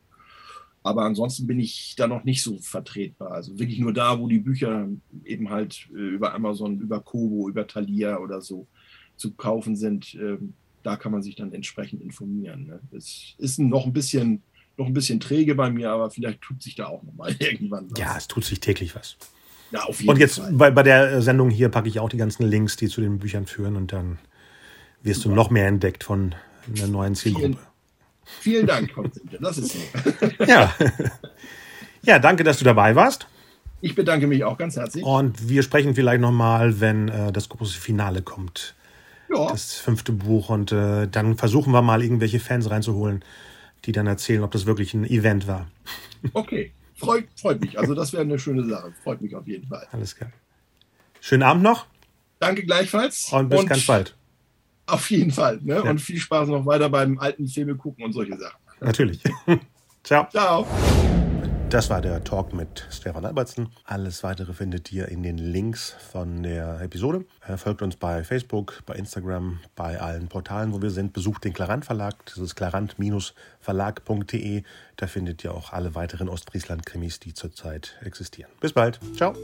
Aber 0.82 1.04
ansonsten 1.04 1.46
bin 1.46 1.60
ich 1.60 1.94
da 1.96 2.08
noch 2.08 2.24
nicht 2.24 2.42
so 2.42 2.58
vertretbar. 2.58 3.32
Also 3.32 3.58
wirklich 3.58 3.78
nur 3.78 3.92
da, 3.92 4.18
wo 4.18 4.26
die 4.26 4.40
Bücher 4.40 4.88
eben 5.24 5.50
halt 5.50 5.88
äh, 5.94 5.98
über 5.98 6.34
Amazon, 6.34 6.80
über 6.80 7.00
Kobo, 7.00 7.48
über 7.48 7.66
Thalia 7.66 8.18
oder 8.18 8.40
so 8.40 8.66
zu 9.16 9.32
kaufen 9.32 9.76
sind. 9.76 10.14
Äh, 10.14 10.38
da 10.82 10.96
kann 10.96 11.12
man 11.12 11.22
sich 11.22 11.36
dann 11.36 11.52
entsprechend 11.52 12.02
informieren. 12.02 12.66
Ne? 12.66 12.80
Es 12.90 13.34
ist 13.38 13.58
noch 13.60 13.86
ein 13.86 13.92
bisschen 13.92 14.42
noch 14.76 14.86
ein 14.86 14.94
bisschen 14.94 15.20
träge 15.20 15.54
bei 15.54 15.70
mir, 15.70 15.90
aber 15.90 16.10
vielleicht 16.10 16.40
tut 16.40 16.62
sich 16.62 16.74
da 16.74 16.86
auch 16.86 17.02
noch 17.02 17.12
mal 17.14 17.34
irgendwann 17.38 17.90
was. 17.90 17.98
Ja, 17.98 18.16
es 18.16 18.26
tut 18.26 18.44
sich 18.44 18.60
täglich 18.60 18.94
was. 18.94 19.16
Ja, 19.70 19.84
auf 19.84 20.00
jeden 20.00 20.10
und 20.10 20.18
jetzt 20.18 20.38
Fall. 20.38 20.52
Bei, 20.52 20.70
bei 20.70 20.82
der 20.82 21.22
Sendung 21.22 21.50
hier 21.50 21.68
packe 21.68 21.88
ich 21.88 21.98
auch 22.00 22.08
die 22.08 22.16
ganzen 22.16 22.44
Links, 22.44 22.76
die 22.76 22.88
zu 22.88 23.00
den 23.00 23.18
Büchern 23.18 23.46
führen 23.46 23.76
und 23.76 23.92
dann 23.92 24.18
wirst 25.02 25.22
Super. 25.22 25.34
du 25.34 25.36
noch 25.36 25.50
mehr 25.50 25.66
entdeckt 25.66 26.04
von 26.04 26.34
einer 26.74 26.86
neuen 26.86 27.14
Zielgruppe. 27.14 27.46
Vielen, 27.46 27.58
vielen 28.40 28.66
Dank, 28.66 28.92
Konstantin. 28.92 29.38
Das 29.40 29.58
ist 29.58 29.72
so. 29.72 29.78
ja. 30.46 30.74
ja, 32.02 32.18
danke, 32.18 32.44
dass 32.44 32.58
du 32.58 32.64
dabei 32.64 32.94
warst. 32.94 33.26
Ich 33.80 33.96
bedanke 33.96 34.28
mich 34.28 34.44
auch 34.44 34.56
ganz 34.56 34.76
herzlich. 34.76 35.04
Und 35.04 35.48
wir 35.48 35.62
sprechen 35.62 35.94
vielleicht 35.94 36.20
nochmal, 36.20 36.80
wenn 36.80 37.08
äh, 37.08 37.32
das 37.32 37.48
große 37.48 37.78
Finale 37.78 38.22
kommt. 38.22 38.74
Ja. 39.28 39.48
Das 39.48 39.74
fünfte 39.74 40.12
Buch. 40.12 40.50
Und 40.50 40.70
äh, 40.70 41.08
dann 41.08 41.36
versuchen 41.36 41.72
wir 41.72 41.82
mal, 41.82 42.02
irgendwelche 42.02 42.38
Fans 42.38 42.70
reinzuholen, 42.70 43.24
die 43.84 43.92
dann 43.92 44.06
erzählen, 44.06 44.44
ob 44.44 44.52
das 44.52 44.66
wirklich 44.66 44.94
ein 44.94 45.04
Event 45.04 45.46
war. 45.46 45.68
Okay, 46.34 46.70
freut, 46.94 47.24
freut 47.34 47.60
mich. 47.60 47.80
Also 47.80 47.96
das 47.96 48.12
wäre 48.12 48.22
eine 48.22 48.38
schöne 48.38 48.64
Sache. 48.64 48.92
Freut 49.02 49.20
mich 49.20 49.34
auf 49.34 49.44
jeden 49.48 49.66
Fall. 49.66 49.88
Alles 49.90 50.14
klar. 50.14 50.30
Schönen 51.20 51.42
Abend 51.42 51.64
noch. 51.64 51.86
Danke 52.38 52.62
gleichfalls. 52.62 53.32
Und 53.32 53.48
bis 53.48 53.58
und 53.58 53.66
ganz 53.66 53.84
bald. 53.86 54.14
Auf 54.86 55.10
jeden 55.10 55.30
Fall. 55.30 55.60
Ne? 55.62 55.74
Ja. 55.74 55.90
Und 55.90 56.00
viel 56.00 56.18
Spaß 56.18 56.48
noch 56.48 56.66
weiter 56.66 56.88
beim 56.88 57.18
alten 57.18 57.46
Filme 57.46 57.76
gucken 57.76 58.04
und 58.04 58.12
solche 58.12 58.38
Sachen. 58.38 58.58
Natürlich. 58.80 59.22
Ciao. 60.02 60.26
Ciao. 60.30 60.66
Das 61.72 61.88
war 61.88 62.02
der 62.02 62.22
Talk 62.22 62.52
mit 62.52 62.86
Stefan 62.90 63.24
Albertsen. 63.24 63.70
Alles 63.84 64.22
weitere 64.22 64.52
findet 64.52 64.92
ihr 64.92 65.08
in 65.08 65.22
den 65.22 65.38
Links 65.38 65.96
von 66.10 66.42
der 66.42 66.82
Episode. 66.82 67.24
Folgt 67.56 67.80
uns 67.80 67.96
bei 67.96 68.24
Facebook, 68.24 68.82
bei 68.84 68.94
Instagram, 68.94 69.58
bei 69.74 69.98
allen 69.98 70.28
Portalen, 70.28 70.74
wo 70.74 70.82
wir 70.82 70.90
sind. 70.90 71.14
Besucht 71.14 71.44
den 71.44 71.54
Klarant 71.54 71.86
Verlag. 71.86 72.26
Das 72.26 72.36
ist 72.36 72.56
klarant-verlag.de. 72.56 74.64
Da 74.96 75.06
findet 75.06 75.44
ihr 75.44 75.54
auch 75.54 75.72
alle 75.72 75.94
weiteren 75.94 76.28
Ostfriesland-Krimis, 76.28 77.20
die 77.20 77.32
zurzeit 77.32 77.98
existieren. 78.04 78.50
Bis 78.60 78.74
bald. 78.74 79.00
Ciao. 79.16 79.34